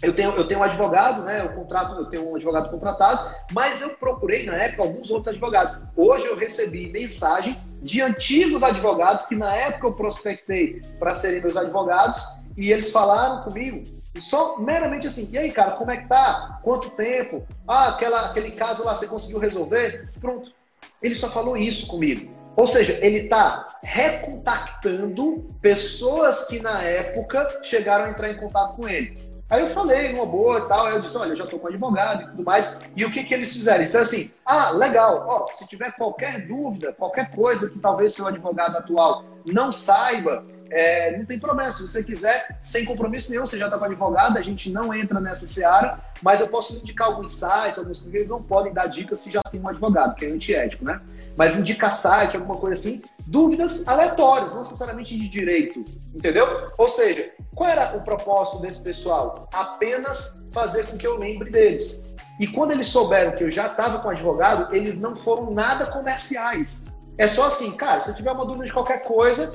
eu 0.00 0.12
tenho, 0.12 0.30
eu 0.36 0.46
tenho 0.46 0.60
um 0.60 0.62
advogado, 0.62 1.22
né? 1.22 1.40
Eu 1.40 1.48
contrato, 1.48 1.98
eu 1.98 2.04
tenho 2.04 2.30
um 2.30 2.36
advogado 2.36 2.70
contratado, 2.70 3.34
mas 3.50 3.82
eu 3.82 3.90
procurei 3.96 4.46
na 4.46 4.54
época 4.54 4.84
alguns 4.84 5.10
outros 5.10 5.32
advogados. 5.32 5.76
Hoje 5.96 6.24
eu 6.26 6.36
recebi 6.36 6.86
mensagem 6.86 7.58
de 7.82 8.00
antigos 8.00 8.62
advogados 8.62 9.26
que 9.26 9.34
na 9.34 9.52
época 9.52 9.88
eu 9.88 9.92
prospectei 9.92 10.80
para 11.00 11.16
serem 11.16 11.40
meus 11.40 11.56
advogados 11.56 12.22
e 12.56 12.70
eles 12.70 12.90
falaram 12.90 13.42
comigo, 13.42 13.84
só 14.18 14.58
meramente 14.58 15.06
assim, 15.06 15.28
e 15.32 15.38
aí, 15.38 15.50
cara, 15.50 15.72
como 15.72 15.90
é 15.90 15.96
que 15.96 16.08
tá? 16.08 16.60
Quanto 16.62 16.90
tempo? 16.90 17.46
Ah, 17.66 17.88
aquela, 17.88 18.26
aquele 18.26 18.50
caso 18.50 18.84
lá 18.84 18.94
você 18.94 19.06
conseguiu 19.06 19.38
resolver? 19.38 20.10
Pronto. 20.20 20.52
Ele 21.00 21.14
só 21.14 21.28
falou 21.30 21.56
isso 21.56 21.86
comigo. 21.86 22.30
Ou 22.56 22.68
seja, 22.68 22.98
ele 23.00 23.20
está 23.20 23.78
recontactando 23.82 25.48
pessoas 25.62 26.44
que 26.46 26.60
na 26.60 26.82
época 26.82 27.60
chegaram 27.62 28.04
a 28.04 28.10
entrar 28.10 28.30
em 28.30 28.36
contato 28.36 28.76
com 28.76 28.86
ele. 28.86 29.32
Aí 29.48 29.60
eu 29.60 29.68
falei, 29.68 30.14
uma 30.14 30.24
boa 30.24 30.60
e 30.60 30.62
tal. 30.62 30.86
Aí 30.86 30.94
eu 30.94 31.00
disse, 31.00 31.16
olha, 31.16 31.30
eu 31.30 31.36
já 31.36 31.44
estou 31.44 31.58
com 31.58 31.68
advogado 31.68 32.22
e 32.22 32.26
tudo 32.28 32.44
mais. 32.44 32.78
E 32.96 33.04
o 33.04 33.10
que, 33.10 33.24
que 33.24 33.34
eles 33.34 33.52
fizeram? 33.52 33.78
Eles 33.78 33.88
disseram 33.88 34.06
assim, 34.06 34.30
ah, 34.46 34.70
legal, 34.70 35.26
ó, 35.28 35.46
se 35.52 35.66
tiver 35.66 35.92
qualquer 35.92 36.46
dúvida, 36.46 36.92
qualquer 36.92 37.30
coisa 37.30 37.68
que 37.68 37.78
talvez 37.78 38.14
seu 38.14 38.26
advogado 38.26 38.76
atual 38.76 39.24
não 39.44 39.70
saiba, 39.70 40.44
é, 40.72 41.16
não 41.18 41.26
tem 41.26 41.38
problema. 41.38 41.70
Se 41.70 41.86
você 41.86 42.02
quiser, 42.02 42.56
sem 42.60 42.86
compromisso 42.86 43.30
nenhum, 43.30 43.44
você 43.44 43.58
já 43.58 43.66
está 43.66 43.78
com 43.78 43.84
advogado, 43.84 44.38
a 44.38 44.42
gente 44.42 44.70
não 44.70 44.92
entra 44.94 45.20
nessa 45.20 45.46
seara, 45.46 46.00
mas 46.22 46.40
eu 46.40 46.48
posso 46.48 46.74
indicar 46.74 47.08
alguns 47.08 47.32
sites, 47.32 47.78
alguns 47.78 48.00
que 48.00 48.16
eles 48.16 48.30
não 48.30 48.42
podem 48.42 48.72
dar 48.72 48.86
dicas 48.86 49.18
se 49.18 49.30
já 49.30 49.42
tem 49.50 49.60
um 49.60 49.68
advogado, 49.68 50.14
que 50.14 50.24
é 50.24 50.30
antiético, 50.30 50.84
né? 50.84 51.00
Mas 51.36 51.58
indica 51.58 51.90
site, 51.90 52.36
alguma 52.36 52.56
coisa 52.56 52.80
assim, 52.80 53.02
dúvidas 53.26 53.86
aleatórias, 53.86 54.54
não 54.54 54.62
necessariamente 54.62 55.16
de 55.16 55.28
direito, 55.28 55.84
entendeu? 56.14 56.70
Ou 56.78 56.88
seja, 56.88 57.30
qual 57.54 57.68
era 57.68 57.94
o 57.94 58.00
propósito 58.00 58.60
desse 58.60 58.80
pessoal? 58.82 59.48
Apenas 59.52 60.48
fazer 60.52 60.86
com 60.86 60.96
que 60.96 61.06
eu 61.06 61.18
lembre 61.18 61.50
deles. 61.50 62.08
E 62.40 62.46
quando 62.46 62.72
eles 62.72 62.88
souberam 62.88 63.32
que 63.32 63.44
eu 63.44 63.50
já 63.50 63.66
estava 63.66 63.98
com 63.98 64.08
advogado, 64.08 64.74
eles 64.74 64.98
não 64.98 65.14
foram 65.14 65.50
nada 65.50 65.86
comerciais. 65.86 66.86
É 67.18 67.28
só 67.28 67.48
assim, 67.48 67.72
cara, 67.72 68.00
se 68.00 68.14
tiver 68.16 68.32
uma 68.32 68.46
dúvida 68.46 68.64
de 68.64 68.72
qualquer 68.72 69.02
coisa, 69.02 69.52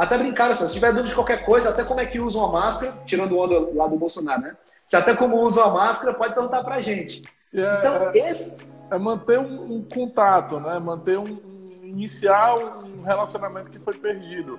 até 0.00 0.16
brincaram 0.16 0.54
se 0.54 0.66
tiver 0.68 0.92
dúvida 0.92 1.10
de 1.10 1.14
qualquer 1.14 1.44
coisa, 1.44 1.68
até 1.68 1.84
como 1.84 2.00
é 2.00 2.06
que 2.06 2.18
usa 2.18 2.38
uma 2.38 2.50
máscara, 2.50 2.94
tirando 3.04 3.32
o 3.32 3.38
onda 3.38 3.70
lá 3.74 3.86
do 3.86 3.98
Bolsonaro, 3.98 4.40
né? 4.40 4.56
Se 4.88 4.96
até 4.96 5.14
como 5.14 5.36
usa 5.42 5.62
uma 5.62 5.74
máscara, 5.74 6.14
pode 6.14 6.32
perguntar 6.32 6.64
pra 6.64 6.80
gente. 6.80 7.22
É, 7.52 7.78
então, 7.78 7.94
é, 8.08 8.12
esse... 8.14 8.66
é 8.90 8.96
manter 8.96 9.38
um, 9.38 9.74
um, 9.74 9.84
contato, 9.84 10.58
né? 10.58 10.78
Manter 10.78 11.18
um, 11.18 11.24
um 11.24 11.80
iniciar 11.82 12.56
um 12.56 13.02
relacionamento 13.02 13.70
que 13.70 13.78
foi 13.78 13.92
perdido. 13.92 14.58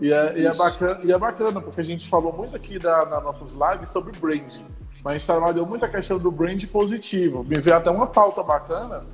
E 0.00 0.10
é, 0.10 0.38
e 0.38 0.46
é, 0.46 0.54
bacana, 0.54 1.00
e 1.04 1.12
é 1.12 1.18
bacana, 1.18 1.60
porque 1.60 1.82
a 1.82 1.84
gente 1.84 2.08
falou 2.08 2.32
muito 2.32 2.56
aqui 2.56 2.78
da, 2.78 3.04
nas 3.04 3.22
nossas 3.22 3.52
lives 3.52 3.90
sobre 3.90 4.18
branding. 4.18 4.64
Mas 5.04 5.16
a 5.16 5.18
gente 5.18 5.26
trabalhou 5.26 5.66
muito 5.66 5.84
a 5.84 5.88
questão 5.88 6.18
do 6.18 6.30
brand 6.30 6.64
positivo. 6.64 7.44
Me 7.44 7.60
veio 7.60 7.76
até 7.76 7.90
uma 7.90 8.06
pauta 8.06 8.42
bacana 8.42 9.04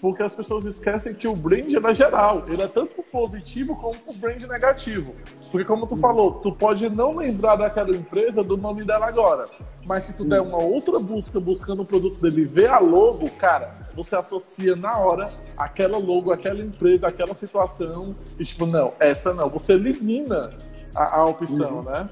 porque 0.00 0.22
as 0.22 0.34
pessoas 0.34 0.64
esquecem 0.64 1.14
que 1.14 1.26
o 1.28 1.34
brand 1.34 1.66
é 1.72 1.94
geral. 1.94 2.42
Ele 2.48 2.62
é 2.62 2.68
tanto 2.68 3.02
positivo 3.02 3.76
como 3.76 3.96
o 4.06 4.14
brand 4.14 4.42
negativo. 4.42 5.14
Porque 5.50 5.64
como 5.64 5.86
tu 5.86 5.96
falou, 5.96 6.34
tu 6.34 6.52
pode 6.52 6.88
não 6.88 7.16
lembrar 7.16 7.56
daquela 7.56 7.90
empresa 7.90 8.42
do 8.42 8.56
nome 8.56 8.84
dela 8.84 9.06
agora. 9.06 9.46
Mas 9.84 10.04
se 10.04 10.12
tu 10.12 10.24
der 10.24 10.40
uma 10.40 10.58
outra 10.58 10.98
busca 10.98 11.38
buscando 11.38 11.82
o 11.82 11.86
produto 11.86 12.20
dele 12.20 12.44
ver 12.44 12.70
a 12.70 12.78
logo, 12.78 13.30
cara, 13.30 13.74
você 13.94 14.16
associa 14.16 14.74
na 14.74 14.98
hora 14.98 15.32
aquela 15.56 15.98
logo, 15.98 16.32
aquela 16.32 16.60
empresa, 16.60 17.08
aquela 17.08 17.34
situação. 17.34 18.14
E 18.38 18.44
tipo, 18.44 18.66
não, 18.66 18.92
essa 18.98 19.32
não. 19.32 19.48
Você 19.50 19.74
elimina 19.74 20.52
a, 20.94 21.18
a 21.18 21.24
opção, 21.24 21.76
uhum. 21.76 21.82
né? 21.82 22.08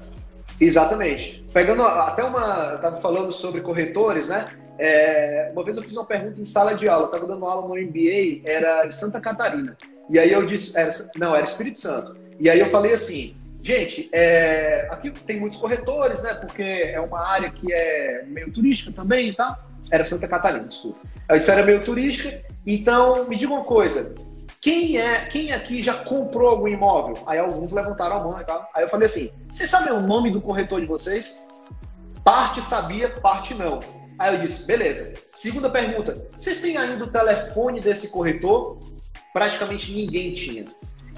Exatamente. 0.59 1.43
Pegando 1.51 1.83
até 1.83 2.23
uma. 2.23 2.69
Eu 2.69 2.75
estava 2.75 2.97
falando 2.97 3.31
sobre 3.31 3.61
corretores, 3.61 4.27
né? 4.29 4.47
É, 4.77 5.49
uma 5.53 5.63
vez 5.63 5.77
eu 5.77 5.83
fiz 5.83 5.93
uma 5.93 6.05
pergunta 6.05 6.41
em 6.41 6.45
sala 6.45 6.75
de 6.75 6.87
aula, 6.87 7.03
eu 7.03 7.07
estava 7.07 7.27
dando 7.27 7.45
aula 7.45 7.67
no 7.67 7.75
MBA, 7.75 8.41
era 8.43 8.85
em 8.85 8.91
Santa 8.91 9.21
Catarina. 9.21 9.75
E 10.09 10.19
aí 10.19 10.31
eu 10.31 10.45
disse, 10.45 10.77
era, 10.77 10.91
não, 11.15 11.35
era 11.35 11.45
Espírito 11.45 11.79
Santo. 11.79 12.15
E 12.39 12.49
aí 12.49 12.59
eu 12.59 12.67
falei 12.67 12.93
assim, 12.93 13.35
gente, 13.61 14.09
é, 14.11 14.87
aqui 14.91 15.11
tem 15.11 15.39
muitos 15.39 15.59
corretores, 15.59 16.23
né? 16.23 16.33
Porque 16.33 16.61
é 16.61 16.99
uma 16.99 17.25
área 17.25 17.49
que 17.49 17.71
é 17.71 18.23
meio 18.27 18.51
turística 18.51 18.91
também, 18.91 19.33
tá? 19.33 19.59
Era 19.91 20.03
Santa 20.03 20.27
Catarina, 20.27 20.65
desculpa. 20.65 20.99
Eu 21.29 21.39
disse, 21.39 21.51
era 21.51 21.63
meio 21.63 21.81
turística. 21.81 22.41
Então, 22.65 23.27
me 23.27 23.35
diga 23.35 23.53
uma 23.53 23.63
coisa, 23.63 24.13
quem 24.63 24.97
é, 24.97 25.25
quem 25.25 25.51
aqui 25.51 25.83
já 25.83 25.93
comprou 25.93 26.49
algum 26.49 26.69
imóvel? 26.69 27.21
Aí 27.27 27.37
alguns 27.37 27.73
levantaram 27.73 28.15
a 28.15 28.23
mão 28.23 28.39
e 28.39 28.45
tal. 28.45 28.69
Aí 28.73 28.85
eu 28.85 28.87
falei 28.87 29.07
assim: 29.07 29.29
vocês 29.51 29.69
sabem 29.69 29.91
o 29.91 29.99
nome 29.99 30.31
do 30.31 30.39
corretor 30.39 30.79
de 30.79 30.87
vocês? 30.87 31.45
Parte 32.23 32.61
sabia, 32.61 33.09
parte 33.09 33.53
não. 33.53 33.81
Aí 34.17 34.35
eu 34.35 34.41
disse: 34.41 34.63
beleza. 34.63 35.13
Segunda 35.31 35.69
pergunta: 35.69 36.27
vocês 36.37 36.61
têm 36.61 36.77
ainda 36.77 37.03
o 37.03 37.11
telefone 37.11 37.79
desse 37.79 38.09
corretor? 38.09 38.79
Praticamente 39.31 39.91
ninguém 39.91 40.33
tinha. 40.33 40.65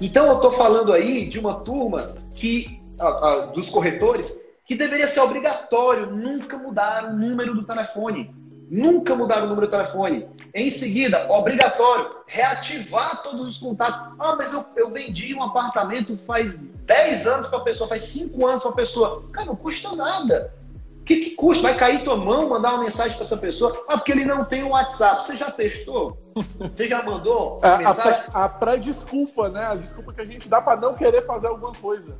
Então 0.00 0.26
eu 0.26 0.36
estou 0.36 0.52
falando 0.52 0.92
aí 0.92 1.26
de 1.26 1.38
uma 1.38 1.60
turma 1.60 2.14
que 2.34 2.80
dos 3.54 3.68
corretores 3.68 4.46
que 4.66 4.74
deveria 4.74 5.06
ser 5.06 5.20
obrigatório 5.20 6.10
nunca 6.10 6.58
mudar 6.58 7.04
o 7.04 7.12
número 7.12 7.54
do 7.54 7.64
telefone. 7.64 8.34
Nunca 8.68 9.14
mudar 9.14 9.44
o 9.44 9.46
número 9.46 9.68
do 9.68 9.70
telefone. 9.70 10.28
Em 10.52 10.72
seguida, 10.72 11.30
obrigatório, 11.30 12.16
reativar 12.26 13.22
todos 13.22 13.48
os 13.48 13.58
contatos. 13.58 13.96
Ah, 14.18 14.34
mas 14.36 14.52
eu, 14.52 14.66
eu 14.74 14.90
vendi 14.90 15.32
um 15.34 15.42
apartamento 15.42 16.16
faz 16.16 16.56
10 16.56 17.26
anos 17.28 17.46
para 17.46 17.58
a 17.58 17.62
pessoa, 17.62 17.88
faz 17.88 18.02
5 18.02 18.44
anos 18.44 18.62
para 18.62 18.72
a 18.72 18.74
pessoa. 18.74 19.22
Cara, 19.32 19.46
não 19.46 19.54
custa 19.54 19.94
nada. 19.94 20.52
O 21.06 21.08
que, 21.08 21.16
que 21.18 21.30
custa? 21.36 21.62
Vai 21.62 21.78
cair 21.78 22.02
tua 22.02 22.16
mão, 22.16 22.48
mandar 22.48 22.74
uma 22.74 22.82
mensagem 22.82 23.12
para 23.12 23.24
essa 23.24 23.36
pessoa? 23.36 23.72
Ah, 23.86 23.96
porque 23.96 24.10
ele 24.10 24.24
não 24.24 24.44
tem 24.44 24.64
o 24.64 24.66
um 24.66 24.70
WhatsApp. 24.70 25.24
Você 25.24 25.36
já 25.36 25.52
testou? 25.52 26.18
Você 26.58 26.88
já 26.88 27.00
mandou 27.00 27.60
a, 27.62 27.78
mensagem? 27.78 28.24
A 28.34 28.48
pré-desculpa, 28.48 29.48
né? 29.48 29.66
A 29.66 29.76
desculpa 29.76 30.12
que 30.12 30.20
a 30.20 30.24
gente 30.24 30.48
dá 30.48 30.60
para 30.60 30.80
não 30.80 30.94
querer 30.94 31.24
fazer 31.24 31.46
alguma 31.46 31.70
coisa. 31.70 32.18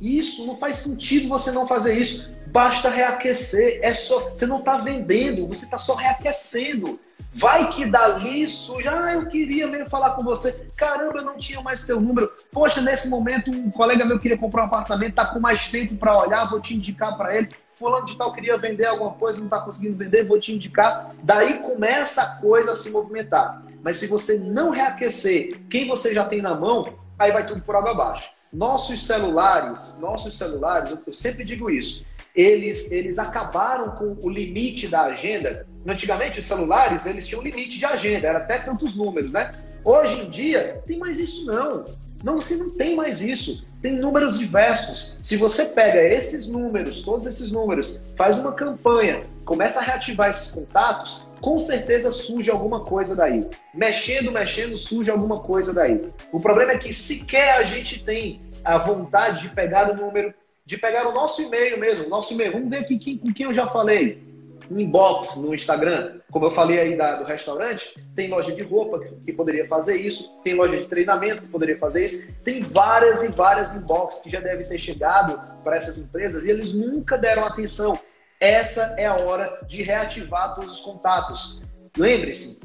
Isso, 0.00 0.44
não 0.44 0.56
faz 0.56 0.78
sentido 0.78 1.28
você 1.28 1.52
não 1.52 1.64
fazer 1.64 1.94
isso. 1.94 2.28
Basta 2.48 2.90
reaquecer. 2.90 3.78
É 3.84 3.94
só, 3.94 4.18
você 4.18 4.46
não 4.46 4.58
está 4.58 4.78
vendendo, 4.78 5.46
você 5.46 5.64
está 5.64 5.78
só 5.78 5.94
reaquecendo. 5.94 6.98
Vai 7.32 7.70
que 7.70 7.86
dali 7.86 8.48
surge, 8.48 8.88
ah, 8.88 9.14
eu 9.14 9.26
queria 9.26 9.68
mesmo 9.68 9.88
falar 9.88 10.16
com 10.16 10.24
você. 10.24 10.68
Caramba, 10.76 11.20
eu 11.20 11.24
não 11.24 11.36
tinha 11.36 11.62
mais 11.62 11.86
teu 11.86 12.00
número. 12.00 12.32
Poxa, 12.50 12.80
nesse 12.80 13.08
momento 13.08 13.48
um 13.48 13.70
colega 13.70 14.04
meu 14.04 14.18
queria 14.18 14.36
comprar 14.36 14.62
um 14.62 14.66
apartamento, 14.66 15.14
tá 15.14 15.26
com 15.26 15.38
mais 15.38 15.68
tempo 15.68 15.94
para 15.94 16.18
olhar, 16.18 16.50
vou 16.50 16.60
te 16.60 16.74
indicar 16.74 17.16
para 17.16 17.36
ele. 17.36 17.48
Fulano 17.78 18.06
de 18.06 18.16
tal 18.16 18.32
queria 18.32 18.58
vender 18.58 18.86
alguma 18.86 19.12
coisa, 19.12 19.38
não 19.38 19.46
está 19.46 19.60
conseguindo 19.60 19.96
vender, 19.96 20.26
vou 20.26 20.40
te 20.40 20.52
indicar. 20.52 21.14
Daí 21.22 21.60
começa 21.60 22.22
a 22.22 22.36
coisa 22.36 22.72
a 22.72 22.74
se 22.74 22.90
movimentar. 22.90 23.62
Mas 23.82 23.98
se 23.98 24.06
você 24.08 24.40
não 24.40 24.70
reaquecer 24.70 25.60
quem 25.70 25.86
você 25.86 26.12
já 26.12 26.24
tem 26.24 26.42
na 26.42 26.54
mão, 26.54 26.98
aí 27.16 27.30
vai 27.30 27.46
tudo 27.46 27.62
por 27.62 27.76
água 27.76 27.92
abaixo. 27.92 28.32
Nossos 28.52 29.06
celulares, 29.06 29.96
nossos 30.00 30.36
celulares, 30.36 30.96
eu 31.06 31.12
sempre 31.12 31.44
digo 31.44 31.70
isso, 31.70 32.04
eles, 32.34 32.90
eles 32.90 33.18
acabaram 33.18 33.92
com 33.92 34.16
o 34.20 34.28
limite 34.28 34.88
da 34.88 35.02
agenda. 35.02 35.66
Antigamente, 35.86 36.40
os 36.40 36.46
celulares, 36.46 37.06
eles 37.06 37.26
tinham 37.28 37.42
limite 37.42 37.78
de 37.78 37.84
agenda, 37.84 38.26
era 38.26 38.38
até 38.38 38.58
tantos 38.58 38.96
números, 38.96 39.32
né? 39.32 39.52
Hoje 39.84 40.22
em 40.22 40.30
dia, 40.30 40.82
tem 40.86 40.98
mais 40.98 41.18
isso 41.18 41.46
não. 41.46 41.84
Não, 42.22 42.40
você 42.40 42.56
não 42.56 42.70
tem 42.70 42.96
mais 42.96 43.20
isso. 43.20 43.66
Tem 43.80 43.92
números 43.92 44.38
diversos. 44.38 45.16
Se 45.22 45.36
você 45.36 45.66
pega 45.66 46.02
esses 46.02 46.48
números, 46.48 47.00
todos 47.00 47.26
esses 47.26 47.50
números, 47.50 47.98
faz 48.16 48.38
uma 48.38 48.52
campanha, 48.52 49.20
começa 49.44 49.78
a 49.78 49.82
reativar 49.82 50.30
esses 50.30 50.50
contatos, 50.50 51.22
com 51.40 51.58
certeza 51.58 52.10
surge 52.10 52.50
alguma 52.50 52.84
coisa 52.84 53.14
daí. 53.14 53.48
Mexendo, 53.72 54.32
mexendo, 54.32 54.76
surge 54.76 55.10
alguma 55.10 55.38
coisa 55.38 55.72
daí. 55.72 56.12
O 56.32 56.40
problema 56.40 56.72
é 56.72 56.78
que 56.78 56.92
sequer 56.92 57.52
a 57.56 57.62
gente 57.62 58.02
tem 58.02 58.40
a 58.64 58.76
vontade 58.78 59.42
de 59.42 59.54
pegar 59.54 59.90
o 59.90 59.96
número, 59.96 60.34
de 60.66 60.76
pegar 60.76 61.06
o 61.06 61.12
nosso 61.12 61.40
e-mail 61.40 61.78
mesmo, 61.78 62.08
nosso 62.08 62.34
e-mail. 62.34 62.52
Vamos 62.52 62.68
ver 62.68 62.84
quem, 62.84 63.16
com 63.16 63.32
quem 63.32 63.46
eu 63.46 63.54
já 63.54 63.66
falei. 63.68 64.27
Inbox 64.70 65.36
no 65.36 65.54
Instagram, 65.54 66.20
como 66.30 66.46
eu 66.46 66.50
falei 66.50 66.80
aí 66.80 66.96
da, 66.96 67.16
do 67.16 67.24
restaurante, 67.24 67.94
tem 68.14 68.28
loja 68.28 68.52
de 68.52 68.62
roupa 68.62 69.00
que, 69.00 69.14
que, 69.14 69.32
poderia 69.32 69.66
fazer 69.66 69.96
isso, 69.96 70.38
tem 70.42 70.54
loja 70.54 70.76
de 70.76 70.86
treinamento 70.86 71.42
que 71.42 71.48
poderia 71.48 71.78
fazer 71.78 72.04
isso, 72.04 72.30
tem 72.44 72.62
várias 72.62 73.22
e 73.22 73.28
várias 73.28 73.74
inbox 73.74 74.20
que 74.20 74.30
já 74.30 74.40
devem 74.40 74.66
ter 74.66 74.78
chegado 74.78 75.40
para 75.62 75.76
essas 75.76 75.98
empresas 75.98 76.44
e 76.44 76.50
eles 76.50 76.72
nunca 76.72 77.16
deram 77.16 77.44
atenção. 77.44 77.98
Essa 78.40 78.94
é 78.96 79.06
a 79.06 79.16
hora 79.16 79.60
de 79.66 79.82
reativar 79.82 80.54
todos 80.54 80.78
os 80.78 80.80
contatos. 80.80 81.60
Lembre-se, 81.96 82.60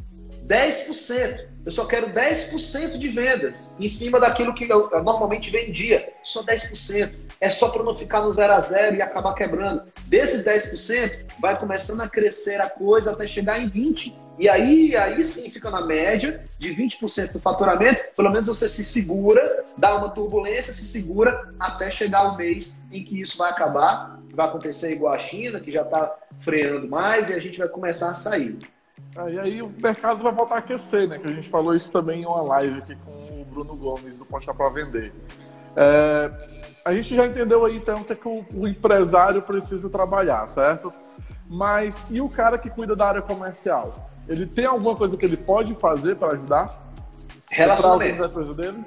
10%. 0.46 1.53
Eu 1.66 1.72
só 1.72 1.86
quero 1.86 2.08
10% 2.08 2.98
de 2.98 3.08
vendas 3.10 3.74
em 3.80 3.88
cima 3.88 4.20
daquilo 4.20 4.54
que 4.54 4.70
eu, 4.70 4.90
normalmente 5.02 5.50
vendia. 5.50 6.14
Só 6.22 6.44
10%. 6.44 7.14
É 7.40 7.50
só 7.50 7.70
para 7.70 7.84
não 7.84 7.96
ficar 7.96 8.22
no 8.22 8.34
zero 8.34 8.54
a 8.54 8.60
zero 8.60 8.96
e 8.98 9.02
acabar 9.02 9.34
quebrando. 9.34 9.84
Desses 10.08 10.44
10%, 10.44 11.28
vai 11.40 11.58
começando 11.58 12.02
a 12.02 12.08
crescer 12.08 12.60
a 12.60 12.70
coisa 12.70 13.12
até 13.12 13.26
chegar 13.26 13.60
em 13.60 13.70
20%. 13.70 14.14
E 14.40 14.50
aí, 14.50 14.96
aí 14.96 15.24
sim 15.24 15.50
fica 15.50 15.70
na 15.70 15.86
média 15.86 16.44
de 16.58 16.76
20% 16.76 17.34
do 17.34 17.40
faturamento. 17.40 18.04
Pelo 18.16 18.32
menos 18.32 18.48
você 18.48 18.68
se 18.68 18.84
segura, 18.84 19.64
dá 19.78 19.96
uma 19.96 20.10
turbulência, 20.10 20.74
se 20.74 20.88
segura 20.88 21.54
até 21.60 21.92
chegar 21.92 22.34
o 22.34 22.36
mês 22.36 22.82
em 22.92 23.04
que 23.04 23.22
isso 23.22 23.38
vai 23.38 23.52
acabar. 23.52 24.20
Vai 24.34 24.48
acontecer 24.48 24.92
igual 24.92 25.14
a 25.14 25.20
China, 25.20 25.60
que 25.60 25.72
já 25.72 25.84
está 25.84 26.16
freando 26.40 26.88
mais, 26.90 27.30
e 27.30 27.34
a 27.34 27.40
gente 27.40 27.60
vai 27.60 27.68
começar 27.68 28.10
a 28.10 28.16
sair. 28.16 28.58
Aí, 29.16 29.40
aí 29.40 29.62
o 29.62 29.72
mercado 29.82 30.24
vai 30.24 30.32
voltar 30.32 30.56
a 30.56 30.58
aquecer, 30.58 31.08
né? 31.08 31.20
Que 31.20 31.28
a 31.28 31.32
gente 31.32 31.48
falou 31.50 31.76
isso 31.76 31.92
também 31.92 32.22
em 32.22 32.26
uma 32.26 32.42
live 32.42 32.80
aqui 32.80 32.96
com 33.06 33.12
o 33.12 33.46
Bruno 33.46 33.76
Gomes 33.76 34.18
do 34.18 34.26
Postar 34.26 34.54
para 34.54 34.70
Vender. 34.70 35.14
É, 35.76 36.32
a 36.86 36.94
gente 36.94 37.16
já 37.16 37.26
entendeu 37.26 37.66
aí 37.66 37.78
então 37.78 38.02
o 38.02 38.06
que, 38.06 38.14
é 38.14 38.16
que 38.16 38.28
o, 38.28 38.46
o, 38.54 38.68
empresário 38.68 39.42
precisa 39.42 39.90
trabalhar, 39.90 40.48
certo? 40.48 40.94
Mas 41.48 42.06
e 42.10 42.22
o 42.22 42.30
cara 42.30 42.58
que 42.58 42.70
cuida 42.70 42.96
da 42.96 43.08
área 43.08 43.22
comercial? 43.22 44.10
Ele 44.28 44.46
tem 44.46 44.66
alguma 44.66 44.96
coisa 44.96 45.18
que 45.18 45.26
ele 45.26 45.38
pode 45.38 45.76
fazer 45.76 46.16
para 46.16 46.34
ajudar? 46.34 46.84
Relacionamento. 47.50 48.54
Dele? 48.54 48.84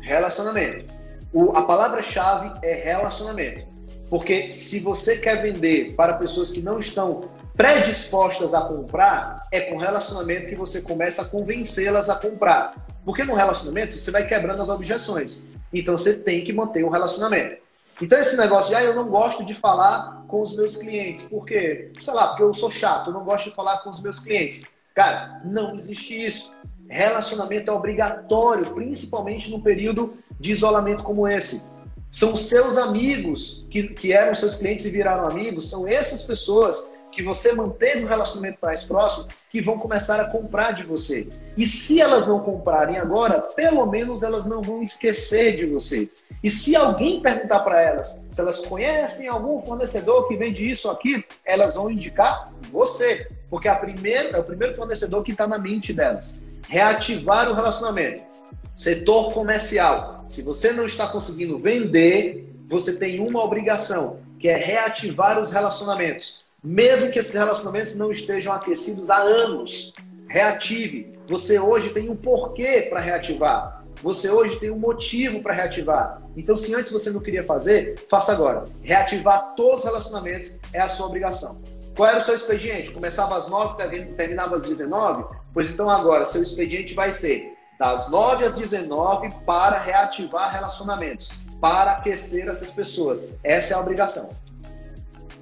Relacionamento. 0.00 0.92
O, 1.32 1.56
a 1.56 1.62
palavra-chave 1.62 2.52
é 2.62 2.72
relacionamento. 2.74 3.66
Porque 4.08 4.50
se 4.50 4.80
você 4.80 5.18
quer 5.18 5.42
vender 5.42 5.94
para 5.94 6.14
pessoas 6.14 6.50
que 6.50 6.62
não 6.62 6.78
estão 6.78 7.28
predispostas 7.58 8.54
a 8.54 8.60
comprar, 8.60 9.48
é 9.50 9.62
com 9.62 9.76
relacionamento 9.76 10.48
que 10.48 10.54
você 10.54 10.80
começa 10.80 11.22
a 11.22 11.24
convencê-las 11.24 12.08
a 12.08 12.14
comprar. 12.14 12.86
Porque 13.04 13.24
no 13.24 13.34
relacionamento 13.34 13.98
você 13.98 14.12
vai 14.12 14.28
quebrando 14.28 14.62
as 14.62 14.68
objeções. 14.68 15.48
Então 15.72 15.98
você 15.98 16.14
tem 16.14 16.44
que 16.44 16.52
manter 16.52 16.84
o 16.84 16.88
relacionamento. 16.88 17.60
Então 18.00 18.16
esse 18.16 18.36
negócio 18.36 18.68
de 18.68 18.76
ah, 18.76 18.84
eu 18.84 18.94
não 18.94 19.08
gosto 19.08 19.44
de 19.44 19.54
falar 19.54 20.24
com 20.28 20.40
os 20.40 20.54
meus 20.54 20.76
clientes. 20.76 21.24
Por 21.24 21.44
quê? 21.44 21.90
Sei 22.00 22.14
lá, 22.14 22.28
porque 22.28 22.44
eu 22.44 22.54
sou 22.54 22.70
chato, 22.70 23.10
eu 23.10 23.14
não 23.14 23.24
gosto 23.24 23.50
de 23.50 23.56
falar 23.56 23.78
com 23.78 23.90
os 23.90 24.00
meus 24.00 24.20
clientes. 24.20 24.64
Cara, 24.94 25.40
não 25.44 25.74
existe 25.74 26.14
isso. 26.14 26.54
Relacionamento 26.88 27.72
é 27.72 27.74
obrigatório, 27.74 28.72
principalmente 28.72 29.50
num 29.50 29.60
período 29.60 30.16
de 30.38 30.52
isolamento 30.52 31.02
como 31.02 31.26
esse. 31.26 31.70
São 32.12 32.36
seus 32.36 32.78
amigos 32.78 33.66
que, 33.68 33.88
que 33.88 34.12
eram 34.12 34.32
seus 34.36 34.54
clientes 34.54 34.86
e 34.86 34.90
viraram 34.90 35.26
amigos, 35.26 35.68
são 35.68 35.88
essas 35.88 36.22
pessoas 36.22 36.96
que 37.18 37.22
você 37.24 37.52
manteve 37.52 38.04
um 38.04 38.06
relacionamento 38.06 38.58
mais 38.62 38.84
próximo, 38.84 39.26
que 39.50 39.60
vão 39.60 39.76
começar 39.76 40.20
a 40.20 40.30
comprar 40.30 40.70
de 40.70 40.84
você. 40.84 41.28
E 41.56 41.66
se 41.66 42.00
elas 42.00 42.28
não 42.28 42.38
comprarem 42.38 42.96
agora, 42.96 43.40
pelo 43.40 43.84
menos 43.86 44.22
elas 44.22 44.46
não 44.46 44.62
vão 44.62 44.84
esquecer 44.84 45.56
de 45.56 45.66
você. 45.66 46.08
E 46.44 46.48
se 46.48 46.76
alguém 46.76 47.20
perguntar 47.20 47.58
para 47.60 47.82
elas 47.82 48.22
se 48.30 48.40
elas 48.40 48.60
conhecem 48.60 49.26
algum 49.26 49.60
fornecedor 49.62 50.28
que 50.28 50.36
vende 50.36 50.70
isso 50.70 50.86
ou 50.86 50.94
aquilo, 50.94 51.24
elas 51.44 51.74
vão 51.74 51.90
indicar 51.90 52.52
você. 52.70 53.26
Porque 53.50 53.68
primeira, 53.68 54.36
é 54.36 54.40
o 54.40 54.44
primeiro 54.44 54.76
fornecedor 54.76 55.24
que 55.24 55.32
está 55.32 55.48
na 55.48 55.58
mente 55.58 55.92
delas. 55.92 56.38
Reativar 56.68 57.50
o 57.50 57.54
relacionamento. 57.54 58.22
Setor 58.76 59.32
comercial. 59.32 60.24
Se 60.30 60.40
você 60.40 60.70
não 60.70 60.86
está 60.86 61.08
conseguindo 61.08 61.58
vender, 61.58 62.48
você 62.68 62.92
tem 62.92 63.18
uma 63.18 63.42
obrigação, 63.42 64.20
que 64.38 64.48
é 64.48 64.54
reativar 64.54 65.42
os 65.42 65.50
relacionamentos 65.50 66.46
mesmo 66.62 67.10
que 67.10 67.18
esses 67.18 67.34
relacionamentos 67.34 67.96
não 67.96 68.10
estejam 68.10 68.52
aquecidos 68.52 69.10
há 69.10 69.18
anos. 69.18 69.92
reative. 70.28 71.12
Você 71.26 71.58
hoje 71.58 71.90
tem 71.90 72.10
um 72.10 72.16
porquê 72.16 72.86
para 72.90 73.00
reativar. 73.00 73.82
Você 74.02 74.30
hoje 74.30 74.60
tem 74.60 74.70
um 74.70 74.78
motivo 74.78 75.42
para 75.42 75.54
reativar. 75.54 76.22
Então, 76.36 76.54
se 76.54 76.74
antes 76.74 76.92
você 76.92 77.10
não 77.10 77.20
queria 77.20 77.42
fazer, 77.42 77.98
faça 78.10 78.32
agora. 78.32 78.64
Reativar 78.82 79.54
todos 79.56 79.80
os 79.80 79.84
relacionamentos 79.84 80.58
é 80.72 80.80
a 80.80 80.88
sua 80.88 81.06
obrigação. 81.06 81.62
Qual 81.96 82.08
era 82.08 82.18
o 82.18 82.22
seu 82.22 82.36
expediente? 82.36 82.92
Começava 82.92 83.36
às 83.36 83.48
9, 83.48 84.04
terminava 84.14 84.54
às 84.54 84.62
19? 84.62 85.24
Pois 85.52 85.70
então 85.70 85.88
agora, 85.90 86.24
seu 86.24 86.42
expediente 86.42 86.94
vai 86.94 87.12
ser 87.12 87.54
das 87.78 88.10
9 88.10 88.44
às 88.44 88.54
19 88.54 89.30
para 89.46 89.78
reativar 89.78 90.52
relacionamentos, 90.52 91.30
para 91.60 91.92
aquecer 91.92 92.48
essas 92.48 92.70
pessoas. 92.70 93.34
Essa 93.42 93.72
é 93.72 93.76
a 93.76 93.80
obrigação. 93.80 94.30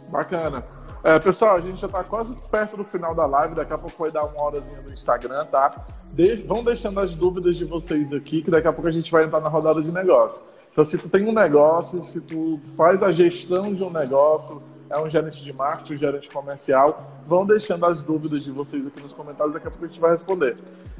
Bacana. 0.09 0.76
É, 1.07 1.21
pessoal, 1.21 1.55
a 1.55 1.61
gente 1.61 1.81
já 1.81 1.87
está 1.87 2.03
quase 2.03 2.35
perto 2.51 2.77
do 2.77 2.83
final 2.83 3.15
da 3.15 3.27
live, 3.27 3.55
daqui 3.55 3.73
a 3.73 3.79
pouco 3.79 3.97
vai 3.97 4.11
dar 4.11 4.25
uma 4.25 4.43
horazinha 4.43 4.81
no 4.83 4.93
Instagram, 4.93 5.45
tá? 5.45 5.87
De... 6.13 6.43
Vão 6.43 6.65
deixando 6.65 6.99
as 6.99 7.15
dúvidas 7.15 7.55
de 7.55 7.65
vocês 7.65 8.13
aqui, 8.13 8.43
que 8.43 8.51
daqui 8.51 8.67
a 8.67 8.73
pouco 8.73 8.89
a 8.89 8.91
gente 8.91 9.13
vai 9.13 9.23
entrar 9.23 9.41
na 9.41 9.49
rodada 9.49 9.81
de 9.81 9.93
negócio. 9.93 10.43
Então, 10.73 10.83
se 10.83 10.99
tu 10.99 11.09
tem 11.09 11.25
um 11.25 11.33
negócio, 11.33 12.03
se 12.03 12.21
tu 12.21 12.59
faz 12.77 13.05
a 13.05 13.13
gestão 13.13 13.73
de 13.73 13.85
um 13.85 13.91
negócio, 13.91 14.61
é 14.91 14.99
um 14.99 15.09
gerente 15.09 15.45
de 15.45 15.53
marketing, 15.53 15.95
um 15.95 15.97
gerente 15.97 16.29
comercial, 16.29 17.09
vão 17.25 17.47
deixando 17.47 17.87
as 17.87 18.03
dúvidas 18.03 18.43
de 18.43 18.51
vocês 18.51 18.85
aqui 18.85 19.01
nos 19.01 19.13
comentários, 19.13 19.55
daqui 19.55 19.69
a 19.69 19.71
pouco 19.71 19.85
a 19.85 19.89
gente 19.89 20.01
vai 20.01 20.11
responder. 20.11 20.57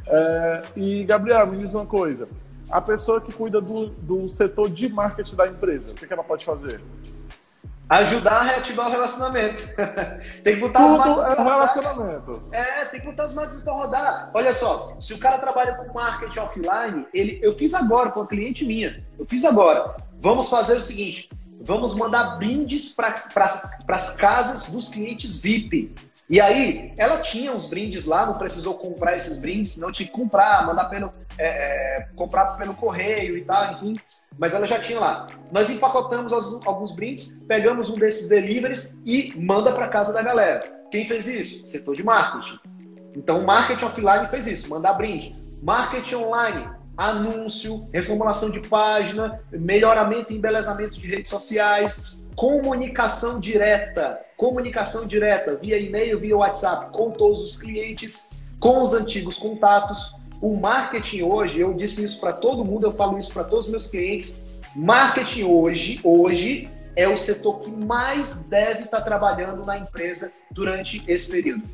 É... 0.07 0.63
E, 0.77 1.03
Gabriel, 1.03 1.49
me 1.49 1.59
diz 1.59 1.75
uma 1.75 1.85
coisa. 1.85 2.29
A 2.71 2.81
pessoa 2.81 3.21
que 3.21 3.33
cuida 3.33 3.61
do, 3.61 3.87
do 3.89 4.29
setor 4.29 4.71
de 4.71 4.89
marketing 4.89 5.35
da 5.35 5.47
empresa, 5.47 5.91
o 5.91 5.95
que, 5.95 6.07
que 6.07 6.13
ela 6.13 6.23
pode 6.23 6.45
fazer? 6.45 6.81
Ajudar 7.89 8.41
a 8.41 8.43
reativar 8.43 8.89
o 8.89 8.91
relacionamento. 8.91 9.63
tem 10.43 10.55
que 10.57 10.61
botar 10.61 10.81
Tudo 10.81 11.21
as 11.21 11.39
marcas 11.39 11.77
é 11.77 11.81
relacionamento. 11.81 12.49
É, 12.51 12.85
tem 12.87 13.01
que 13.01 13.07
botar 13.07 13.25
as 13.25 13.35
marcas 13.35 13.63
para 13.63 13.73
rodar. 13.73 14.31
Olha 14.35 14.53
só, 14.53 14.97
se 15.01 15.15
o 15.15 15.19
cara 15.19 15.39
trabalha 15.39 15.75
com 15.75 15.93
marketing 15.93 16.41
offline, 16.41 17.07
ele, 17.15 17.39
eu 17.43 17.57
fiz 17.57 17.75
agora 17.75 18.11
com 18.11 18.21
uma 18.21 18.27
cliente 18.27 18.65
minha. 18.65 19.07
Eu 19.17 19.25
fiz 19.25 19.45
agora. 19.45 19.97
Vamos 20.21 20.49
fazer 20.49 20.77
o 20.77 20.83
seguinte: 20.83 21.31
vamos 21.61 21.95
mandar 21.95 22.39
brindes 22.39 22.89
para 22.89 23.15
as 23.89 24.11
casas 24.17 24.67
dos 24.67 24.89
clientes 24.89 25.41
VIP. 25.41 25.95
E 26.29 26.41
aí, 26.41 26.93
ela 26.97 27.21
tinha 27.21 27.53
uns 27.53 27.67
brindes 27.67 28.05
lá, 28.05 28.27
não 28.27 28.35
precisou 28.35 28.75
comprar 28.75 29.17
esses 29.17 29.39
brindes, 29.39 29.77
não 29.77 29.93
tinha 29.93 30.09
que 30.09 30.13
comprar, 30.13 30.67
mandar 30.67 30.87
pelo, 30.87 31.13
é, 31.39 31.47
é, 31.47 32.09
comprar 32.17 32.57
pelo 32.57 32.75
correio 32.75 33.39
e 33.39 33.45
tal, 33.45 33.73
enfim 33.73 33.97
mas 34.39 34.55
ela 34.55 34.67
já 34.67 34.79
tinha 34.79 34.99
lá. 34.99 35.27
Nós 35.51 35.71
empacotamos 35.71 36.33
alguns 36.33 36.93
brindes, 36.93 37.43
pegamos 37.43 37.91
um 37.91 37.97
desses 37.97 38.29
deliveries 38.29 38.99
e 39.05 39.33
manda 39.37 39.73
para 39.73 39.89
casa 39.89 40.13
da 40.13 40.23
galera. 40.23 40.63
Quem 40.91 41.07
fez 41.07 41.27
isso? 41.27 41.67
Setor 41.67 41.97
de 41.97 42.05
marketing. 42.05 42.59
Então, 43.17 43.43
marketing 43.43 43.85
offline 43.85 44.27
fez 44.29 44.47
isso, 44.47 44.69
mandar 44.69 44.95
brinde. 44.95 45.35
Marketing 45.63 46.17
online, 46.17 46.69
anúncio, 46.97 47.89
reformulação 47.93 48.51
de 48.51 48.61
página, 48.61 49.41
melhoramento 49.51 50.33
e 50.33 50.37
embelezamento 50.37 51.01
de 51.01 51.07
redes 51.07 51.31
sociais, 51.31 52.23
comunicação 52.37 53.41
direta, 53.41 54.21
comunicação 54.37 55.07
direta 55.07 55.57
via 55.57 55.79
e-mail, 55.79 56.21
via 56.21 56.37
WhatsApp 56.37 56.93
com 56.93 57.11
todos 57.11 57.43
os 57.43 57.57
clientes, 57.57 58.31
com 58.61 58.85
os 58.85 58.93
antigos 58.93 59.39
contatos, 59.39 60.15
o 60.41 60.55
marketing 60.55 61.23
hoje, 61.23 61.61
eu 61.61 61.73
disse 61.73 62.05
isso 62.05 62.21
para 62.21 62.35
todo 62.35 62.65
mundo, 62.65 62.87
eu 62.87 62.93
falo 62.93 63.19
isso 63.19 63.33
para 63.33 63.45
todos 63.45 63.67
os 63.67 63.71
meus 63.71 63.87
clientes. 63.87 64.43
Marketing 64.75 65.45
hoje, 65.45 65.99
hoje 66.05 66.69
é 66.95 67.09
o 67.09 67.17
setor 67.17 67.61
que 67.61 67.71
mais 67.71 68.45
deve 68.45 68.83
estar 68.83 68.99
tá 68.99 69.05
trabalhando 69.05 69.65
na 69.65 69.79
empresa 69.79 70.33
durante 70.51 71.03
esse 71.09 71.31
período. 71.31 71.67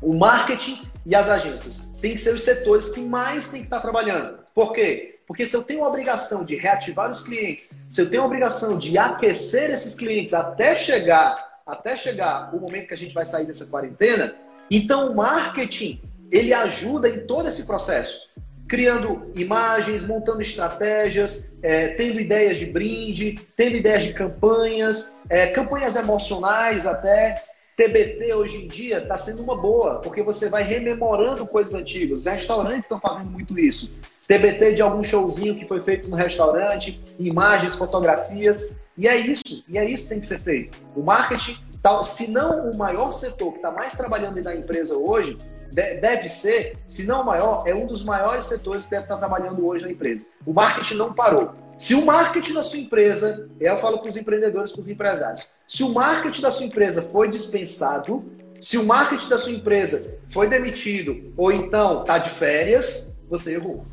O 0.00 0.14
marketing 0.14 0.82
e 1.04 1.14
as 1.14 1.28
agências 1.28 1.94
têm 2.00 2.14
que 2.14 2.20
ser 2.20 2.34
os 2.34 2.42
setores 2.42 2.88
que 2.88 3.00
mais 3.02 3.50
têm 3.50 3.60
que 3.60 3.66
estar 3.66 3.76
tá 3.76 3.82
trabalhando. 3.82 4.38
Por 4.54 4.72
quê? 4.72 5.19
Porque 5.30 5.46
se 5.46 5.54
eu 5.54 5.62
tenho 5.62 5.84
a 5.84 5.88
obrigação 5.88 6.44
de 6.44 6.56
reativar 6.56 7.08
os 7.08 7.22
clientes, 7.22 7.78
se 7.88 8.00
eu 8.00 8.10
tenho 8.10 8.24
a 8.24 8.26
obrigação 8.26 8.76
de 8.76 8.98
aquecer 8.98 9.70
esses 9.70 9.94
clientes 9.94 10.34
até 10.34 10.74
chegar, 10.74 11.60
até 11.64 11.96
chegar 11.96 12.52
o 12.52 12.58
momento 12.58 12.88
que 12.88 12.94
a 12.94 12.98
gente 12.98 13.14
vai 13.14 13.24
sair 13.24 13.46
dessa 13.46 13.64
quarentena, 13.66 14.34
então 14.68 15.12
o 15.12 15.14
marketing 15.14 16.02
ele 16.32 16.52
ajuda 16.52 17.08
em 17.08 17.28
todo 17.28 17.48
esse 17.48 17.64
processo, 17.64 18.28
criando 18.66 19.30
imagens, 19.36 20.04
montando 20.04 20.42
estratégias, 20.42 21.52
é, 21.62 21.90
tendo 21.90 22.18
ideias 22.18 22.58
de 22.58 22.66
brinde, 22.66 23.36
tendo 23.56 23.76
ideias 23.76 24.02
de 24.02 24.12
campanhas, 24.12 25.20
é, 25.28 25.46
campanhas 25.46 25.94
emocionais 25.94 26.88
até. 26.88 27.40
TBT 27.76 28.34
hoje 28.34 28.64
em 28.64 28.66
dia 28.66 28.98
está 28.98 29.16
sendo 29.16 29.42
uma 29.44 29.56
boa, 29.56 30.00
porque 30.00 30.22
você 30.22 30.48
vai 30.48 30.64
rememorando 30.64 31.46
coisas 31.46 31.72
antigas. 31.72 32.20
Os 32.20 32.26
restaurantes 32.26 32.86
estão 32.86 33.00
fazendo 33.00 33.30
muito 33.30 33.56
isso. 33.58 33.92
TBT 34.30 34.74
de 34.74 34.82
algum 34.82 35.02
showzinho 35.02 35.56
que 35.56 35.66
foi 35.66 35.82
feito 35.82 36.08
no 36.08 36.14
restaurante, 36.14 37.02
imagens, 37.18 37.74
fotografias. 37.74 38.72
E 38.96 39.08
é 39.08 39.16
isso, 39.16 39.64
e 39.68 39.76
é 39.76 39.84
isso 39.84 40.04
que 40.04 40.10
tem 40.10 40.20
que 40.20 40.26
ser 40.28 40.38
feito. 40.38 40.78
O 40.94 41.02
marketing, 41.02 41.58
tá, 41.82 42.00
se 42.04 42.30
não 42.30 42.70
o 42.70 42.76
maior 42.76 43.10
setor 43.10 43.50
que 43.50 43.56
está 43.56 43.72
mais 43.72 43.94
trabalhando 43.94 44.40
na 44.40 44.54
empresa 44.54 44.96
hoje, 44.96 45.36
deve 45.72 46.28
ser, 46.28 46.78
se 46.86 47.04
não 47.06 47.22
o 47.22 47.26
maior, 47.26 47.64
é 47.66 47.74
um 47.74 47.88
dos 47.88 48.04
maiores 48.04 48.44
setores 48.44 48.84
que 48.84 48.90
deve 48.92 49.02
estar 49.02 49.16
trabalhando 49.16 49.66
hoje 49.66 49.84
na 49.84 49.90
empresa. 49.90 50.24
O 50.46 50.52
marketing 50.52 50.94
não 50.94 51.12
parou. 51.12 51.52
Se 51.76 51.96
o 51.96 52.06
marketing 52.06 52.52
da 52.52 52.62
sua 52.62 52.78
empresa, 52.78 53.48
eu 53.58 53.78
falo 53.78 53.98
para 53.98 54.10
os 54.10 54.16
empreendedores, 54.16 54.70
para 54.70 54.80
os 54.80 54.88
empresários, 54.88 55.48
se 55.66 55.82
o 55.82 55.88
marketing 55.92 56.42
da 56.42 56.52
sua 56.52 56.66
empresa 56.66 57.02
foi 57.02 57.28
dispensado, 57.28 58.24
se 58.60 58.78
o 58.78 58.86
marketing 58.86 59.28
da 59.28 59.38
sua 59.38 59.50
empresa 59.50 60.20
foi 60.28 60.48
demitido 60.48 61.32
ou 61.36 61.50
então 61.50 62.02
está 62.02 62.18
de 62.18 62.30
férias, 62.30 63.18
você 63.28 63.54
errou. 63.54 63.84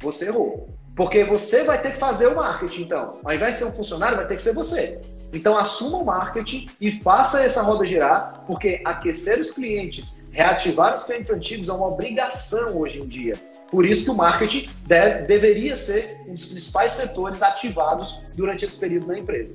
Você 0.00 0.26
errou. 0.26 0.68
Porque 0.98 1.22
você 1.22 1.62
vai 1.62 1.80
ter 1.80 1.92
que 1.92 1.98
fazer 1.98 2.26
o 2.26 2.34
marketing, 2.34 2.82
então. 2.82 3.20
Ao 3.24 3.32
invés 3.32 3.52
de 3.52 3.58
ser 3.58 3.64
um 3.66 3.72
funcionário, 3.72 4.16
vai 4.16 4.26
ter 4.26 4.34
que 4.34 4.42
ser 4.42 4.52
você. 4.52 5.00
Então, 5.32 5.56
assuma 5.56 5.98
o 5.98 6.04
marketing 6.04 6.68
e 6.80 6.90
faça 6.90 7.40
essa 7.40 7.62
roda 7.62 7.84
girar, 7.84 8.42
porque 8.48 8.80
aquecer 8.84 9.38
os 9.38 9.52
clientes, 9.52 10.24
reativar 10.32 10.96
os 10.96 11.04
clientes 11.04 11.30
antigos 11.30 11.68
é 11.68 11.72
uma 11.72 11.86
obrigação 11.86 12.76
hoje 12.76 13.00
em 13.00 13.06
dia. 13.06 13.34
Por 13.70 13.86
isso 13.86 14.04
que 14.04 14.10
o 14.10 14.14
marketing 14.14 14.68
deve, 14.86 15.26
deveria 15.26 15.76
ser 15.76 16.20
um 16.26 16.34
dos 16.34 16.46
principais 16.46 16.94
setores 16.94 17.42
ativados 17.42 18.18
durante 18.34 18.64
esse 18.64 18.76
período 18.76 19.06
na 19.06 19.18
empresa. 19.18 19.54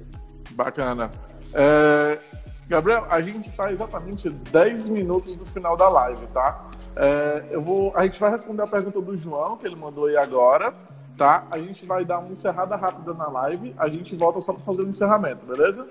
Bacana. 0.51 1.11
É... 1.53 2.19
Gabriel, 2.67 3.05
a 3.09 3.21
gente 3.21 3.49
está 3.49 3.71
exatamente 3.71 4.29
10 4.29 4.89
minutos 4.89 5.35
do 5.37 5.45
final 5.45 5.75
da 5.75 5.89
live, 5.89 6.25
tá? 6.27 6.69
É, 6.95 7.45
eu 7.51 7.61
vou, 7.61 7.91
a 7.95 8.03
gente 8.03 8.19
vai 8.19 8.31
responder 8.31 8.63
a 8.63 8.67
pergunta 8.67 9.01
do 9.01 9.17
João, 9.17 9.57
que 9.57 9.67
ele 9.67 9.75
mandou 9.75 10.05
aí 10.05 10.17
agora 10.17 10.73
tá? 11.17 11.45
A 11.51 11.57
gente 11.57 11.85
vai 11.85 12.03
dar 12.05 12.19
uma 12.19 12.31
encerrada 12.31 12.75
rápida 12.75 13.13
na 13.13 13.27
live, 13.27 13.73
a 13.77 13.87
gente 13.87 14.15
volta 14.15 14.41
só 14.41 14.53
para 14.53 14.63
fazer 14.63 14.81
o 14.81 14.85
um 14.85 14.89
encerramento, 14.89 15.45
beleza? 15.45 15.87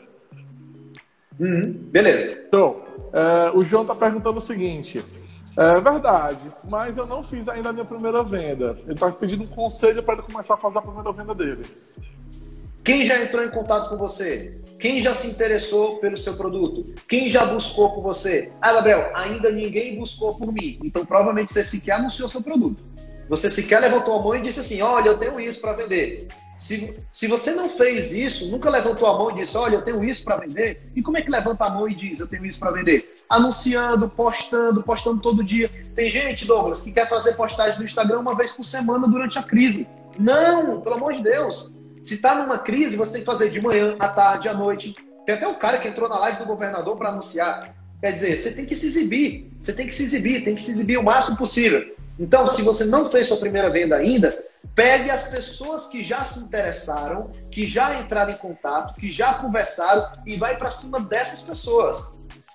Uhum, 1.39 1.73
beleza. 1.91 2.43
Então, 2.47 2.83
é, 3.13 3.51
o 3.55 3.65
João 3.65 3.87
tá 3.87 3.95
perguntando 3.95 4.39
o 4.39 4.41
seguinte. 4.41 5.05
É 5.57 5.81
verdade, 5.81 6.51
mas 6.65 6.97
eu 6.97 7.07
não 7.07 7.23
fiz 7.23 7.47
ainda 7.47 7.71
a 7.71 7.73
minha 7.73 7.85
primeira 7.85 8.23
venda. 8.23 8.79
Ele 8.87 8.95
tá 8.95 9.11
pedindo 9.11 9.45
um 9.45 9.49
conselho 9.49 10.03
para 10.03 10.15
ele 10.15 10.23
começar 10.23 10.55
a 10.55 10.57
fazer 10.57 10.79
a 10.79 10.83
primeira 10.83 11.13
venda 11.13 11.35
dele. 11.35 11.63
Quem 12.85 13.07
já 13.07 13.23
entrou 13.23 13.45
em 13.45 13.51
contato 13.51 13.89
com 13.91 13.97
você? 13.97 14.59
Quem 14.81 15.01
já 15.01 15.15
se 15.15 15.29
interessou 15.29 15.99
pelo 15.99 16.19
seu 16.19 16.35
produto? 16.35 16.93
Quem 17.07 17.31
já 17.31 17.45
buscou 17.45 17.91
por 17.91 18.03
você? 18.03 18.51
Ah, 18.61 18.73
Gabriel, 18.73 19.13
ainda 19.15 19.53
ninguém 19.53 19.97
buscou 19.97 20.35
por 20.35 20.53
mim. 20.53 20.81
Então 20.83 21.07
provavelmente 21.07 21.53
você 21.53 21.63
sequer 21.63 21.93
anunciou 21.93 22.29
seu 22.29 22.43
produto. 22.43 22.83
Você 23.29 23.49
sequer 23.49 23.81
levantou 23.81 24.19
a 24.19 24.23
mão 24.23 24.35
e 24.35 24.43
disse 24.43 24.59
assim: 24.59 24.83
Olha, 24.83 25.11
eu 25.11 25.17
tenho 25.17 25.39
isso 25.39 25.61
para 25.61 25.75
vender. 25.75 26.27
Se, 26.59 26.97
se 27.13 27.27
você 27.27 27.53
não 27.53 27.69
fez 27.69 28.13
isso, 28.13 28.49
nunca 28.49 28.69
levantou 28.69 29.09
a 29.09 29.17
mão 29.17 29.31
e 29.31 29.41
disse: 29.41 29.57
Olha, 29.57 29.77
eu 29.77 29.83
tenho 29.83 30.03
isso 30.05 30.25
para 30.25 30.39
vender. 30.39 30.91
E 30.95 31.03
como 31.03 31.17
é 31.17 31.23
que 31.23 31.31
levanta 31.31 31.65
a 31.65 31.71
mão 31.71 31.89
e 31.89 31.95
diz: 31.95 32.19
Eu 32.19 32.27
tenho 32.27 32.45
isso 32.45 32.59
para 32.59 32.73
vender? 32.73 33.17
Anunciando, 33.29 34.09
postando, 34.09 34.83
postando 34.83 35.21
todo 35.21 35.45
dia. 35.45 35.71
Tem 35.95 36.11
gente, 36.11 36.47
Douglas, 36.47 36.83
que 36.83 36.91
quer 36.91 37.09
fazer 37.09 37.35
postagem 37.35 37.79
no 37.79 37.85
Instagram 37.85 38.19
uma 38.19 38.35
vez 38.35 38.53
por 38.53 38.65
semana 38.65 39.07
durante 39.07 39.39
a 39.39 39.43
crise. 39.43 39.89
Não, 40.19 40.81
pelo 40.81 40.97
amor 40.97 41.15
de 41.15 41.23
Deus. 41.23 41.72
Se 42.03 42.15
está 42.15 42.35
numa 42.35 42.59
crise, 42.59 42.97
você 42.97 43.13
tem 43.13 43.21
que 43.21 43.27
fazer 43.27 43.51
de 43.51 43.61
manhã, 43.61 43.97
à 43.99 44.09
tarde, 44.09 44.49
à 44.49 44.55
noite. 44.55 44.95
Tem 45.25 45.35
até 45.35 45.47
o 45.47 45.55
cara 45.55 45.79
que 45.79 45.87
entrou 45.87 46.09
na 46.09 46.19
live 46.19 46.39
do 46.39 46.47
governador 46.47 46.97
para 46.97 47.11
anunciar. 47.11 47.75
Quer 48.01 48.13
dizer, 48.13 48.37
você 48.37 48.51
tem 48.51 48.67
que 48.67 48.75
se 48.75 48.87
exibir. 48.87 49.53
Você 49.61 49.73
tem 49.73 49.87
que 49.87 49.95
se 49.95 50.03
exibir, 50.03 50.43
tem 50.43 50.57
que 50.57 50.63
se 50.63 50.73
exibir 50.73 50.99
o 50.99 51.03
máximo 51.03 51.37
possível. 51.37 51.95
Então, 52.19 52.47
se 52.47 52.63
você 52.63 52.85
não 52.85 53.09
fez 53.09 53.29
sua 53.29 53.37
primeira 53.37 53.71
venda 53.71 53.97
ainda, 53.97 54.37
pegue 54.75 55.11
as 55.11 55.29
pessoas 55.29 55.87
que 55.87 56.03
já 56.03 56.25
se 56.25 56.41
interessaram, 56.41 57.31
que 57.51 57.67
já 57.67 58.01
entraram 58.01 58.33
em 58.33 58.37
contato, 58.37 58.95
que 58.95 59.11
já 59.11 59.35
conversaram 59.35 60.11
e 60.27 60.37
vai 60.37 60.57
para 60.57 60.71
cima 60.71 61.01
dessas 61.01 61.43
pessoas. 61.43 62.15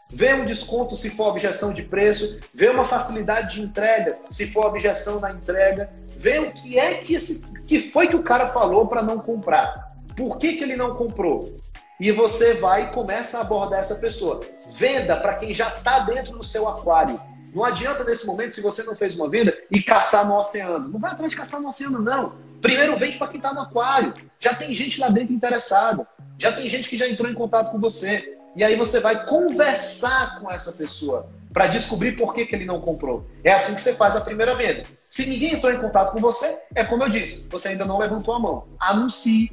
Vê 0.10 0.34
um 0.34 0.46
desconto 0.46 0.96
se 0.96 1.10
for 1.10 1.28
objeção 1.28 1.74
de 1.74 1.84
preço, 1.84 2.40
vê 2.54 2.70
uma 2.70 2.88
facilidade 2.88 3.56
de 3.56 3.62
entrega 3.62 4.18
se 4.30 4.48
for 4.48 4.66
objeção 4.66 5.20
na 5.20 5.32
entrega, 5.32 5.90
vê 6.16 6.40
o 6.40 6.52
que 6.52 6.80
é 6.80 6.96
que, 6.96 7.14
esse, 7.14 7.42
que 7.68 7.90
foi 7.90 8.08
que 8.08 8.16
o 8.16 8.24
cara 8.24 8.48
falou 8.48 8.88
para 8.88 9.04
não 9.04 9.20
comprar. 9.20 9.92
Por 10.16 10.38
que, 10.38 10.54
que 10.54 10.64
ele 10.64 10.76
não 10.76 10.96
comprou? 10.96 11.58
E 12.00 12.12
você 12.12 12.54
vai 12.54 12.84
e 12.84 12.92
começa 12.92 13.38
a 13.38 13.42
abordar 13.42 13.80
essa 13.80 13.96
pessoa. 13.96 14.42
Venda 14.72 15.18
para 15.18 15.36
quem 15.36 15.54
já 15.54 15.70
está 15.70 16.00
dentro 16.00 16.38
do 16.38 16.44
seu 16.44 16.68
aquário. 16.68 17.20
Não 17.54 17.64
adianta 17.64 18.04
nesse 18.04 18.26
momento, 18.26 18.52
se 18.52 18.62
você 18.62 18.84
não 18.84 18.96
fez 18.96 19.16
uma 19.16 19.30
venda, 19.30 19.58
e 19.72 19.82
caçar 19.82 20.28
no 20.28 20.38
oceano. 20.38 20.90
Não 20.90 21.00
vai 21.00 21.12
atrás 21.12 21.32
de 21.32 21.38
caçar 21.38 21.60
no 21.60 21.70
oceano, 21.70 22.00
não. 22.00 22.36
Primeiro 22.62 22.96
vende 22.98 23.18
para 23.18 23.28
quem 23.28 23.38
está 23.38 23.54
no 23.54 23.62
aquário. 23.62 24.14
Já 24.40 24.54
tem 24.54 24.72
gente 24.74 25.00
lá 25.00 25.10
dentro 25.10 25.34
interessada. 25.34 26.08
Já 26.38 26.52
tem 26.52 26.70
gente 26.70 26.88
que 26.88 26.98
já 26.98 27.08
entrou 27.08 27.32
em 27.32 27.36
contato 27.36 27.72
com 27.72 27.80
você. 27.80 28.37
E 28.58 28.64
aí 28.64 28.76
você 28.76 29.00
vai 29.00 29.24
conversar 29.24 30.40
com 30.40 30.50
essa 30.50 30.72
pessoa 30.72 31.30
para 31.54 31.68
descobrir 31.68 32.14
por 32.14 32.34
que, 32.34 32.44
que 32.44 32.56
ele 32.56 32.66
não 32.66 32.82
comprou. 32.82 33.24
É 33.44 33.54
assim 33.54 33.76
que 33.76 33.82
você 33.82 33.94
faz 33.94 34.16
a 34.16 34.22
primeira 34.22 34.56
venda. 34.56 34.82
Se 35.12 35.28
ninguém 35.28 35.54
entrou 35.54 35.72
em 35.72 35.80
contato 35.80 36.12
com 36.12 36.20
você, 36.20 36.58
é 36.74 36.84
como 36.84 37.04
eu 37.04 37.10
disse, 37.10 37.48
você 37.52 37.70
ainda 37.70 37.86
não 37.86 38.00
levantou 38.00 38.34
a 38.34 38.40
mão. 38.40 38.68
Anuncie, 38.80 39.52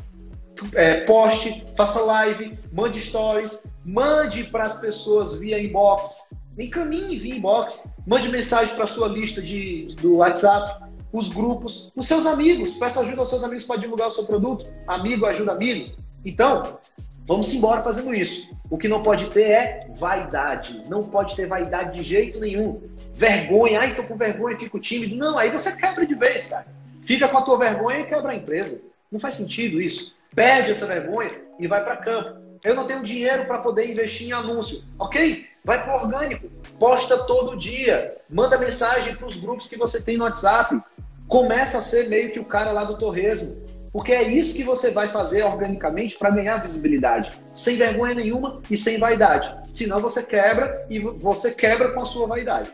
é, 0.73 1.03
poste, 1.03 1.67
faça 1.77 2.01
live, 2.01 2.59
mande 2.73 2.99
stories, 2.99 3.67
mande 3.85 4.45
para 4.45 4.65
as 4.65 4.79
pessoas 4.79 5.39
via 5.39 5.63
inbox, 5.63 6.21
encaminhe 6.59 7.19
via 7.19 7.37
inbox, 7.37 7.91
mande 8.07 8.31
mensagem 8.31 8.75
para 8.75 8.87
sua 8.87 9.07
lista 9.07 9.43
de, 9.43 9.95
do 10.01 10.17
WhatsApp, 10.17 10.83
os 11.13 11.29
grupos, 11.29 11.93
os 11.95 12.07
seus 12.07 12.25
amigos, 12.25 12.73
peça 12.73 13.03
ajuda 13.03 13.21
aos 13.21 13.29
seus 13.29 13.45
amigos 13.45 13.65
para 13.65 13.77
divulgar 13.77 14.09
o 14.09 14.13
seu 14.13 14.25
produto, 14.25 14.73
amigo 14.89 15.27
ajuda 15.27 15.53
amigo. 15.53 15.95
Então, 16.25 16.79
vamos 17.27 17.53
embora 17.53 17.83
fazendo 17.83 18.15
isso. 18.15 18.55
O 18.71 18.79
que 18.79 18.89
não 18.89 19.03
pode 19.03 19.29
ter 19.31 19.51
é 19.51 19.87
vaidade. 19.97 20.83
Não 20.89 21.05
pode 21.05 21.37
ter 21.37 21.47
vaidade 21.47 21.97
de 21.99 22.03
jeito 22.03 22.41
nenhum. 22.41 22.83
Vergonha, 23.15 23.81
ai, 23.81 23.95
tô 23.95 24.03
com 24.03 24.17
vergonha, 24.17 24.59
fico 24.59 24.81
tímido. 24.81 25.17
Não, 25.17 25.39
aí 25.39 25.51
você 25.51 25.73
quebra 25.77 26.07
de 26.07 26.15
vez, 26.15 26.47
cara. 26.47 26.67
Fica 27.05 27.29
com 27.29 27.39
a 27.39 27.43
tua 27.43 27.59
vergonha 27.59 28.01
e 28.01 28.07
quebra 28.07 28.33
a 28.33 28.37
empresa. 28.37 28.83
Não 29.13 29.21
faz 29.21 29.35
sentido 29.35 29.81
isso. 29.81 30.17
Perde 30.35 30.73
essa 30.73 30.87
vergonha 30.87 31.31
e 31.59 31.69
vai 31.69 31.85
para 31.85 31.99
campo. 31.99 32.43
Eu 32.65 32.75
não 32.75 32.87
tenho 32.87 33.03
dinheiro 33.03 33.45
para 33.45 33.59
poder 33.59 33.91
investir 33.91 34.29
em 34.29 34.33
anúncio. 34.33 34.83
Ok? 34.99 35.47
Vai 35.63 35.85
para 35.85 36.03
orgânico. 36.03 36.49
Posta 36.79 37.19
todo 37.25 37.57
dia. 37.57 38.17
Manda 38.29 38.59
mensagem 38.59 39.15
para 39.15 39.27
os 39.27 39.37
grupos 39.37 39.69
que 39.69 39.77
você 39.77 40.01
tem 40.01 40.17
no 40.17 40.25
WhatsApp. 40.25 40.81
Começa 41.29 41.79
a 41.79 41.83
ser 41.83 42.09
meio 42.09 42.33
que 42.33 42.41
o 42.41 42.45
cara 42.45 42.73
lá 42.73 42.85
do 42.85 42.99
torresmo. 42.99 43.63
Porque 43.95 44.13
é 44.13 44.25
isso 44.25 44.57
que 44.57 44.65
você 44.65 44.91
vai 44.91 45.07
fazer 45.07 45.45
organicamente 45.45 46.19
para 46.19 46.29
ganhar 46.29 46.61
visibilidade, 46.61 47.31
sem 47.53 47.77
vergonha 47.77 48.13
nenhuma 48.13 48.61
e 48.69 48.77
sem 48.77 48.99
vaidade. 48.99 49.55
Senão 49.73 50.01
você 50.01 50.21
quebra 50.21 50.85
e 50.91 50.99
você 50.99 51.53
quebra 51.53 51.93
com 51.93 52.03
a 52.03 52.05
sua 52.05 52.27
vaidade. 52.27 52.73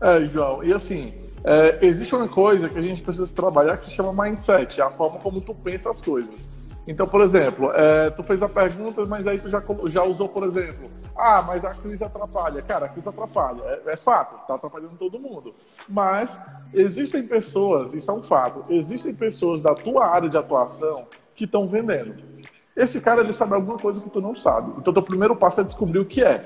É, 0.00 0.26
João, 0.26 0.64
e 0.64 0.74
assim, 0.74 1.14
é, 1.44 1.78
existe 1.82 2.12
uma 2.16 2.26
coisa 2.26 2.68
que 2.68 2.76
a 2.76 2.82
gente 2.82 3.00
precisa 3.00 3.32
trabalhar 3.32 3.76
que 3.76 3.84
se 3.84 3.92
chama 3.92 4.24
mindset, 4.24 4.80
é 4.80 4.82
a 4.82 4.90
forma 4.90 5.20
como 5.20 5.40
tu 5.40 5.54
pensa 5.54 5.88
as 5.88 6.00
coisas. 6.00 6.48
Então, 6.86 7.06
por 7.06 7.20
exemplo, 7.20 7.72
é, 7.72 8.10
tu 8.10 8.22
fez 8.22 8.42
a 8.42 8.48
pergunta, 8.48 9.04
mas 9.06 9.26
aí 9.26 9.38
tu 9.38 9.48
já, 9.48 9.62
já 9.86 10.04
usou, 10.04 10.28
por 10.28 10.44
exemplo, 10.44 10.88
ah, 11.16 11.42
mas 11.42 11.64
a 11.64 11.74
crise 11.74 12.04
atrapalha. 12.04 12.62
Cara, 12.62 12.86
a 12.86 12.88
crise 12.88 13.08
atrapalha, 13.08 13.62
é, 13.62 13.92
é 13.92 13.96
fato, 13.96 14.46
tá 14.46 14.54
atrapalhando 14.54 14.94
todo 14.96 15.18
mundo. 15.18 15.52
Mas 15.88 16.38
existem 16.72 17.26
pessoas, 17.26 17.92
isso 17.92 18.08
é 18.08 18.14
um 18.14 18.22
fato, 18.22 18.64
existem 18.72 19.12
pessoas 19.12 19.60
da 19.60 19.74
tua 19.74 20.06
área 20.06 20.28
de 20.28 20.36
atuação 20.36 21.06
que 21.34 21.44
estão 21.44 21.66
vendendo. 21.66 22.14
Esse 22.76 23.00
cara, 23.00 23.22
ele 23.22 23.32
sabe 23.32 23.54
alguma 23.54 23.78
coisa 23.78 24.00
que 24.00 24.10
tu 24.10 24.20
não 24.20 24.34
sabe. 24.34 24.72
Então, 24.78 24.92
teu 24.92 25.02
primeiro 25.02 25.34
passo 25.34 25.62
é 25.62 25.64
descobrir 25.64 25.98
o 25.98 26.04
que 26.04 26.22
é. 26.22 26.42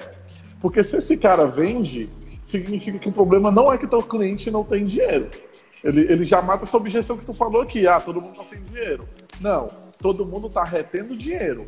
Porque 0.61 0.83
se 0.83 0.97
esse 0.97 1.17
cara 1.17 1.45
vende, 1.47 2.09
significa 2.43 2.99
que 2.99 3.09
o 3.09 3.13
problema 3.13 3.51
não 3.51 3.71
é 3.73 3.77
que 3.77 3.87
teu 3.87 4.03
cliente 4.03 4.51
não 4.51 4.65
tem 4.65 4.87
dinheiro. 4.87 5.29
Ele, 5.83 6.01
ele 6.01 6.25
já 6.25 6.41
mata 6.41 6.65
essa 6.65 6.77
objeção 6.77 7.17
que 7.17 7.27
tu 7.27 7.33
falou 7.33 7.63
aqui, 7.63 7.87
ah, 7.87 8.01
todo 8.01 8.21
mundo 8.21 8.37
tá 8.37 8.45
sem 8.45 8.61
dinheiro. 8.63 9.09
Não, 9.41 9.69
todo 10.01 10.27
mundo 10.27 10.49
está 10.49 10.65
retendo 10.65 11.17
dinheiro. 11.17 11.67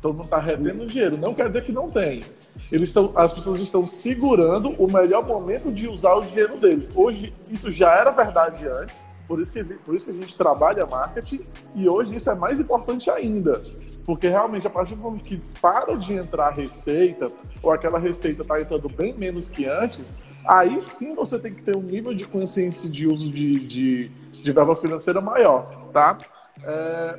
Todo 0.00 0.14
mundo 0.14 0.24
está 0.24 0.38
retendo 0.38 0.86
dinheiro. 0.86 1.16
Não 1.16 1.34
quer 1.34 1.48
dizer 1.48 1.64
que 1.64 1.72
não 1.72 1.90
tem. 1.90 2.22
Eles 2.70 2.88
estão, 2.88 3.12
as 3.14 3.32
pessoas 3.32 3.60
estão 3.60 3.86
segurando 3.86 4.70
o 4.70 4.90
melhor 4.90 5.26
momento 5.26 5.72
de 5.72 5.88
usar 5.88 6.14
o 6.14 6.20
dinheiro 6.20 6.58
deles. 6.58 6.90
Hoje, 6.94 7.32
isso 7.50 7.70
já 7.70 7.92
era 7.94 8.10
verdade 8.10 8.68
antes, 8.68 8.98
por 9.26 9.40
isso 9.40 9.52
que, 9.52 9.62
por 9.62 9.94
isso 9.94 10.06
que 10.06 10.12
a 10.12 10.14
gente 10.14 10.36
trabalha 10.36 10.86
marketing, 10.86 11.40
e 11.74 11.88
hoje 11.88 12.14
isso 12.14 12.30
é 12.30 12.34
mais 12.34 12.60
importante 12.60 13.10
ainda. 13.10 13.60
Porque 14.04 14.28
realmente, 14.28 14.66
a 14.66 14.70
partir 14.70 14.94
do 14.94 15.02
momento 15.02 15.24
que 15.24 15.40
para 15.60 15.96
de 15.96 16.12
entrar 16.12 16.50
receita, 16.50 17.30
ou 17.62 17.72
aquela 17.72 17.98
receita 17.98 18.42
está 18.42 18.60
entrando 18.60 18.88
bem 18.88 19.12
menos 19.12 19.48
que 19.48 19.66
antes, 19.66 20.14
aí 20.46 20.80
sim 20.80 21.14
você 21.14 21.38
tem 21.38 21.52
que 21.52 21.62
ter 21.62 21.76
um 21.76 21.82
nível 21.82 22.14
de 22.14 22.24
consciência 22.24 22.88
de 22.88 23.06
uso 23.06 23.28
de, 23.30 23.58
de, 23.66 24.08
de 24.30 24.52
verba 24.52 24.76
financeira 24.76 25.20
maior, 25.20 25.88
tá? 25.92 26.16
É, 26.64 27.18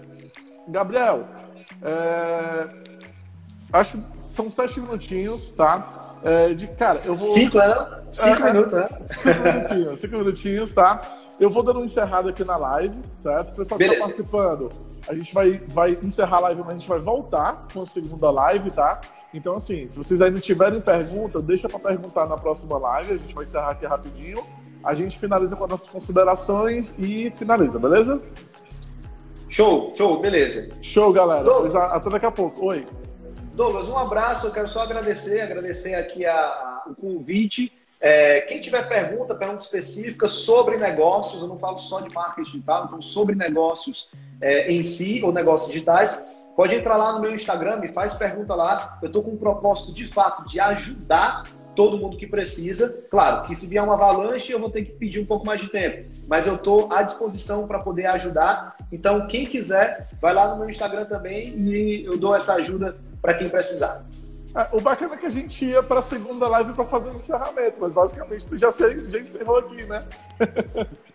Gabriel, 0.68 1.26
é, 1.82 2.68
acho 3.74 3.98
que 3.98 4.04
são 4.22 4.52
sete 4.52 4.80
minutinhos, 4.80 5.52
tá? 5.52 6.18
É, 6.24 6.54
de, 6.54 6.68
cara, 6.68 6.98
eu 7.06 7.16
vou. 7.16 7.30
Cinco, 7.30 7.58
né? 7.58 8.04
Cinco 8.12 8.44
é, 8.44 8.54
minutos, 8.54 8.74
né? 8.74 8.90
Cinco 9.02 9.44
minutinhos, 9.44 10.00
cinco 10.00 10.18
minutinhos, 10.18 10.74
tá? 10.74 11.02
Eu 11.40 11.52
vou 11.52 11.62
dando 11.62 11.82
um 11.82 11.86
encerrado 11.86 12.30
aqui 12.30 12.44
na 12.44 12.58
live, 12.58 12.98
certo? 13.14 13.54
O 13.54 13.56
pessoal 13.58 13.78
que 13.78 13.86
está 13.86 14.00
participando, 14.00 14.72
a 15.08 15.14
gente 15.14 15.32
vai, 15.34 15.62
vai 15.68 15.98
encerrar 16.02 16.38
a 16.38 16.40
live, 16.42 16.62
mas 16.62 16.70
a 16.70 16.78
gente 16.78 16.90
vai 16.90 17.00
voltar 17.00 17.68
com 17.72 17.84
a 17.84 17.86
segunda 17.86 18.32
live, 18.32 18.72
tá? 18.72 19.00
Então, 19.34 19.56
assim, 19.56 19.88
se 19.88 19.98
vocês 19.98 20.20
ainda 20.20 20.40
tiverem 20.40 20.82
pergunta, 20.82 21.42
deixa 21.42 21.70
para 21.70 21.80
perguntar 21.80 22.26
na 22.26 22.38
próxima 22.38 22.78
live. 22.78 23.14
A 23.14 23.18
gente 23.18 23.36
vai 23.36 23.44
encerrar 23.44 23.72
aqui 23.72 23.86
rapidinho. 23.86 24.44
A 24.84 24.96
gente 24.96 25.20
finaliza 25.20 25.56
com 25.56 25.66
as 25.66 25.70
nossas 25.70 25.90
considerações 25.90 26.96
e 26.98 27.32
finaliza, 27.36 27.78
beleza? 27.78 28.20
Show, 29.58 29.92
show, 29.96 30.20
beleza. 30.20 30.70
Show, 30.84 31.12
galera. 31.12 31.44
Douglas, 31.44 31.74
Até 31.74 32.12
daqui 32.12 32.28
a 32.28 32.32
pouco. 32.32 32.64
Oi. 32.64 32.86
Douglas, 33.56 33.90
um 33.90 33.98
abraço. 33.98 34.46
Eu 34.46 34.52
quero 34.52 34.68
só 34.68 34.82
agradecer, 34.82 35.42
agradecer 35.42 35.96
aqui 35.96 36.28
a, 36.28 36.36
a, 36.36 36.84
o 36.86 36.94
convite. 36.94 37.74
É, 38.00 38.42
quem 38.42 38.62
tiver 38.62 38.88
pergunta, 38.88 39.34
pergunta 39.34 39.64
específica 39.64 40.28
sobre 40.28 40.78
negócios, 40.78 41.42
eu 41.42 41.48
não 41.48 41.58
falo 41.58 41.80
só 41.80 42.02
de 42.02 42.14
marketing 42.14 42.52
digital, 42.52 42.86
então 42.86 43.02
sobre 43.02 43.34
negócios 43.34 44.12
é, 44.40 44.72
em 44.72 44.84
si 44.84 45.24
ou 45.24 45.34
negócios 45.34 45.72
digitais, 45.72 46.24
pode 46.56 46.76
entrar 46.76 46.96
lá 46.96 47.14
no 47.14 47.22
meu 47.22 47.34
Instagram, 47.34 47.78
me 47.78 47.92
faz 47.92 48.14
pergunta 48.14 48.54
lá. 48.54 49.00
Eu 49.02 49.08
estou 49.08 49.24
com 49.24 49.32
um 49.32 49.38
propósito 49.38 49.92
de 49.92 50.06
fato 50.06 50.48
de 50.48 50.60
ajudar 50.60 51.46
todo 51.78 52.00
mundo 52.00 52.18
que 52.18 52.26
precisa. 52.26 53.06
Claro 53.10 53.44
que 53.44 53.54
se 53.54 53.68
vier 53.68 53.84
uma 53.84 53.94
avalanche, 53.94 54.52
eu 54.52 54.60
vou 54.60 54.72
ter 54.72 54.84
que 54.84 54.94
pedir 54.94 55.20
um 55.20 55.26
pouco 55.26 55.46
mais 55.46 55.62
de 55.62 55.70
tempo, 55.70 56.10
mas 56.28 56.48
eu 56.48 56.56
estou 56.56 56.92
à 56.92 57.04
disposição 57.04 57.68
para 57.68 57.78
poder 57.80 58.08
ajudar. 58.08 58.76
Então, 58.92 59.28
quem 59.28 59.46
quiser, 59.46 60.08
vai 60.20 60.34
lá 60.34 60.50
no 60.50 60.58
meu 60.58 60.68
Instagram 60.68 61.06
também 61.06 61.50
e 61.50 62.04
eu 62.04 62.18
dou 62.18 62.36
essa 62.36 62.56
ajuda 62.56 62.98
para 63.22 63.36
quem 63.36 63.48
precisar. 63.48 64.04
É, 64.56 64.68
o 64.76 64.82
bacana 64.82 65.14
é 65.14 65.18
que 65.18 65.28
a 65.28 65.30
gente 65.30 65.66
ia 65.66 65.84
para 65.84 66.00
a 66.00 66.04
segunda 66.04 66.48
live 66.48 66.74
para 66.74 66.86
fazer 66.86 67.10
o 67.10 67.14
um 67.14 67.16
encerramento, 67.18 67.78
mas 67.80 67.92
basicamente 67.92 68.48
tu 68.48 68.58
já, 68.58 68.72
já 68.72 69.20
encerrou 69.20 69.60
aqui, 69.60 69.84
né? 69.84 70.04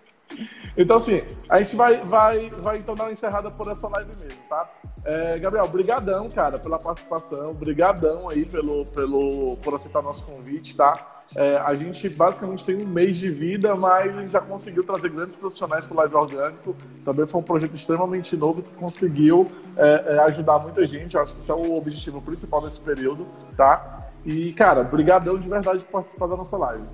Então, 0.77 0.97
assim, 0.97 1.23
a 1.49 1.63
gente 1.63 1.77
vai, 1.77 1.99
vai, 1.99 2.51
vai 2.51 2.79
então 2.79 2.95
dar 2.95 3.05
uma 3.05 3.13
encerrada 3.13 3.51
por 3.51 3.71
essa 3.71 3.89
live 3.89 4.11
mesmo, 4.19 4.41
tá? 4.49 4.71
É, 5.05 5.39
Gabriel, 5.39 5.69
brigadão, 5.69 6.31
cara, 6.31 6.59
pela 6.59 6.79
participação, 6.79 7.53
brigadão 7.53 8.29
aí 8.29 8.45
pelo, 8.45 8.87
pelo, 8.87 9.57
por 9.63 9.75
aceitar 9.75 10.03
nosso 10.03 10.25
convite, 10.25 10.77
tá? 10.77 11.23
É, 11.35 11.57
a 11.57 11.75
gente 11.75 12.09
basicamente 12.09 12.65
tem 12.65 12.77
um 12.77 12.87
mês 12.87 13.17
de 13.17 13.31
vida, 13.31 13.75
mas 13.75 14.31
já 14.31 14.41
conseguiu 14.41 14.85
trazer 14.85 15.09
grandes 15.09 15.35
profissionais 15.35 15.87
para 15.87 15.95
o 15.95 15.97
Live 15.99 16.15
Orgânico. 16.15 16.77
Também 17.05 17.27
foi 17.27 17.41
um 17.41 17.45
projeto 17.45 17.75
extremamente 17.75 18.37
novo 18.37 18.63
que 18.63 18.73
conseguiu 18.75 19.51
é, 19.77 20.05
é, 20.15 20.19
ajudar 20.21 20.59
muita 20.59 20.87
gente. 20.87 21.17
Acho 21.17 21.35
que 21.35 21.41
esse 21.41 21.51
é 21.51 21.55
o 21.55 21.75
objetivo 21.75 22.21
principal 22.21 22.63
nesse 22.63 22.81
período, 22.81 23.27
tá? 23.57 24.11
E, 24.25 24.53
cara, 24.53 24.85
brigadão 24.85 25.39
de 25.39 25.49
verdade 25.49 25.81
por 25.81 25.91
participar 25.91 26.27
da 26.29 26.37
nossa 26.37 26.57
live. 26.57 26.85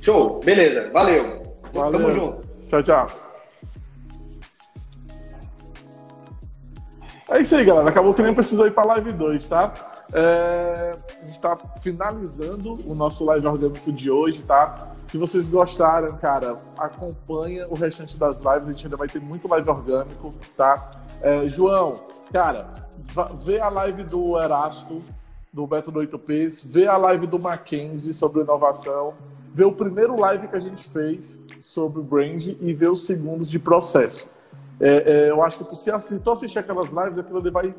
Show, 0.00 0.40
beleza, 0.42 0.90
valeu. 0.90 1.53
Valeu. 1.74 2.00
Tamo 2.00 2.12
junto. 2.12 2.46
Tchau, 2.68 2.82
tchau. 2.82 3.06
É 7.30 7.40
isso 7.40 7.56
aí, 7.56 7.64
galera. 7.64 7.88
Acabou 7.88 8.14
que 8.14 8.22
nem 8.22 8.34
precisou 8.34 8.66
ir 8.66 8.72
para 8.72 8.86
live 8.86 9.12
2, 9.12 9.48
tá? 9.48 9.72
É... 10.12 10.96
A 11.20 11.22
gente 11.22 11.32
está 11.32 11.56
finalizando 11.80 12.74
o 12.86 12.94
nosso 12.94 13.24
live 13.24 13.46
orgânico 13.46 13.92
de 13.92 14.10
hoje, 14.10 14.42
tá? 14.42 14.92
Se 15.08 15.18
vocês 15.18 15.48
gostaram, 15.48 16.16
cara, 16.16 16.60
acompanha 16.78 17.66
o 17.68 17.74
restante 17.74 18.16
das 18.16 18.38
lives. 18.38 18.68
A 18.68 18.72
gente 18.72 18.86
ainda 18.86 18.96
vai 18.96 19.08
ter 19.08 19.20
muito 19.20 19.48
live 19.48 19.68
orgânico, 19.68 20.32
tá? 20.56 20.90
É, 21.22 21.48
João, 21.48 21.94
cara, 22.32 22.68
vê 23.42 23.58
a 23.60 23.68
live 23.68 24.04
do 24.04 24.38
Erasto, 24.40 25.02
do 25.52 25.66
Beto 25.66 25.90
do 25.90 26.00
8Ps, 26.00 26.66
vê 26.66 26.86
a 26.86 26.96
live 26.96 27.26
do 27.26 27.38
Mackenzie 27.38 28.12
sobre 28.12 28.42
inovação 28.42 29.14
ver 29.54 29.64
o 29.64 29.72
primeiro 29.72 30.20
live 30.20 30.48
que 30.48 30.56
a 30.56 30.58
gente 30.58 30.88
fez 30.90 31.40
sobre 31.60 32.02
brand 32.02 32.44
e 32.44 32.74
ver 32.74 32.90
os 32.90 33.06
segundos 33.06 33.48
de 33.48 33.60
processo. 33.60 34.26
É, 34.80 35.26
é, 35.26 35.30
eu 35.30 35.40
acho 35.42 35.58
que 35.58 35.64
tu, 35.64 35.76
se, 35.76 35.96
se 36.00 36.18
tu 36.18 36.30
assistir 36.32 36.58
aquelas 36.58 36.90
lives, 36.90 37.16
aquilo 37.16 37.38
ali 37.38 37.50
vai 37.50 37.74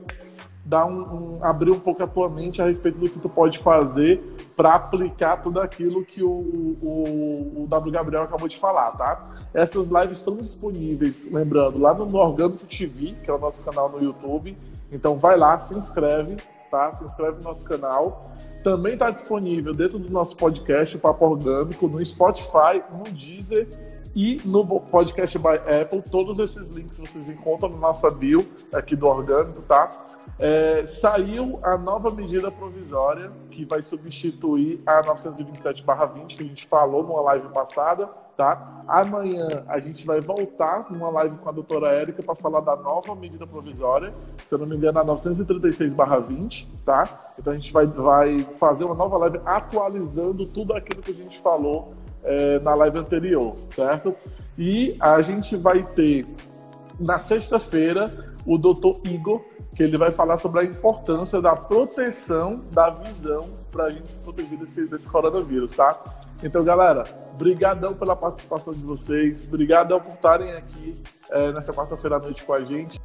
dar 0.63 0.86
um, 0.86 1.01
um, 1.01 1.43
abrir 1.43 1.71
um 1.71 1.80
pouco 1.80 2.01
a 2.01 2.07
tua 2.07 2.30
mente 2.30 2.61
a 2.61 2.65
respeito 2.65 2.97
do 2.97 3.09
que 3.09 3.19
tu 3.19 3.28
pode 3.28 3.59
fazer 3.59 4.23
para 4.55 4.73
aplicar 4.73 5.38
tudo 5.38 5.59
aquilo 5.59 6.03
que 6.03 6.23
o, 6.23 6.30
o, 6.30 7.63
o, 7.63 7.67
W. 7.67 7.91
Gabriel 7.91 8.23
acabou 8.23 8.47
de 8.47 8.57
falar, 8.57 8.91
tá? 8.91 9.30
Essas 9.53 9.89
lives 9.89 10.17
estão 10.17 10.38
disponíveis, 10.38 11.30
lembrando, 11.30 11.78
lá 11.78 11.93
no 11.93 12.15
Orgânico 12.15 12.65
TV, 12.65 13.13
que 13.21 13.30
é 13.30 13.34
o 13.34 13.38
nosso 13.38 13.61
canal 13.63 13.89
no 13.89 14.01
YouTube. 14.01 14.57
Então 14.91 15.17
vai 15.17 15.38
lá, 15.38 15.57
se 15.59 15.76
inscreve, 15.76 16.38
tá? 16.76 16.91
Se 16.91 17.05
inscreve 17.05 17.38
no 17.38 17.43
nosso 17.43 17.63
canal. 17.65 18.32
Também 18.63 18.93
está 18.93 19.09
disponível 19.09 19.73
dentro 19.73 19.99
do 19.99 20.09
nosso 20.09 20.36
podcast, 20.36 20.97
o 20.97 20.99
Papo 20.99 21.26
Orgânico, 21.26 21.88
no 21.88 22.03
Spotify, 22.03 22.84
no 22.91 23.03
Deezer 23.03 23.67
e 24.16 24.41
no 24.45 24.66
podcast 24.80 25.38
by 25.38 25.55
Apple. 25.82 26.01
Todos 26.01 26.39
esses 26.39 26.68
links 26.68 26.97
vocês 26.97 27.30
encontram 27.30 27.70
na 27.70 27.78
nossa 27.78 28.09
bio 28.09 28.47
aqui 28.74 28.95
do 28.95 29.05
Orgânico, 29.05 29.61
tá? 29.63 29.91
É, 30.39 30.86
saiu 30.86 31.59
a 31.61 31.78
nova 31.78 32.09
medida 32.09 32.49
provisória 32.49 33.32
que 33.51 33.66
vai 33.66 33.84
substituir 33.84 34.82
a 34.86 35.03
927/20 35.03 36.38
que 36.38 36.43
a 36.43 36.45
gente 36.45 36.66
falou 36.66 37.03
numa 37.03 37.22
live 37.22 37.49
passada, 37.49 38.07
tá? 38.38 38.84
Amanhã 38.88 39.63
a 39.68 39.80
gente 39.80 40.05
vai 40.05 40.22
voltar 40.22 40.88
numa 40.89 41.09
live 41.09 41.38
com 41.38 41.49
a 41.49 41.51
doutora 41.51 41.91
Érica 41.91 42.24
para 42.24 42.36
falar 42.36 42.61
da 42.61 42.76
nova 42.76 43.13
medida 43.16 43.45
provisória, 43.45 44.13
se 44.38 44.53
eu 44.53 44.59
não 44.59 44.66
me 44.66 44.78
engano, 44.78 44.99
a 44.99 45.05
936/20, 45.05 46.68
tá? 46.86 47.34
Então 47.38 47.51
a 47.51 47.55
gente 47.55 47.72
vai, 47.72 47.86
vai 47.86 48.39
fazer 48.39 48.86
uma 48.86 48.95
nova 48.95 49.18
live 49.18 49.41
atualizando 49.45 50.45
tudo 50.45 50.74
aquilo 50.74 51.01
que 51.01 51.11
a 51.11 51.16
gente 51.16 51.39
falou 51.41 51.93
é, 52.26 52.59
na 52.59 52.73
live 52.76 52.97
anterior, 52.97 53.55
certo? 53.69 54.15
E 54.57 54.95
a 54.99 55.21
gente 55.21 55.55
vai 55.55 55.84
ter 55.84 56.26
na 56.99 57.19
sexta-feira 57.19 58.11
o 58.45 58.57
doutor 58.57 58.99
Igor 59.05 59.41
que 59.76 59.84
ele 59.84 59.97
vai 59.97 60.09
falar 60.09 60.38
sobre 60.38 60.61
a 60.61 60.63
importância 60.63 61.41
da 61.41 61.55
proteção 61.55 62.61
da 62.71 62.89
visão 62.89 63.49
para 63.71 63.86
a 63.86 63.91
gente 63.91 64.09
se 64.11 64.17
proteger 64.19 64.57
desse, 64.57 64.88
desse 64.88 65.07
coronavírus, 65.07 65.76
tá? 65.76 66.01
Então, 66.41 66.63
galera, 66.63 67.03
brigadão 67.38 67.93
pela 67.93 68.15
participação 68.15 68.73
de 68.73 68.84
vocês, 68.84 69.43
brigadão 69.43 69.99
por 69.99 70.13
estarem 70.13 70.53
aqui 70.53 71.01
é, 71.30 71.51
nessa 71.51 71.73
quarta-feira 71.73 72.15
à 72.15 72.19
noite 72.19 72.43
com 72.45 72.53
a 72.53 72.59
gente. 72.59 73.01